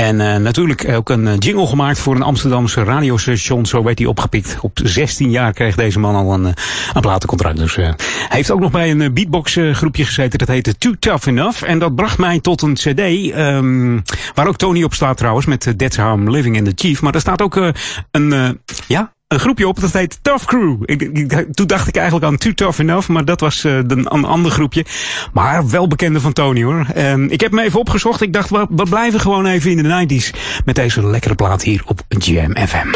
En 0.00 0.20
eh, 0.20 0.36
natuurlijk 0.36 0.88
ook 0.88 1.10
een 1.10 1.26
eh, 1.26 1.34
jingle 1.38 1.66
gemaakt 1.66 1.98
voor 1.98 2.14
een 2.14 2.22
Amsterdamse 2.22 2.84
radiostation. 2.84 3.66
Zo 3.66 3.82
werd 3.82 3.98
hij 3.98 4.08
opgepikt. 4.08 4.58
Op 4.60 4.78
16 4.82 5.30
jaar 5.30 5.52
kreeg 5.52 5.74
deze 5.74 5.98
man 5.98 6.14
al 6.14 6.34
een, 6.34 6.46
eh, 6.46 6.52
een 6.94 7.00
platencontract. 7.00 7.56
Dus 7.56 7.76
eh, 7.76 7.84
hij 7.84 7.96
heeft 8.28 8.50
ook 8.50 8.60
nog 8.60 8.70
bij 8.70 8.90
een 8.90 9.14
beatbox 9.14 9.58
groepje 9.72 10.04
gezeten. 10.04 10.38
Dat 10.38 10.48
heette 10.48 10.78
Too 10.78 10.92
Tough 10.98 11.26
Enough. 11.26 11.62
En 11.62 11.78
dat 11.78 11.94
bracht 11.94 12.18
mij 12.18 12.40
tot 12.40 12.62
een 12.62 12.74
cd. 12.74 13.00
ehm, 13.00 13.98
waar 14.34 14.48
ook 14.48 14.56
Tony 14.56 14.82
op 14.82 14.94
staat 14.94 15.16
trouwens. 15.16 15.46
Met 15.46 15.74
That's 15.76 15.96
How 15.96 16.18
I'm 16.18 16.30
Living 16.30 16.56
in 16.56 16.64
the 16.64 16.72
Chief. 16.74 17.02
Maar 17.02 17.14
er 17.14 17.20
staat 17.20 17.42
ook 17.42 17.56
eh, 17.56 17.68
een, 18.10 18.60
ja, 18.86 19.12
een 19.30 19.38
groepje 19.40 19.68
op, 19.68 19.80
dat 19.80 19.92
heet 19.92 20.18
Tough 20.22 20.44
Crew. 20.44 20.76
Ik, 20.84 21.02
ik- 21.02 21.46
toen 21.52 21.66
dacht 21.66 21.88
ik 21.88 21.96
eigenlijk 21.96 22.26
aan 22.26 22.36
Too 22.36 22.52
Tough 22.54 22.78
Enough, 22.80 23.08
maar 23.08 23.24
dat 23.24 23.40
was 23.40 23.64
eh, 23.64 23.78
de- 23.86 23.94
een 24.04 24.24
ander 24.24 24.50
groepje. 24.50 24.84
Maar 25.32 25.68
wel 25.68 25.88
bekende 25.88 26.20
van 26.20 26.32
Tony 26.32 26.62
hoor. 26.62 26.86
Ehm, 26.94 27.24
ik 27.24 27.40
heb 27.40 27.52
me 27.52 27.62
even 27.62 27.78
opgezocht. 27.80 28.20
Ik 28.20 28.32
dacht, 28.32 28.50
we, 28.50 28.66
we 28.70 28.82
blijven 28.82 29.20
gewoon 29.20 29.46
even 29.46 29.70
in 29.70 29.82
de 29.82 30.06
90s 30.22 30.30
met 30.64 30.74
deze 30.74 31.06
lekkere 31.06 31.34
plaat 31.34 31.62
hier 31.62 31.82
op 31.86 32.00
Jam 32.08 32.56
FM. 32.56 32.90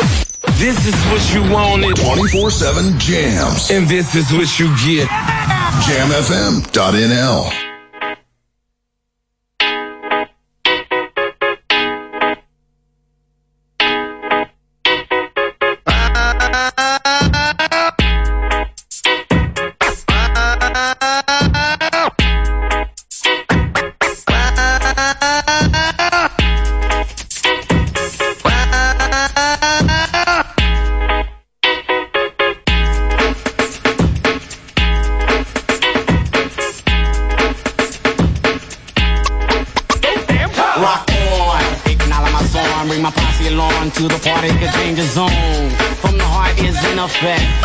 This 0.59 0.75
is 0.87 1.05
what 1.11 1.29
you 1.33 1.49
wanted. 1.49 1.99
24-7 1.99 2.97
jams. 2.97 3.73
And 3.73 3.89
this 3.89 4.15
is 4.15 4.31
what 4.31 4.55
you 4.55 4.71
get. 4.77 5.09
Jamfm.nl. 5.87 7.64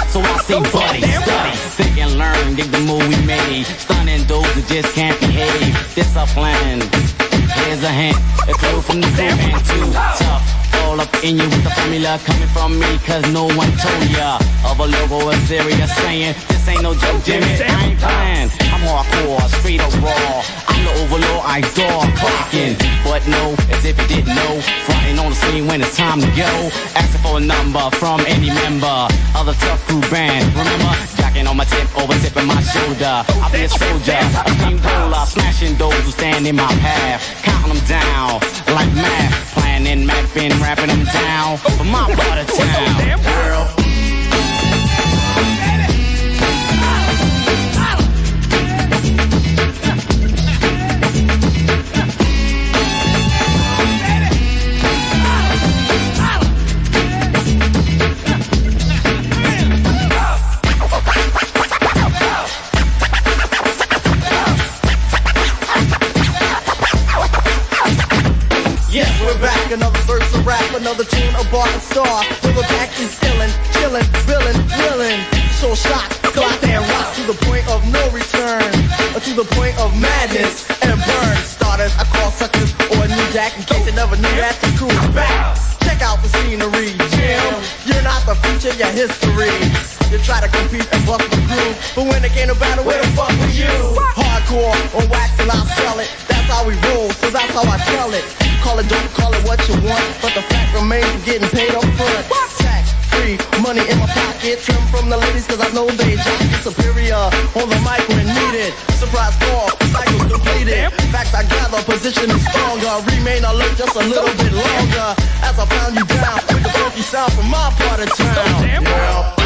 so 0.07 0.21
I 0.21 0.37
say 0.47 0.59
buddy, 0.71 1.01
study, 1.01 1.57
think 1.75 1.97
and 1.97 2.17
learn, 2.17 2.55
dig 2.55 2.71
the 2.71 2.79
move 2.79 3.05
we 3.07 3.25
made. 3.25 3.65
Stunning 3.65 4.25
those 4.25 4.45
who 4.53 4.61
just 4.61 4.93
can't 4.95 5.19
behave. 5.19 5.75
Discipline, 5.95 6.79
here's 7.59 7.83
a 7.83 7.91
hint, 7.91 8.17
a 8.47 8.53
clue 8.53 8.81
from 8.81 9.01
the 9.01 9.07
group 9.07 9.39
and 9.51 9.65
too 9.65 9.91
tough 9.91 10.58
all 10.85 10.99
up 10.99 11.11
in 11.23 11.37
you 11.37 11.47
with 11.49 11.63
the 11.63 11.71
formula 11.71 12.19
coming 12.25 12.47
from 12.49 12.79
me, 12.79 12.97
cause 13.05 13.25
no 13.33 13.45
one 13.45 13.71
told 13.77 14.09
ya. 14.11 14.39
Of 14.65 14.79
a 14.79 14.87
logo 14.87 15.29
is 15.29 15.41
serious 15.47 15.91
saying, 16.03 16.35
this 16.47 16.67
ain't 16.67 16.83
no 16.83 16.93
joke, 16.93 17.23
Jimmy. 17.23 17.45
I 17.45 17.91
ain't 17.91 17.99
playing. 17.99 18.49
I'm 18.73 18.83
hardcore, 18.85 19.47
straight 19.59 19.81
up 19.81 19.93
raw. 20.01 20.43
I'm 20.67 20.83
the 20.85 20.91
overlord, 21.03 21.43
I 21.43 21.61
door 21.75 22.03
clocking. 22.19 22.75
But 23.03 23.25
no, 23.27 23.55
as 23.73 23.83
if 23.85 23.99
you 23.99 24.07
didn't 24.07 24.35
know. 24.35 24.61
Fronting 24.85 25.19
on 25.19 25.29
the 25.31 25.35
scene 25.35 25.67
when 25.67 25.81
it's 25.81 25.95
time 25.95 26.21
to 26.21 26.29
go. 26.35 26.51
Asking 26.95 27.21
for 27.23 27.37
a 27.37 27.43
number 27.43 27.83
from 27.95 28.19
any 28.27 28.51
member 28.51 29.07
of 29.35 29.45
the 29.47 29.55
tough 29.63 29.81
crew 29.87 30.01
band. 30.11 30.45
Remember, 30.53 30.93
jacking 31.17 31.47
on 31.47 31.57
my 31.57 31.65
tip, 31.65 31.87
over 31.97 32.13
tipping 32.19 32.47
my 32.47 32.61
shoulder. 32.61 33.23
I'll 33.41 33.51
be 33.51 33.63
a 33.63 33.69
soldier, 33.69 34.19
a 34.19 34.51
team 34.61 34.77
roller, 34.83 35.25
smashing 35.25 35.75
those 35.75 35.99
who 36.03 36.11
stand 36.11 36.47
in 36.47 36.55
my 36.55 36.71
path. 36.83 37.23
Counting 37.43 37.73
them 37.73 37.83
down 37.87 38.39
like 38.75 38.91
math. 38.93 39.55
Planning, 39.55 40.05
mapping, 40.05 40.51
rapping 40.59 40.68
them 40.77 41.03
down 41.05 41.57
for 41.57 41.83
my 41.83 42.13
part 42.15 42.39
of 42.39 42.47
town. 42.47 43.23
Girl. 43.23 43.78
Another 70.89 71.05
tune, 71.05 71.35
a 71.37 71.45
bar, 71.53 71.69
a 71.69 71.79
star. 71.79 72.25
We're 72.41 72.65
back 72.65 72.89
and 72.97 73.09
skillin', 73.09 73.53
chillin', 73.77 74.09
billin', 74.25 74.57
willin'. 74.81 75.21
So 75.61 75.75
shot, 75.75 76.09
go 76.33 76.41
out 76.41 76.57
there 76.65 76.81
and 76.81 76.89
rock 76.89 77.13
to 77.13 77.23
the 77.29 77.37
point 77.45 77.61
of 77.69 77.85
no 77.93 78.01
return. 78.09 78.65
Or 79.13 79.21
to 79.21 79.33
the 79.37 79.45
point 79.53 79.77
of 79.77 79.93
madness 80.01 80.65
and 80.81 80.97
burn. 80.97 81.37
Starters, 81.45 81.93
I 81.93 82.05
call 82.09 82.31
suckers 82.31 82.73
or 82.89 83.05
a 83.05 83.07
new 83.07 83.27
jack 83.29 83.53
in 83.57 83.63
case 83.69 83.85
they 83.85 83.93
never 83.93 84.15
knew 84.17 84.33
that 84.41 84.57
the 84.65 84.73
crew 84.81 84.89
is 84.89 85.09
back. 85.13 85.53
Check 85.85 86.01
out 86.01 86.23
the 86.25 86.29
scenery, 86.41 86.97
Jim. 87.13 87.53
You're 87.85 88.01
not 88.01 88.25
the 88.25 88.33
future, 88.49 88.73
you're 88.73 88.89
history. 88.89 89.53
You 90.09 90.17
try 90.25 90.41
to 90.41 90.49
compete 90.49 90.89
and 90.89 91.05
bust 91.05 91.29
the 91.29 91.37
groove, 91.45 91.77
but 91.93 92.09
when 92.09 92.25
it 92.25 92.33
came 92.33 92.49
to 92.49 92.57
battle, 92.57 92.83
where 92.83 92.97
the 92.97 93.09
fuck 93.13 93.29
were 93.37 93.53
you? 93.53 93.69
Hardcore 94.17 94.73
on 94.97 95.05
wax 95.13 95.37
and 95.37 95.51
I'll 95.53 95.69
sell 95.69 95.99
it. 95.99 96.28
How 96.59 96.67
we 96.67 96.75
roll, 96.91 97.07
so 97.23 97.31
that's 97.31 97.55
how 97.55 97.63
I 97.63 97.79
tell 97.95 98.11
it. 98.11 98.25
Call 98.59 98.79
it, 98.79 98.87
don't 98.91 99.07
call 99.15 99.31
it 99.31 99.39
what 99.47 99.63
you 99.63 99.79
want, 99.79 100.03
but 100.19 100.35
the 100.35 100.43
fact 100.43 100.75
remains 100.75 101.07
you're 101.15 101.39
getting 101.39 101.47
paid 101.55 101.71
up 101.71 101.87
front. 101.95 102.27
Tax 102.59 102.91
free, 103.15 103.39
money 103.63 103.79
in 103.87 103.95
my 103.95 104.11
pocket, 104.11 104.59
trim 104.59 104.83
from 104.91 105.07
the 105.07 105.15
ladies 105.15 105.47
cause 105.47 105.63
I 105.63 105.71
know 105.71 105.87
they 105.87 106.19
is 106.19 106.59
superior. 106.59 107.15
On 107.55 107.63
the 107.63 107.79
mic 107.87 108.03
when 108.11 108.27
needed, 108.27 108.75
surprise 108.99 109.39
call, 109.39 109.71
cycle 109.87 110.19
completed. 110.27 110.91
Facts 111.15 111.31
I 111.31 111.47
gather, 111.47 111.79
position 111.87 112.27
is 112.27 112.43
stronger. 112.51 113.07
Remain 113.07 113.47
alert 113.47 113.79
just 113.79 113.95
a 113.95 114.03
little 114.03 114.35
bit 114.43 114.51
longer. 114.51 115.15
As 115.47 115.55
I 115.55 115.63
pound 115.63 115.95
you 115.95 116.03
down 116.11 116.43
with 116.43 116.63
the 116.67 116.71
funky 116.75 117.07
sound 117.07 117.31
from 117.39 117.47
my 117.47 117.71
part 117.79 118.03
of 118.03 118.11
town. 118.19 118.67
Yeah. 118.67 119.38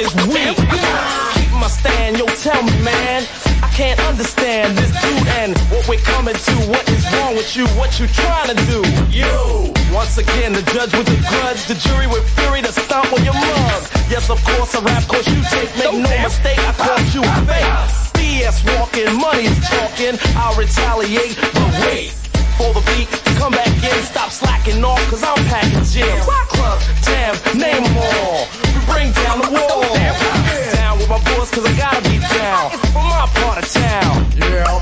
Is 0.00 0.14
weak. 0.32 0.56
Keep 0.56 1.52
my 1.60 1.68
stand, 1.68 2.16
yo, 2.16 2.26
tell 2.40 2.62
me, 2.62 2.72
man. 2.80 3.22
I 3.60 3.68
can't 3.76 4.00
understand 4.08 4.76
this 4.76 4.90
dude 4.96 5.28
and 5.44 5.56
what 5.68 5.86
we're 5.88 6.00
coming 6.00 6.34
to. 6.34 6.54
What 6.72 6.88
is 6.88 7.04
wrong 7.12 7.36
with 7.36 7.54
you? 7.54 7.66
What 7.76 8.00
you 8.00 8.06
trying 8.08 8.56
to 8.56 8.58
do? 8.64 8.80
You. 9.12 9.72
Once 9.92 10.16
again, 10.16 10.52
the 10.52 10.64
judge 10.72 10.92
with 10.96 11.06
the 11.06 11.20
grudge, 11.28 11.66
the 11.68 11.76
jury 11.76 12.06
with 12.06 12.24
fury 12.38 12.62
to 12.62 12.72
stomp 12.72 13.12
on 13.12 13.22
your 13.24 13.34
mug. 13.34 13.80
Yes, 14.08 14.30
of 14.30 14.42
course, 14.44 14.74
a 14.74 14.80
rap 14.80 15.04
course 15.06 15.28
you 15.28 15.42
take. 15.52 15.68
Make 15.76 15.92
no 15.92 16.00
mistake, 16.00 16.58
I 16.58 16.72
caught 16.72 17.06
you 17.14 17.22
fake. 17.44 17.72
BS 18.16 18.58
walking, 18.72 19.12
money's 19.20 19.58
talking. 19.68 20.16
I'll 20.36 20.56
retaliate, 20.56 21.36
but 21.52 21.70
wait 21.84 22.10
for 22.56 22.72
the 22.72 22.82
beat 22.92 23.30
come 23.40 23.52
back 23.52 23.72
in. 23.72 24.02
Stop 24.04 24.30
slacking 24.30 24.84
off, 24.84 25.00
cause 25.08 25.24
I'm 25.24 25.40
packing 25.48 25.84
gems. 25.84 26.24
Club, 26.52 26.78
jams, 27.08 27.40
name 27.56 27.89
town. 33.72 34.26
Yeah. 34.36 34.79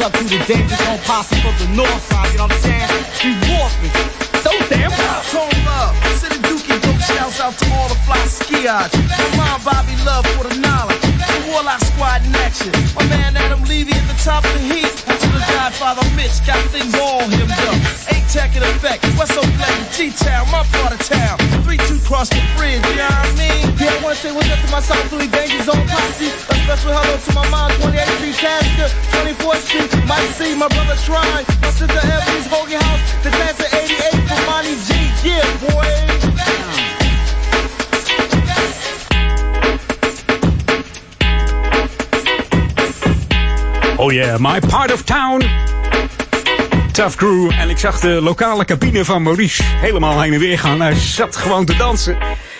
Up 0.00 0.12
to 0.12 0.24
the 0.24 0.38
dangerous 0.46 0.80
home 0.86 1.00
posse 1.02 1.34
from 1.42 1.54
the 1.58 1.68
north 1.74 2.02
side, 2.06 2.30
you 2.30 2.38
know 2.38 2.44
what 2.44 2.52
I'm 2.52 2.62
saying? 2.62 2.88
We 3.24 3.30
walking. 3.50 3.92
Don't 4.46 4.64
damn 4.70 4.92
Tone 5.28 5.50
love, 5.66 5.94
City 6.22 6.38
Dookie, 6.38 6.78
dope 6.80 7.02
shouts 7.02 7.40
out 7.40 7.54
to 7.58 7.66
all 7.74 7.88
the 7.88 7.98
fly 8.06 8.18
skiers. 8.26 8.90
Come 8.94 9.40
on, 9.40 9.60
Bobby 9.64 9.96
Love 10.06 10.26
for 10.38 10.44
the 10.46 10.47
action. 12.48 12.72
My 12.96 13.04
man 13.12 13.36
Adam 13.36 13.60
Levy 13.68 13.92
at 13.92 14.06
the 14.08 14.16
top 14.24 14.40
of 14.40 14.52
the 14.56 14.64
heat. 14.64 14.88
To 14.88 15.28
the 15.36 15.44
Godfather 15.52 16.04
Mitch, 16.16 16.40
got 16.48 16.56
things 16.72 16.94
all 16.96 17.20
hemmed 17.20 17.52
up. 17.68 17.76
A-Tech 18.08 18.56
in 18.56 18.62
effect, 18.64 19.04
West 19.20 19.36
Oakland, 19.36 19.84
T-Town, 19.92 20.48
my 20.48 20.64
part 20.80 20.96
of 20.96 21.00
town. 21.04 21.36
3-2 21.68 22.00
cross 22.08 22.28
the 22.32 22.40
bridge, 22.56 22.80
you 22.88 22.96
know 22.96 23.04
what 23.04 23.28
I 23.28 23.36
mean? 23.36 23.64
Yeah, 23.76 23.92
I 23.92 24.00
wanna 24.00 24.16
say 24.16 24.32
what's 24.32 24.48
up 24.48 24.60
to 24.64 24.68
my 24.72 24.80
South 24.80 25.04
Philly 25.10 25.28
Danger 25.28 25.60
Zone 25.68 25.86
posse. 25.92 26.32
A 26.32 26.54
special 26.64 26.92
hello 26.96 27.14
to 27.20 27.30
my 27.36 27.44
mom, 27.52 27.68
28th 27.84 28.16
Street 28.16 28.38
Tasker, 28.40 28.88
24th 29.12 29.62
Street, 29.68 29.90
Mike 30.08 30.32
C, 30.32 30.56
my 30.56 30.68
brother 30.68 30.96
Shrine, 31.04 31.44
my 31.60 31.70
sister 31.76 32.00
Ebony's 32.00 32.48
Hoagie 32.48 32.80
House, 32.80 33.02
the 33.24 33.30
dance 33.36 33.60
at 33.60 33.70
88 33.76 34.24
for 34.24 34.40
Monty 34.48 34.74
G. 34.88 34.88
Yeah, 35.20 35.44
boy. 35.68 36.08
Oh 44.08 44.14
yeah, 44.14 44.38
my 44.38 44.58
part 44.60 44.92
of 44.92 45.04
town. 45.04 45.42
Tough 46.92 47.16
Crew. 47.16 47.50
En 47.50 47.68
ik 47.68 47.78
zag 47.78 48.00
de 48.00 48.08
lokale 48.08 48.64
cabine 48.64 49.04
van 49.04 49.22
Maurice 49.22 49.62
helemaal 49.64 50.20
heen 50.20 50.32
en 50.32 50.38
weer 50.38 50.58
gaan. 50.58 50.80
Hij 50.80 50.94
zat 50.94 51.36
gewoon 51.36 51.64
te 51.64 51.76
dansen. 51.76 52.18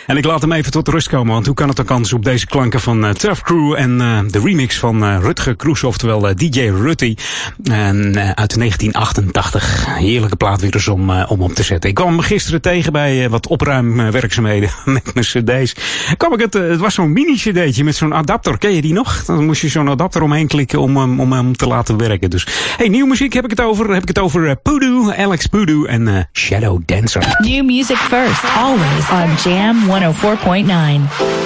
En 0.09 0.17
ik 0.17 0.25
laat 0.25 0.41
hem 0.41 0.53
even 0.53 0.73
tot 0.73 0.89
rust 0.89 1.09
komen, 1.09 1.33
want 1.33 1.47
hoe 1.47 1.55
kan 1.55 1.69
het 1.69 1.81
ook 1.81 1.91
anders 1.91 2.13
op 2.13 2.25
deze 2.25 2.47
klanken 2.47 2.81
van 2.81 3.05
eh, 3.05 3.11
Tough 3.11 3.43
Crew 3.43 3.75
en 3.77 4.01
eh, 4.01 4.19
de 4.27 4.41
remix 4.41 4.79
van 4.79 5.05
eh, 5.05 5.19
Rutger 5.21 5.57
Kroes, 5.57 5.85
oftewel 5.85 6.35
DJ 6.37 6.61
Rutty. 6.61 7.17
En 7.65 7.97
uit 8.17 8.57
1988. 8.59 9.87
Heerlijke 9.99 10.37
plaat 10.37 10.61
weer 10.61 10.75
eens 10.75 10.89
om, 10.89 11.11
om 11.11 11.41
op 11.43 11.53
te 11.53 11.63
zetten. 11.63 11.91
Ik 11.91 11.97
kwam 11.97 12.21
gisteren 12.21 12.61
tegen 12.61 12.93
bij 12.93 13.29
wat 13.29 13.47
opruimwerkzaamheden 13.47 14.71
met 14.85 15.15
mijn 15.15 15.27
cd's. 15.27 15.75
Kwam 16.17 16.33
ik 16.33 16.41
het, 16.41 16.55
het 16.55 16.79
was 16.79 16.95
zo'n 16.95 17.13
mini-cd'tje 17.13 17.85
met 17.85 17.97
zo'n 17.97 18.15
adapter. 18.15 18.59
Ken 18.59 18.75
je 18.75 18.83
die 18.83 18.93
nog? 18.93 19.25
Dan 19.25 19.47
moest 19.47 19.61
je 19.61 19.69
zo'n 19.69 19.89
adapter 19.89 20.23
omheen 20.23 20.47
klikken 20.47 20.81
om, 20.81 20.97
hem- 20.97 21.21
om 21.21 21.33
hem 21.33 21.57
te 21.57 21.67
laten 21.67 21.97
werken. 21.97 22.31
Dus, 22.31 22.47
hey, 22.77 22.89
nieuwe 22.89 23.09
muziek 23.09 23.33
heb 23.33 23.45
ik 23.45 23.51
het 23.51 23.61
over. 23.61 23.93
Heb 23.93 24.03
ik 24.03 24.09
het 24.09 24.19
over 24.19 24.57
Poodoo, 24.57 25.13
Alex 25.13 25.47
Poodoo 25.47 25.85
en 25.85 26.29
Shadow 26.33 26.81
Dancer. 26.85 27.37
New 27.39 27.65
music 27.65 27.97
first, 27.97 28.45
always 28.57 29.11
on 29.11 29.51
Jam 29.53 29.87
104.9. 29.99 31.39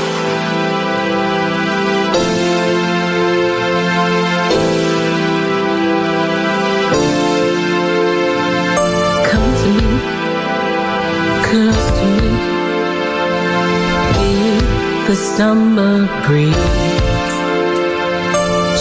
the 15.08 15.16
summer 15.16 16.06
breeze, 16.24 16.54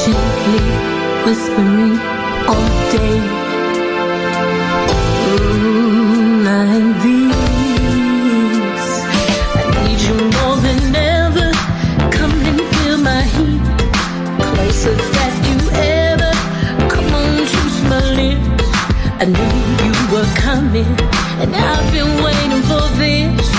gently 0.06 0.60
whispering 1.26 2.00
all 2.48 2.92
day. 2.92 3.41
I 19.22 19.26
knew 19.26 19.38
you 19.38 19.94
were 20.12 20.26
coming, 20.34 20.88
and 21.42 21.56
I've 21.56 21.94
been 21.94 22.24
waiting 22.24 22.64
for 22.64 22.82
this. 22.98 23.52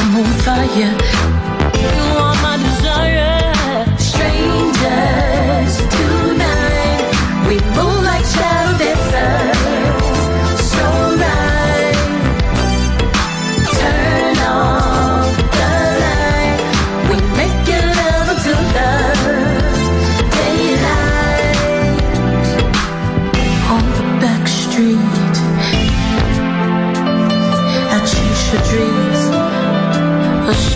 I'm 0.00 0.16
on 0.16 0.32
fire. 0.42 1.41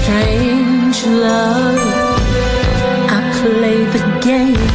Strange 0.06 1.04
love. 1.06 1.78
I 3.16 3.18
play 3.40 3.78
the 3.94 4.02
game, 4.28 4.70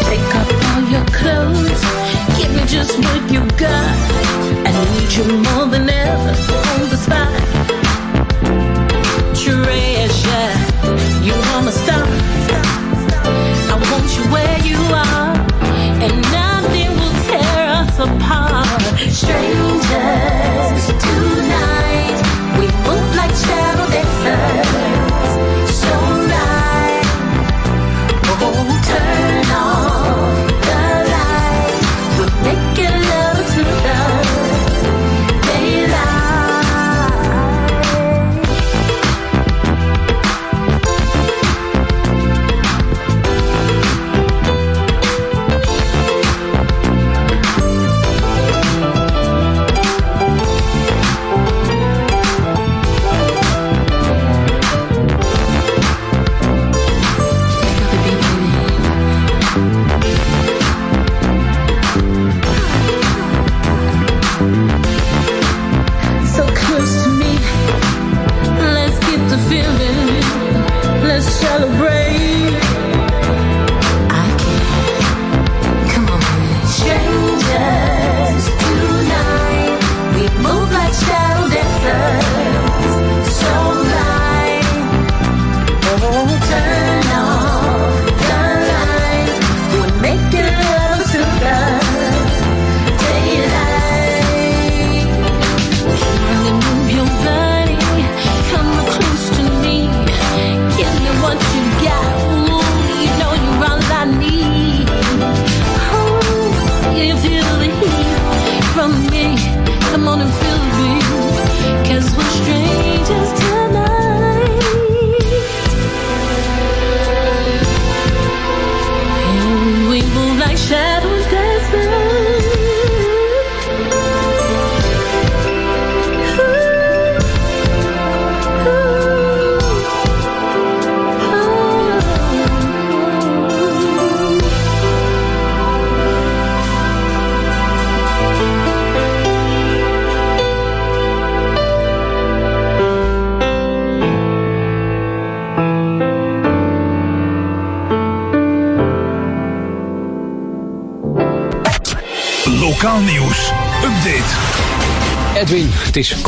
Take 0.09 0.31
off 0.39 0.51
all 0.69 0.83
your 0.95 1.07
clothes, 1.19 1.83
give 2.37 2.51
me 2.57 2.63
just 2.75 2.93
what 3.05 3.23
you 3.33 3.41
got. 3.65 3.97
I 4.67 4.71
need 4.93 5.11
you 5.17 5.25
more 5.47 5.67
than 5.67 5.82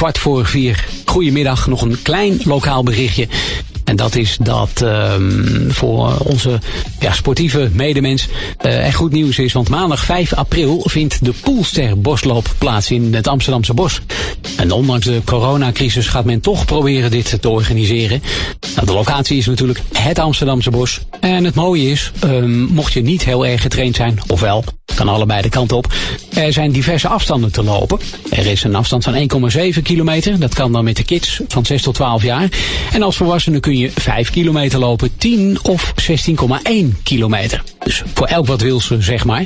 kwart 0.06 0.24
voor 0.24 0.46
vier. 0.46 0.86
Goedemiddag, 1.06 1.68
nog 1.68 1.82
een 1.82 2.02
klein 2.02 2.40
lokaal 2.44 2.84
berichtje. 2.84 3.28
En 3.84 3.96
dat 3.96 4.16
is 4.16 4.38
dat 4.42 4.82
ehm, 4.82 5.70
voor 5.70 6.18
onze 6.18 6.60
ja, 7.00 7.14
sportieve 7.14 7.70
medemens 7.74 8.28
eh, 8.58 8.86
er 8.86 8.94
goed 8.94 9.12
nieuws 9.12 9.40
is. 9.40 9.54
Want 9.54 9.70
maandag 9.70 10.06
5 10.06 10.34
april 10.34 10.82
vindt 10.86 11.26
de 11.26 11.34
Poelster 11.42 12.02
Bosloop 12.02 12.56
plaats 12.58 12.92
in 12.92 13.14
het 13.14 13.28
Amsterdamse 13.28 13.74
Bos. 13.74 14.02
En 14.58 14.72
ondanks 14.72 15.06
de 15.06 15.22
coronacrisis 15.26 16.08
gaat 16.08 16.26
men 16.26 16.42
toch 16.42 16.66
proberen 16.66 17.12
dit 17.12 17.42
te 17.42 17.50
organiseren. 17.50 18.22
Nou, 18.76 18.88
de 18.88 18.94
locatie 18.94 19.38
is 19.38 19.46
natuurlijk 19.46 19.82
het 19.94 20.20
Amsterdamse 20.20 20.70
Bos. 20.72 21.00
En 21.20 21.44
het 21.44 21.56
mooie 21.56 21.90
is, 21.90 22.12
ehm, 22.20 22.64
mocht 22.64 22.94
je 22.94 23.02
niet 23.02 23.26
heel 23.26 23.46
erg 23.46 23.62
getraind 23.62 23.96
zijn, 23.96 24.20
ofwel, 24.28 24.64
kan 24.96 25.08
allebei 25.08 25.42
de 25.42 25.50
kant 25.50 25.72
op. 25.72 25.94
Er 26.34 26.54
zijn 26.54 26.72
diverse 26.72 27.08
afstanden 27.08 27.52
te 27.52 27.64
lopen. 27.64 28.00
Er 28.36 28.46
is 28.46 28.64
een 28.64 28.76
afstand 28.76 29.04
van 29.04 29.30
1,7 29.76 29.82
kilometer. 29.82 30.40
Dat 30.40 30.54
kan 30.54 30.72
dan 30.72 30.84
met 30.84 30.98
de 30.98 31.04
kids 31.04 31.42
van 31.48 31.66
6 31.66 31.82
tot 31.82 31.96
12 31.96 32.24
jaar. 32.24 32.50
En 32.94 33.02
als 33.02 33.18
volwassene 33.18 33.60
kun 33.60 33.78
je 33.78 33.92
5 33.96 34.30
kilometer 34.30 34.80
lopen, 34.80 35.18
10 35.18 35.60
of 35.64 35.94
16,1 36.10 37.04
kilometer. 37.04 37.64
Dus 37.84 38.04
voor 38.14 38.28
elk 38.28 38.48
wat 38.48 38.62
wil 38.62 38.80
ze, 38.80 39.02
zeg 39.02 39.26
maar. 39.26 39.46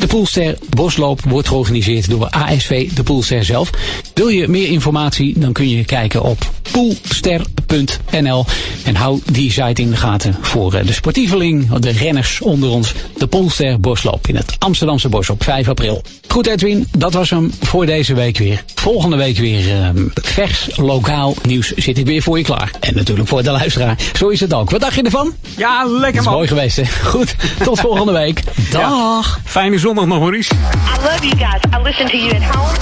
De 0.00 0.06
Poelster 0.06 0.58
Bosloop 0.68 1.20
wordt 1.28 1.48
georganiseerd 1.48 2.10
door 2.10 2.28
ASV 2.30 2.90
De 2.92 3.02
Poelster 3.02 3.44
zelf. 3.44 3.70
Wil 4.14 4.28
je 4.28 4.48
meer 4.48 4.68
informatie, 4.68 5.38
dan 5.38 5.52
kun 5.52 5.68
je 5.68 5.84
kijken 5.84 6.22
op 6.22 6.38
poelster.nl. 6.70 8.44
En 8.82 8.96
hou 8.96 9.20
die 9.32 9.52
site 9.52 9.82
in 9.82 9.90
de 9.90 9.96
gaten 9.96 10.36
voor 10.40 10.74
eh, 10.74 10.86
de 10.86 10.92
sportieveling, 10.92 11.72
de 11.78 11.90
renners 11.90 12.40
onder 12.40 12.70
ons. 12.70 12.94
De 13.16 13.26
Poelster 13.26 13.80
Bosloop 13.80 14.26
in 14.26 14.36
het 14.36 14.54
Amsterdamse 14.58 15.08
Bos 15.08 15.30
op 15.30 15.42
5 15.42 15.68
april. 15.68 16.02
Goed 16.28 16.46
Edwin, 16.46 16.86
dat 16.98 17.12
was 17.12 17.30
hem 17.30 17.52
voor 17.60 17.86
deze 17.86 18.14
week 18.14 18.38
weer. 18.38 18.64
Volgende 18.74 19.16
week 19.16 19.36
weer 19.36 19.70
eh, 19.70 19.88
vers 20.14 20.68
lokaal 20.76 21.34
nieuws 21.42 21.72
zit 21.72 21.98
ik 21.98 22.06
weer 22.06 22.22
voor 22.22 22.38
je 22.38 22.44
klaar. 22.44 22.70
En 22.80 22.94
natuurlijk 22.94 23.28
voor 23.28 23.42
de 23.42 23.50
luisteraar. 23.50 23.96
Zo 24.18 24.28
is 24.28 24.40
het 24.40 24.54
ook. 24.54 24.70
Wat 24.70 24.80
dacht 24.80 24.94
je 24.94 25.02
ervan? 25.02 25.32
Ja, 25.56 25.84
lekker 25.86 26.00
Dat 26.12 26.20
is 26.20 26.24
man. 26.24 26.34
mooi 26.34 26.48
geweest 26.48 26.76
hè. 26.76 26.82
Goed, 27.04 27.34
Tot 27.64 27.80
volgende 27.90 28.12
week. 28.12 28.42
Dag. 28.70 29.40
Fijne 29.44 29.78
zondag 29.78 29.88
nog, 29.94 30.06
Maurice. 30.06 30.54
I 30.54 30.98
love 31.04 31.24
you 31.24 31.34
guys. 31.34 31.60
I 31.72 31.80
listen 31.82 32.08
to 32.08 32.16
you 32.16 32.30
at 32.30 32.42
home, 32.42 32.74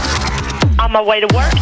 on 0.78 0.92
my 0.92 1.00
way 1.02 1.20
to 1.20 1.26
work, 1.34 1.54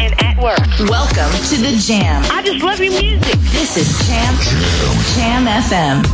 and 0.00 0.14
at 0.22 0.36
work. 0.38 0.58
Welcome 0.88 1.30
to 1.50 1.56
the 1.56 1.76
Jam. 1.78 2.22
I 2.30 2.42
just 2.42 2.62
love 2.62 2.78
your 2.78 2.92
music. 2.92 3.38
This 3.52 3.76
is 3.76 4.06
Jam 4.06 4.34
Jam 5.14 5.46
FM. 5.46 6.04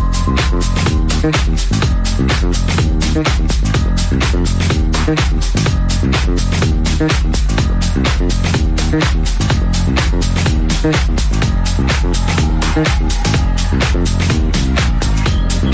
Wil 15.63 15.71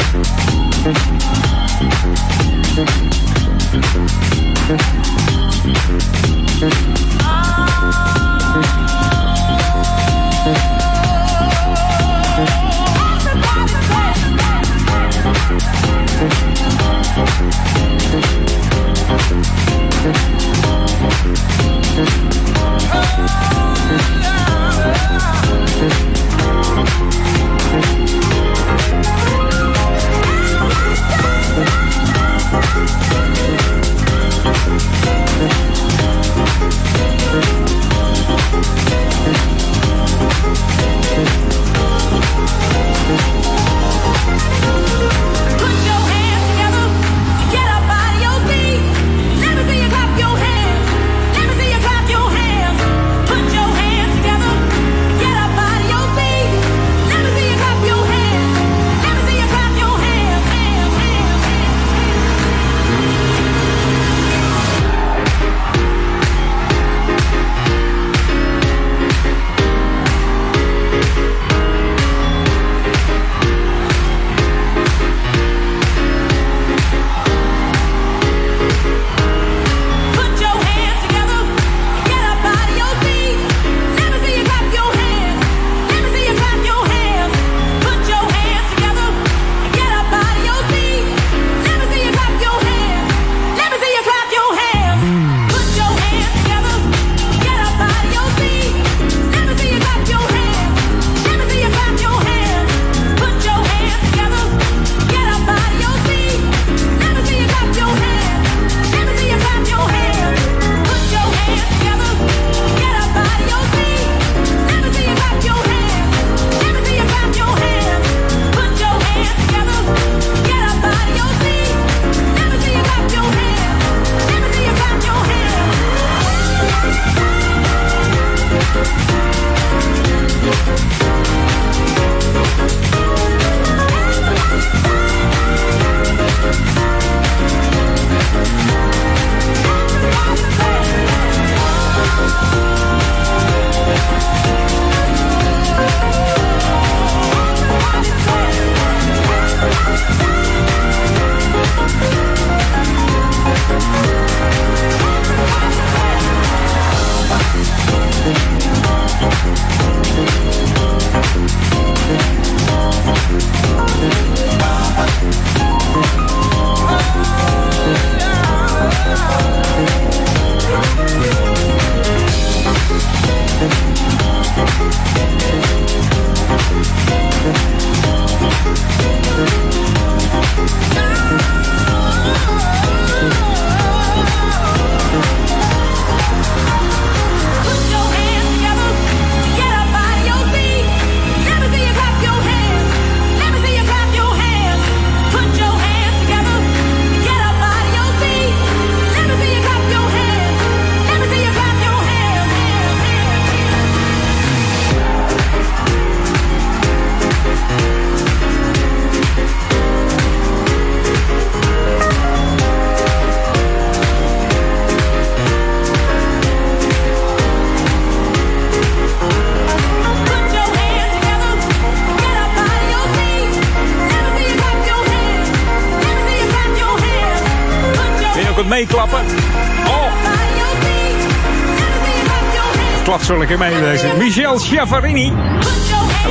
Klap 233.48 233.58
zo 233.58 233.74
lekker 233.74 233.80
mee 233.80 233.92
deze. 233.92 234.16
Michel 234.18 234.58
Schiavarini. 234.58 235.32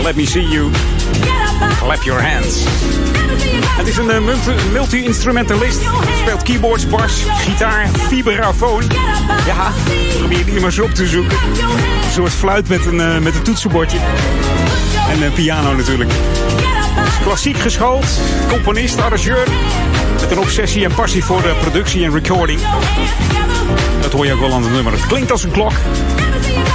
Let 0.03 0.15
me 0.15 0.25
see 0.25 0.47
you. 0.47 0.71
Clap 1.79 2.03
your 2.03 2.21
hands. 2.21 2.63
Het 3.77 3.87
is 3.87 3.97
een 3.97 4.09
eh, 4.11 4.19
multi- 4.19 4.69
multi-instrumentalist. 4.71 5.79
Speelt 6.21 6.43
keyboards, 6.43 6.87
bas, 6.87 7.23
gitaar, 7.37 7.89
vibrafoon. 8.07 8.83
Ja, 9.45 9.71
probeer 10.17 10.45
die 10.45 10.59
maar 10.59 10.79
op 10.83 10.93
te 10.93 11.07
zoeken. 11.07 11.37
Een 12.03 12.11
soort 12.11 12.31
fluit 12.31 12.67
met 12.67 12.85
een, 12.85 13.01
eh, 13.01 13.17
met 13.17 13.35
een 13.35 13.41
toetsenbordje. 13.43 13.97
En 15.09 15.21
een 15.21 15.33
piano 15.33 15.75
natuurlijk. 15.75 16.11
Klassiek 17.23 17.57
geschoold, 17.57 18.05
componist, 18.49 19.01
arrangeur. 19.01 19.47
Met 20.21 20.31
een 20.31 20.39
obsessie 20.39 20.83
en 20.85 20.93
passie 20.93 21.23
voor 21.23 21.41
de 21.41 21.55
productie 21.61 22.03
en 22.05 22.11
recording. 22.13 22.59
Dat 24.01 24.11
hoor 24.11 24.25
je 24.25 24.33
ook 24.33 24.39
wel 24.39 24.53
aan 24.53 24.63
het 24.63 24.71
nummer. 24.71 24.91
Het 24.93 25.07
klinkt 25.07 25.31
als 25.31 25.43
een 25.43 25.51
klok. 25.51 25.71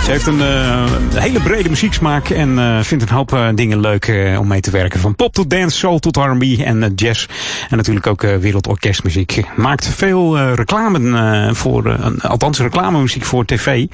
Ze 0.04 0.10
heeft 0.10 0.26
een 0.26 0.40
eh, 0.40 0.84
hele 1.14 1.40
brede 1.40 1.68
muzieksmaak 1.68 2.28
en 2.30 2.58
eh, 2.58 2.80
vindt 2.80 3.04
een 3.04 3.16
hoop 3.16 3.32
eh, 3.32 3.48
dingen 3.54 3.80
leuk 3.80 4.34
om 4.38 4.46
mee 4.46 4.60
te 4.60 4.70
werken. 4.70 5.00
Van 5.00 5.14
pop 5.14 5.32
tot 5.32 5.50
dance, 5.50 5.76
soul 5.76 5.98
tot 5.98 6.16
R&B 6.16 6.42
en 6.42 6.92
jazz. 6.94 7.26
En 7.70 7.76
natuurlijk 7.76 8.06
ook 8.06 8.22
wereldorkestmuziek. 8.22 9.42
Maakt 9.56 9.86
veel 9.86 10.52
reclame 10.54 11.54
voor, 11.54 11.96
althans 12.20 12.58
reclamemuziek 12.58 13.24
voor 13.24 13.44
tv 13.44 13.86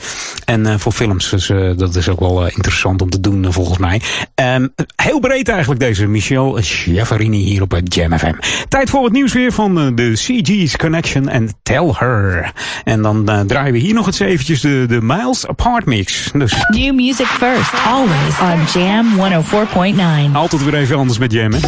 en 0.45 0.81
voor 0.81 0.93
films. 0.93 1.31
Dus 1.31 1.47
dat 1.77 1.95
is 1.95 2.09
ook 2.09 2.21
wel 2.21 2.47
interessant 2.47 3.03
om 3.03 3.11
te 3.11 3.21
doen 3.21 3.53
volgens 3.53 3.79
mij. 3.79 4.01
Ehm, 4.59 4.67
heel 4.97 5.21
breed 5.21 5.49
eigenlijk 5.49 5.81
deze 5.81 6.07
Michel 6.07 6.59
Schiafarini 6.61 7.39
hier 7.39 7.63
op 7.63 7.71
het 7.71 7.95
Jam 7.95 8.19
FM. 8.19 8.33
Tijd 8.69 8.91
voor 8.91 9.05
het 9.05 9.13
nieuws 9.13 9.33
weer 9.33 9.53
van 9.53 9.81
eh, 9.81 9.87
de 9.95 10.13
CG's 10.13 10.77
Connection 10.77 11.29
en 11.29 11.49
Tell 11.63 11.93
Her. 11.99 12.53
En 12.85 13.03
dan 13.03 13.29
eh, 13.29 13.41
draaien 13.41 13.73
we 13.73 13.79
hier 13.79 13.95
nog 13.95 14.07
eens 14.07 14.19
eventjes 14.19 14.61
de, 14.61 14.85
de 14.89 14.99
Miles 15.03 15.47
Apart 15.47 15.85
mix. 15.85 16.31
Dus 16.33 16.55
New 16.69 16.95
music 16.95 17.27
first, 17.27 17.73
always 17.87 18.41
on 18.41 18.81
Jam 18.81 19.07
104.9. 20.31 20.33
altijd 20.33 20.65
weer 20.65 20.75
even 20.75 20.97
anders 20.97 21.19
met 21.19 21.33
Jam, 21.33 21.53
hè? 21.53 21.59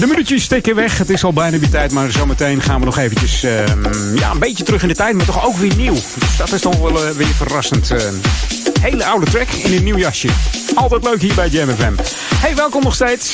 de 0.00 0.06
minuutjes 0.06 0.42
steken 0.42 0.74
weg. 0.74 0.98
Het 0.98 1.10
is 1.10 1.24
al 1.24 1.32
bijna 1.32 1.58
weer 1.58 1.70
tijd, 1.70 1.92
maar 1.92 2.10
zometeen 2.10 2.60
gaan 2.60 2.78
we 2.78 2.84
nog 2.84 2.98
eventjes 2.98 3.42
ehm, 3.42 4.14
ja, 4.14 4.30
een 4.30 4.38
beetje 4.38 4.64
terug 4.64 4.82
in 4.82 4.88
de 4.88 4.94
tijd, 4.94 5.14
maar 5.14 5.26
toch 5.26 5.46
ook 5.46 5.56
weer 5.56 5.76
nieuw. 5.76 5.94
Dus 5.94 6.36
dat 6.36 6.52
is 6.52 6.60
toch 6.60 6.78
wel 6.78 7.04
eh, 7.04 7.10
weer 7.10 7.26
verrassend. 7.26 7.90
eh. 7.90 7.98
Hele 8.80 9.04
oude 9.04 9.30
track 9.30 9.48
in 9.50 9.76
een 9.76 9.84
nieuw 9.84 9.96
jasje. 9.96 10.28
Altijd 10.74 11.04
leuk 11.04 11.20
hier 11.20 11.34
bij 11.34 11.48
Jam 11.48 11.68
FM. 11.68 11.92
Hey, 12.34 12.56
welkom 12.56 12.82
nog 12.82 12.94
steeds. 12.94 13.32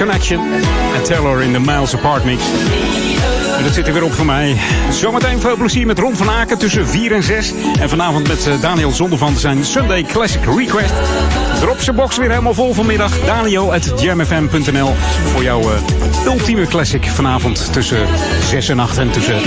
Connection. 0.00 0.40
En 0.94 1.02
tell 1.02 1.22
her 1.22 1.42
in 1.42 1.52
the 1.52 1.60
Miles 1.60 1.94
Apart 1.94 2.24
mix. 2.24 2.42
En 3.56 3.64
dat 3.64 3.74
zit 3.74 3.86
er 3.86 3.92
weer 3.92 4.04
op 4.04 4.12
voor 4.12 4.26
mij. 4.26 4.56
Zometeen 4.90 5.40
veel 5.40 5.56
plezier 5.56 5.86
met 5.86 5.98
Ron 5.98 6.16
van 6.16 6.30
Aken 6.30 6.58
tussen 6.58 6.88
4 6.88 7.12
en 7.12 7.22
6. 7.22 7.52
En 7.80 7.88
vanavond 7.88 8.28
met 8.28 8.46
eh, 8.46 8.60
Daniel 8.60 8.90
Zondervan 8.90 9.36
zijn 9.36 9.64
Sunday 9.64 10.02
Classic 10.02 10.44
Request. 10.56 10.92
Drop 11.60 11.80
zijn 11.80 11.96
box 11.96 12.16
weer 12.16 12.28
helemaal 12.28 12.54
vol 12.54 12.74
vanmiddag. 12.74 13.20
Daniel 13.24 13.74
at 13.74 13.92
jamfm.nl 14.02 14.94
voor 15.32 15.42
jouw 15.42 15.60
eh, 15.60 16.26
ultieme 16.26 16.66
classic 16.66 17.06
vanavond 17.06 17.72
tussen 17.72 18.06
6 18.48 18.68
en 18.68 18.78
8 18.78 18.98
en 18.98 19.10
tussen 19.10 19.38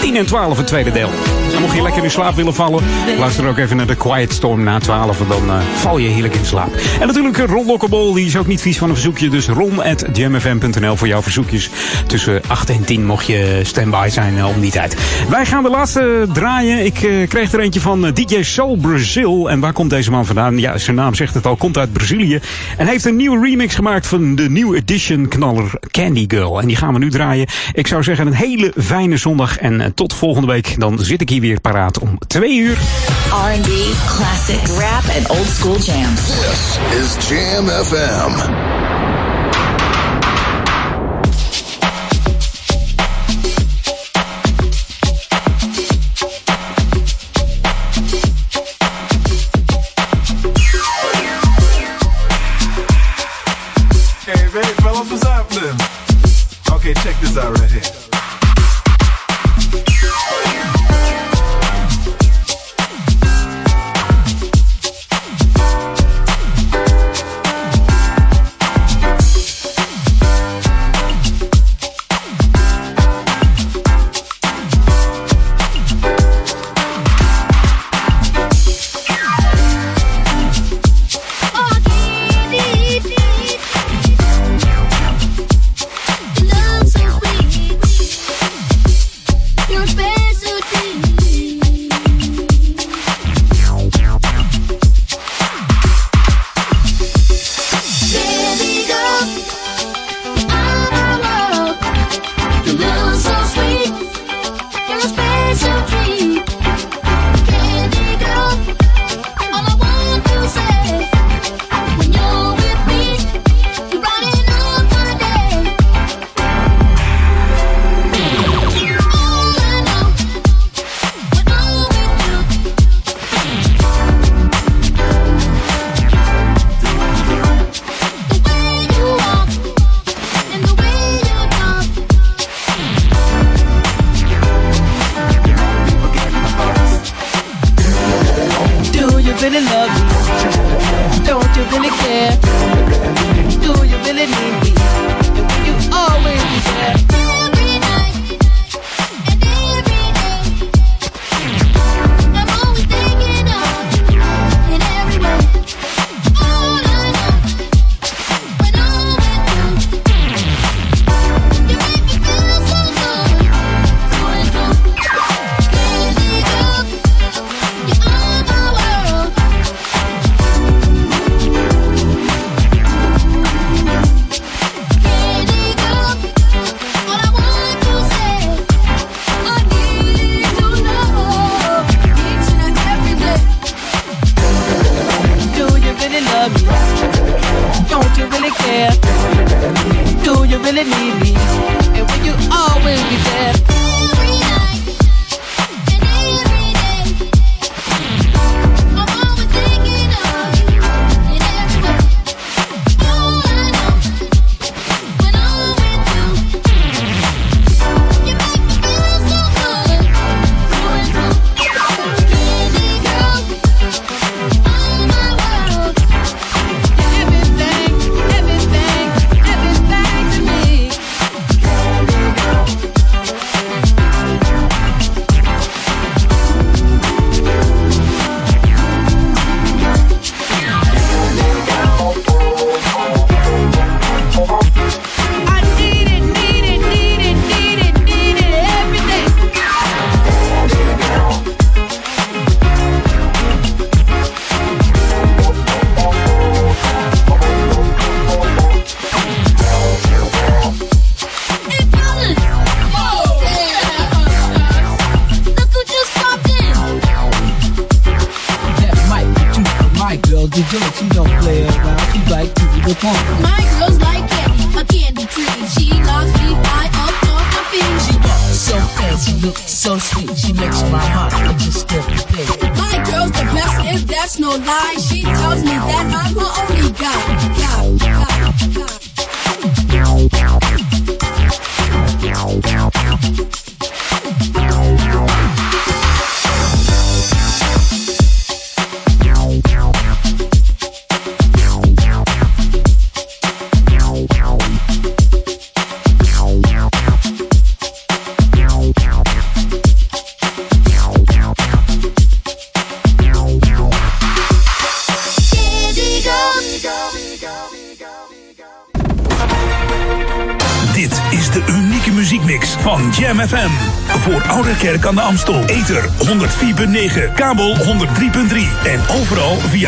10 0.00 0.16
en 0.16 0.26
12 0.26 0.56
het 0.56 0.66
tweede 0.66 0.92
deel. 0.92 1.10
En 1.54 1.60
mocht 1.60 1.74
je 1.74 1.82
lekker 1.82 2.04
in 2.04 2.10
slaap 2.10 2.34
willen 2.34 2.54
vallen, 2.54 2.84
luister 3.18 3.48
ook 3.48 3.58
even 3.58 3.76
naar 3.76 3.86
de 3.86 3.94
Quiet 3.94 4.32
Storm 4.32 4.62
na 4.62 4.78
12. 4.78 5.20
en 5.20 5.26
Dan 5.28 5.50
eh, 5.50 5.60
val 5.74 5.98
je 5.98 6.08
heerlijk 6.08 6.34
in 6.34 6.44
slaap. 6.44 6.74
En 7.00 7.06
natuurlijk 7.06 7.38
eh, 7.38 7.44
Ron 7.44 7.66
Lokkebol, 7.66 8.12
die 8.12 8.26
is 8.26 8.36
ook 8.36 8.46
niet 8.46 8.60
vies 8.60 8.78
van 8.78 8.88
een 8.88 8.94
verzoekje. 8.94 9.28
Dus 9.28 9.48
ron.jamfm.nl 9.48 10.96
voor 10.96 11.08
jouw 11.08 11.22
verzoekjes. 11.22 11.70
Tussen 12.06 12.40
8 12.46 12.70
en 12.70 12.84
10 12.84 13.06
mocht 13.06 13.26
je 13.26 13.60
standby 13.62 14.08
zijn 14.08 14.38
eh, 14.38 14.48
om 14.48 14.60
die 14.60 14.70
tijd. 14.70 14.96
Wij 15.28 15.46
gaan 15.46 15.62
de 15.62 15.70
laatste 15.70 16.26
draaien. 16.32 16.84
Ik 16.84 17.02
eh, 17.02 17.28
kreeg 17.28 17.52
er 17.52 17.60
eentje 17.60 17.80
van 17.80 18.10
DJ 18.12 18.42
Soul 18.42 18.76
Brazil. 18.76 19.50
En 19.50 19.60
waar 19.60 19.72
komt 19.72 19.90
deze 19.90 20.10
man 20.10 20.26
vandaan? 20.26 20.58
Ja, 20.58 20.78
zijn 20.78 20.96
naam 20.96 21.14
zegt 21.14 21.34
het 21.34 21.46
al, 21.46 21.56
komt 21.56 21.78
uit 21.78 21.92
Brazilië. 21.92 22.40
En 22.76 22.86
heeft 22.86 23.04
een 23.04 23.16
nieuwe 23.16 23.46
remix 23.46 23.74
gemaakt 23.74 24.06
van 24.06 24.34
de 24.34 24.50
New 24.50 24.74
Edition 24.74 25.28
knaller 25.28 25.70
Candy 25.98 26.24
Girl. 26.28 26.60
En 26.60 26.66
die 26.66 26.76
gaan 26.76 26.92
we 26.92 26.98
nu 26.98 27.10
draaien. 27.10 27.46
Ik 27.72 27.86
zou 27.86 28.02
zeggen 28.02 28.26
een 28.26 28.32
hele 28.32 28.72
fijne 28.80 29.16
zondag. 29.16 29.58
En 29.58 29.80
eh, 29.80 29.86
tot 29.94 30.14
volgende 30.14 30.46
week. 30.46 30.74
Dan 30.80 30.98
zit 30.98 31.20
ik 31.20 31.28
hier 31.28 31.40
weer 31.40 31.60
paraat 31.60 31.98
om 31.98 32.18
twee 32.26 32.58
uur. 32.58 32.76
R&B, 33.30 33.68
classic, 34.06 34.76
rap 34.78 35.16
and 35.16 35.28
old 35.28 35.48
school 35.48 35.78
jams. 35.78 36.20
This 36.26 37.18
is 37.18 37.28
Jam 37.28 37.66
FM. 37.66 38.67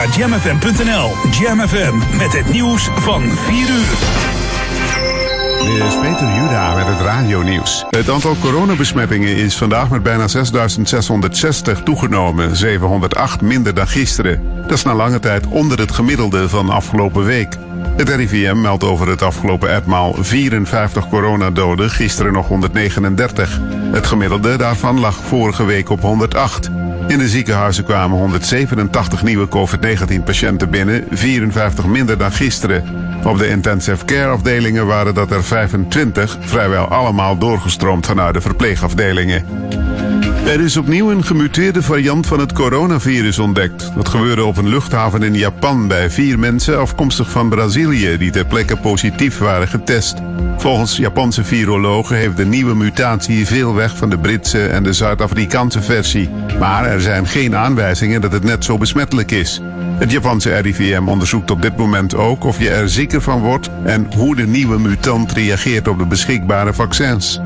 Via 0.01 0.17
jamfm.nl. 0.17 1.11
Jam 1.31 1.69
FM 1.69 2.17
met 2.17 2.33
het 2.33 2.53
nieuws 2.53 2.89
van 2.95 3.23
4 3.23 3.57
uur. 3.71 3.99
Dit 5.65 5.89
is 5.89 5.99
Peter 6.01 6.35
Juda 6.35 6.75
met 6.75 6.87
het 6.87 7.01
radionieuws. 7.01 7.85
Het 7.91 8.11
aantal 8.11 8.37
coronabesmettingen 8.41 9.37
is 9.37 9.57
vandaag 9.57 9.91
met 9.91 10.03
bijna 10.03 10.27
6.660 10.29 11.83
toegenomen. 11.83 12.57
708 12.57 13.41
minder 13.41 13.75
dan 13.75 13.89
gisteren. 13.89 14.43
Dat 14.63 14.73
is 14.73 14.83
na 14.83 14.95
lange 14.95 15.19
tijd 15.19 15.47
onder 15.47 15.79
het 15.79 15.93
gemiddelde 15.93 16.49
van 16.49 16.71
afgelopen 16.71 17.25
week. 17.25 17.57
Het 17.97 18.09
RIVM 18.09 18.61
meldt 18.61 18.85
over 18.85 19.09
het 19.09 19.23
afgelopen 19.23 19.71
etmaal 19.71 20.15
54 20.19 21.09
coronadoden, 21.09 21.91
gisteren 21.91 22.33
nog 22.33 22.49
139. 22.49 23.61
Het 23.93 24.07
gemiddelde 24.07 24.57
daarvan 24.57 25.01
lag 25.01 25.17
vorige 25.17 25.65
week 25.65 25.89
op 25.89 26.01
108. 26.01 26.71
In 27.11 27.19
de 27.19 27.29
ziekenhuizen 27.29 27.85
kwamen 27.85 28.19
187 28.19 29.23
nieuwe 29.23 29.49
COVID-19 29.49 30.25
patiënten 30.25 30.71
binnen, 30.71 31.05
54 31.11 31.87
minder 31.87 32.19
dan 32.19 32.33
gisteren. 32.33 32.85
Op 33.25 33.39
de 33.39 33.49
intensive 33.49 34.05
care 34.05 34.31
afdelingen 34.31 34.87
waren 34.87 35.15
dat 35.15 35.31
er 35.31 35.45
25, 35.45 36.39
vrijwel 36.41 36.85
allemaal 36.85 37.39
doorgestroomd 37.39 38.07
vanuit 38.07 38.35
de 38.35 38.41
verpleegafdelingen. 38.41 39.45
Er 40.51 40.61
is 40.61 40.77
opnieuw 40.77 41.11
een 41.11 41.25
gemuteerde 41.25 41.83
variant 41.83 42.27
van 42.27 42.41
het 42.41 42.53
coronavirus 42.53 43.39
ontdekt. 43.39 43.91
Dat 43.95 44.09
gebeurde 44.09 44.45
op 44.45 44.57
een 44.57 44.69
luchthaven 44.69 45.23
in 45.23 45.35
Japan 45.35 45.89
bij 45.89 46.11
vier 46.11 46.39
mensen 46.39 46.79
afkomstig 46.79 47.31
van 47.31 47.49
Brazilië 47.49 48.17
die 48.17 48.31
ter 48.31 48.47
plekke 48.47 48.77
positief 48.77 49.39
waren 49.39 49.69
getest. 49.69 50.15
Volgens 50.57 50.97
Japanse 50.97 51.45
virologen 51.45 52.17
heeft 52.17 52.37
de 52.37 52.45
nieuwe 52.45 52.75
mutatie 52.75 53.47
veel 53.47 53.75
weg 53.75 53.97
van 53.97 54.11
de 54.11 54.19
Britse 54.19 54.67
en 54.67 54.83
de 54.83 54.93
Zuid-Afrikaanse 54.93 55.83
versie. 55.83 56.31
Maar 56.59 56.85
er 56.85 57.01
zijn 57.01 57.27
geen 57.27 57.57
aanwijzingen 57.57 58.21
dat 58.21 58.33
het 58.33 58.45
net 58.45 58.65
zo 58.65 58.79
besmettelijk 58.79 59.31
is. 59.31 59.61
Het 59.99 60.11
Japanse 60.11 60.59
RIVM 60.59 61.09
onderzoekt 61.09 61.51
op 61.51 61.63
dit 61.63 61.77
moment 61.77 62.15
ook 62.15 62.45
of 62.45 62.59
je 62.59 62.71
er 62.71 62.89
zeker 62.89 63.21
van 63.21 63.41
wordt 63.41 63.71
en 63.85 64.13
hoe 64.17 64.37
de 64.37 64.47
nieuwe 64.47 64.79
mutant 64.79 65.33
reageert 65.33 65.89
op 65.89 65.99
de 65.99 66.07
beschikbare 66.07 66.75
vaccins. 66.75 67.41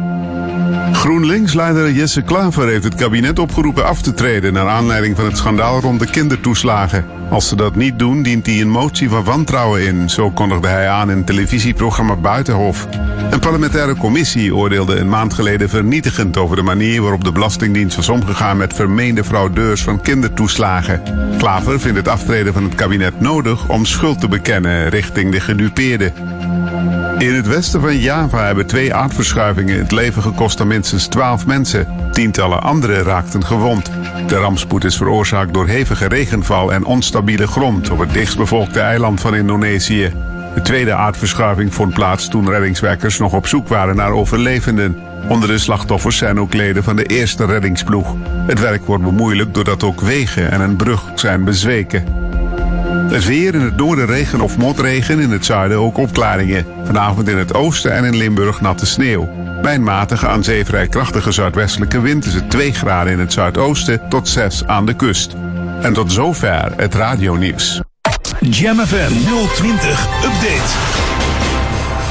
GroenLinks-leider 0.95 1.93
Jesse 1.93 2.23
Klaver 2.23 2.69
heeft 2.69 2.85
het 2.85 2.95
kabinet 2.95 3.39
opgeroepen 3.39 3.87
af 3.87 4.03
te 4.03 4.15
treden 4.15 4.53
naar 4.53 4.69
aanleiding 4.69 5.16
van 5.16 5.25
het 5.25 5.37
schandaal 5.37 5.81
rond 5.81 6.01
de 6.01 6.11
kindertoeslagen. 6.11 7.05
Als 7.31 7.49
ze 7.49 7.57
dat 7.57 7.77
niet 7.77 7.99
doen, 7.99 8.23
dient 8.23 8.47
hij 8.47 8.61
een 8.61 8.71
motie 8.71 9.09
van 9.09 9.25
wantrouwen 9.25 9.87
in. 9.87 10.11
Zo 10.11 10.31
kondigde 10.31 10.69
hij 10.69 10.89
aan 10.89 11.11
in 11.11 11.25
televisieprogramma 11.25 12.16
Buitenhof. 12.16 12.87
Een 13.31 13.41
parlementaire 13.41 13.97
commissie 13.97 14.55
oordeelde 14.55 14.97
een 14.97 15.09
maand 15.09 15.35
geleden 15.35 15.69
vernietigend 15.69 16.37
over 16.37 16.57
de 16.57 16.62
manier 16.62 17.03
waarop 17.03 17.25
de 17.25 17.33
Belastingdienst 17.33 17.97
was 17.97 18.09
omgegaan 18.09 18.57
met 18.57 18.75
vermeende 18.75 19.25
fraudeurs 19.25 19.83
van 19.83 20.01
kindertoeslagen. 20.01 21.03
Klaver 21.39 21.81
vindt 21.81 21.99
het 21.99 22.09
aftreden 22.09 22.53
van 22.53 22.62
het 22.62 22.75
kabinet 22.75 23.21
nodig 23.21 23.69
om 23.69 23.85
schuld 23.85 24.21
te 24.21 24.29
bekennen 24.29 24.89
richting 24.89 25.33
de 25.33 25.41
gedupeerden. 25.41 26.12
In 27.19 27.35
het 27.35 27.47
westen 27.47 27.81
van 27.81 27.97
Java 27.97 28.45
hebben 28.45 28.66
twee 28.66 28.95
aardverschuivingen 28.95 29.78
het 29.78 29.93
leven 29.93 30.23
gekost 30.23 30.61
aan 30.61 30.66
minstens 30.66 31.07
12 31.07 31.47
mensen. 31.47 31.86
Tientallen 32.12 32.62
anderen 32.62 33.03
raakten 33.03 33.45
gewond. 33.45 33.91
De 34.27 34.36
rampspoed 34.36 34.85
is 34.85 34.97
veroorzaakt 34.97 35.55
door 35.55 35.66
hevige 35.66 36.09
regenval 36.09 36.73
en 36.73 36.85
onstabiele 36.85 37.47
grond 37.47 37.91
op 37.91 37.99
het 37.99 38.12
dichtstbevolkte 38.12 38.81
eiland 38.81 39.20
van 39.20 39.35
Indonesië. 39.35 40.12
De 40.55 40.62
tweede 40.62 40.95
aardverschuiving 40.95 41.74
vond 41.74 41.95
plaats 41.95 42.28
toen 42.28 42.49
reddingswerkers 42.49 43.19
nog 43.19 43.32
op 43.32 43.47
zoek 43.47 43.69
waren 43.69 43.97
naar 43.97 44.12
overlevenden. 44.12 44.99
Onder 45.28 45.49
de 45.49 45.59
slachtoffers 45.59 46.16
zijn 46.16 46.41
ook 46.41 46.55
leden 46.55 46.85
van 46.85 46.97
de 46.97 47.05
eerste 47.05 47.45
reddingsploeg. 47.45 48.15
Het 48.47 48.61
werk 48.61 48.85
wordt 48.85 49.05
bemoeilijkt 49.05 49.55
doordat 49.55 49.82
ook 49.82 50.01
wegen 50.01 50.51
en 50.51 50.61
een 50.61 50.77
brug 50.77 51.03
zijn 51.15 51.45
bezweken. 51.45 52.05
Het 53.15 53.24
weer 53.24 53.55
in 53.55 53.61
het 53.61 53.77
noorden 53.77 54.07
regen 54.07 54.41
of 54.41 54.57
motregen, 54.57 55.20
in 55.20 55.31
het 55.31 55.45
zuiden 55.45 55.78
ook 55.78 55.97
opklaringen. 55.97 56.66
Vanavond 56.85 57.28
in 57.28 57.36
het 57.36 57.55
oosten 57.55 57.93
en 57.93 58.05
in 58.05 58.16
Limburg 58.16 58.61
natte 58.61 58.86
sneeuw. 58.86 59.28
Bij 59.62 59.74
een 59.74 59.82
matige 59.82 60.28
aan 60.28 60.45
zee 60.45 60.65
vrij 60.65 60.89
krachtige 60.89 61.32
zuidwestelijke 61.32 62.01
wind 62.01 62.24
is 62.24 62.35
het 62.35 62.51
2 62.51 62.73
graden 62.73 63.12
in 63.12 63.19
het 63.19 63.32
zuidoosten 63.32 64.09
tot 64.09 64.28
6 64.28 64.65
aan 64.65 64.86
de 64.86 64.97
kust. 64.97 65.35
En 65.82 65.93
tot 65.93 66.12
zover 66.12 66.73
het 66.77 66.95
radionieuws. 66.95 67.81
Jam 68.41 68.78
FM 68.78 69.12
020 69.55 70.07
Update. 70.24 70.73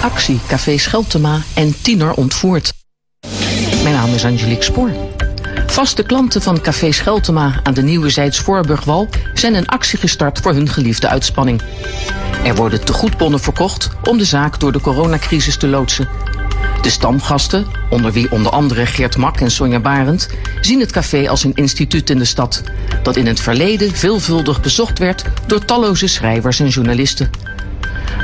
Actie 0.02 0.40
Café 0.48 0.78
Scheltema 0.78 1.42
en 1.54 1.82
tiener 1.82 2.14
ontvoerd. 2.14 2.74
Mijn 3.84 3.96
naam 3.96 4.14
is 4.14 4.26
Angelique 4.26 4.64
Spoor. 4.64 5.13
Vaste 5.74 6.04
klanten 6.04 6.42
van 6.42 6.62
Café 6.62 6.92
Scheltema 6.92 7.60
aan 7.64 7.74
de 7.74 7.82
Nieuwe 7.82 8.10
Zijds 8.10 8.40
Voorburgwal 8.40 9.10
zijn 9.34 9.54
een 9.54 9.68
actie 9.68 10.00
gestart 10.00 10.40
voor 10.40 10.54
hun 10.54 10.70
geliefde 10.70 11.08
uitspanning. 11.08 11.62
Er 12.44 12.56
worden 12.56 12.86
tegoedbonnen 12.86 13.40
verkocht 13.40 13.90
om 14.04 14.18
de 14.18 14.26
zaak 14.26 14.60
door 14.60 14.72
de 14.72 14.82
coronacrisis 14.82 15.58
te 15.58 15.68
loodsen. 15.68 16.08
De 16.82 16.90
stamgasten, 16.90 17.66
onder 17.90 18.12
wie 18.12 18.32
onder 18.32 18.52
andere 18.52 18.86
Geert 18.86 19.18
Mak 19.18 19.40
en 19.40 19.52
Sonja 19.52 19.80
Barend, 19.80 20.30
zien 20.62 20.80
het 20.80 20.92
café 20.92 21.30
als 21.30 21.44
een 21.44 21.56
instituut 21.56 22.10
in 22.10 22.18
de 22.18 22.26
stad, 22.26 22.64
dat 23.04 23.16
in 23.16 23.28
het 23.28 23.40
verleden 23.40 23.96
veelvuldig 23.96 24.62
bezocht 24.62 25.00
werd 25.00 25.24
door 25.48 25.66
talloze 25.66 26.08
schrijvers 26.08 26.60
en 26.60 26.68
journalisten. 26.68 27.30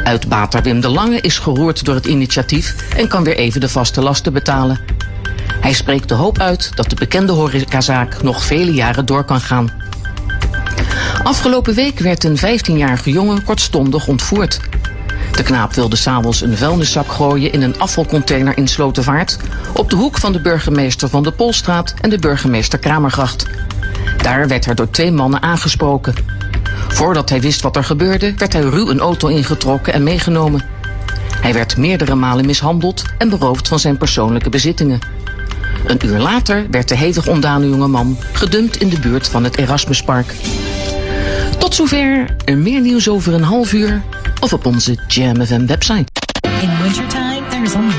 Uitbater 0.03 0.61
Wim 0.61 0.81
de 0.81 0.89
Lange 0.89 1.21
is 1.21 1.39
geroerd 1.39 1.85
door 1.85 1.95
het 1.95 2.05
initiatief 2.05 2.75
en 2.95 3.07
kan 3.07 3.23
weer 3.23 3.37
even 3.37 3.61
de 3.61 3.69
vaste 3.69 4.01
lasten 4.01 4.33
betalen. 4.33 4.98
Hij 5.61 5.73
spreekt 5.73 6.09
de 6.09 6.13
hoop 6.13 6.39
uit 6.39 6.71
dat 6.75 6.89
de 6.89 6.95
bekende 6.95 7.31
horecazaak 7.31 8.21
nog 8.23 8.43
vele 8.43 8.73
jaren 8.73 9.05
door 9.05 9.23
kan 9.23 9.41
gaan. 9.41 9.69
Afgelopen 11.23 11.73
week 11.73 11.99
werd 11.99 12.23
een 12.23 12.37
15-jarige 12.37 13.11
jongen 13.11 13.43
kortstondig 13.43 14.07
ontvoerd. 14.07 14.59
De 15.31 15.43
knaap 15.43 15.73
wilde 15.73 15.95
s'avonds 15.95 16.41
een 16.41 16.57
vuilniszak 16.57 17.11
gooien 17.11 17.51
in 17.51 17.61
een 17.61 17.79
afvalcontainer 17.79 18.57
in 18.57 18.67
Slotervaart... 18.67 19.37
op 19.73 19.89
de 19.89 19.95
hoek 19.95 20.17
van 20.17 20.31
de 20.31 20.41
burgemeester 20.41 21.09
van 21.09 21.23
de 21.23 21.31
Polstraat 21.31 21.93
en 22.01 22.09
de 22.09 22.19
burgemeester 22.19 22.79
Kramergracht. 22.79 23.45
Daar 24.17 24.47
werd 24.47 24.65
hij 24.65 24.73
door 24.73 24.89
twee 24.89 25.11
mannen 25.11 25.41
aangesproken. 25.41 26.13
Voordat 26.87 27.29
hij 27.29 27.41
wist 27.41 27.61
wat 27.61 27.75
er 27.75 27.83
gebeurde, 27.83 28.33
werd 28.37 28.53
hij 28.53 28.61
ruw 28.61 28.89
een 28.89 28.99
auto 28.99 29.27
ingetrokken 29.27 29.93
en 29.93 30.03
meegenomen. 30.03 30.61
Hij 31.41 31.53
werd 31.53 31.77
meerdere 31.77 32.15
malen 32.15 32.45
mishandeld 32.45 33.03
en 33.17 33.29
beroofd 33.29 33.67
van 33.67 33.79
zijn 33.79 33.97
persoonlijke 33.97 34.49
bezittingen. 34.49 34.99
Een 35.85 36.05
uur 36.05 36.19
later 36.19 36.65
werd 36.71 36.87
de 36.87 36.95
hevig 36.95 37.27
ontdane 37.27 37.69
jonge 37.69 37.87
man 37.87 38.17
gedumpt 38.31 38.77
in 38.77 38.89
de 38.89 38.99
buurt 38.99 39.27
van 39.27 39.43
het 39.43 39.57
Erasmuspark. 39.57 40.35
Tot 41.57 41.75
zover. 41.75 42.35
Er 42.45 42.57
meer 42.57 42.81
nieuws 42.81 43.09
over 43.09 43.33
een 43.33 43.43
half 43.43 43.73
uur 43.73 44.01
of 44.39 44.53
op 44.53 44.65
onze 44.65 44.97
Jam 45.07 45.45
FM 45.45 45.65
website. 45.65 46.05
In 46.61 46.69
wintertime, 46.81 47.41
there 47.49 47.63
is 47.63 47.73
only 47.73 47.98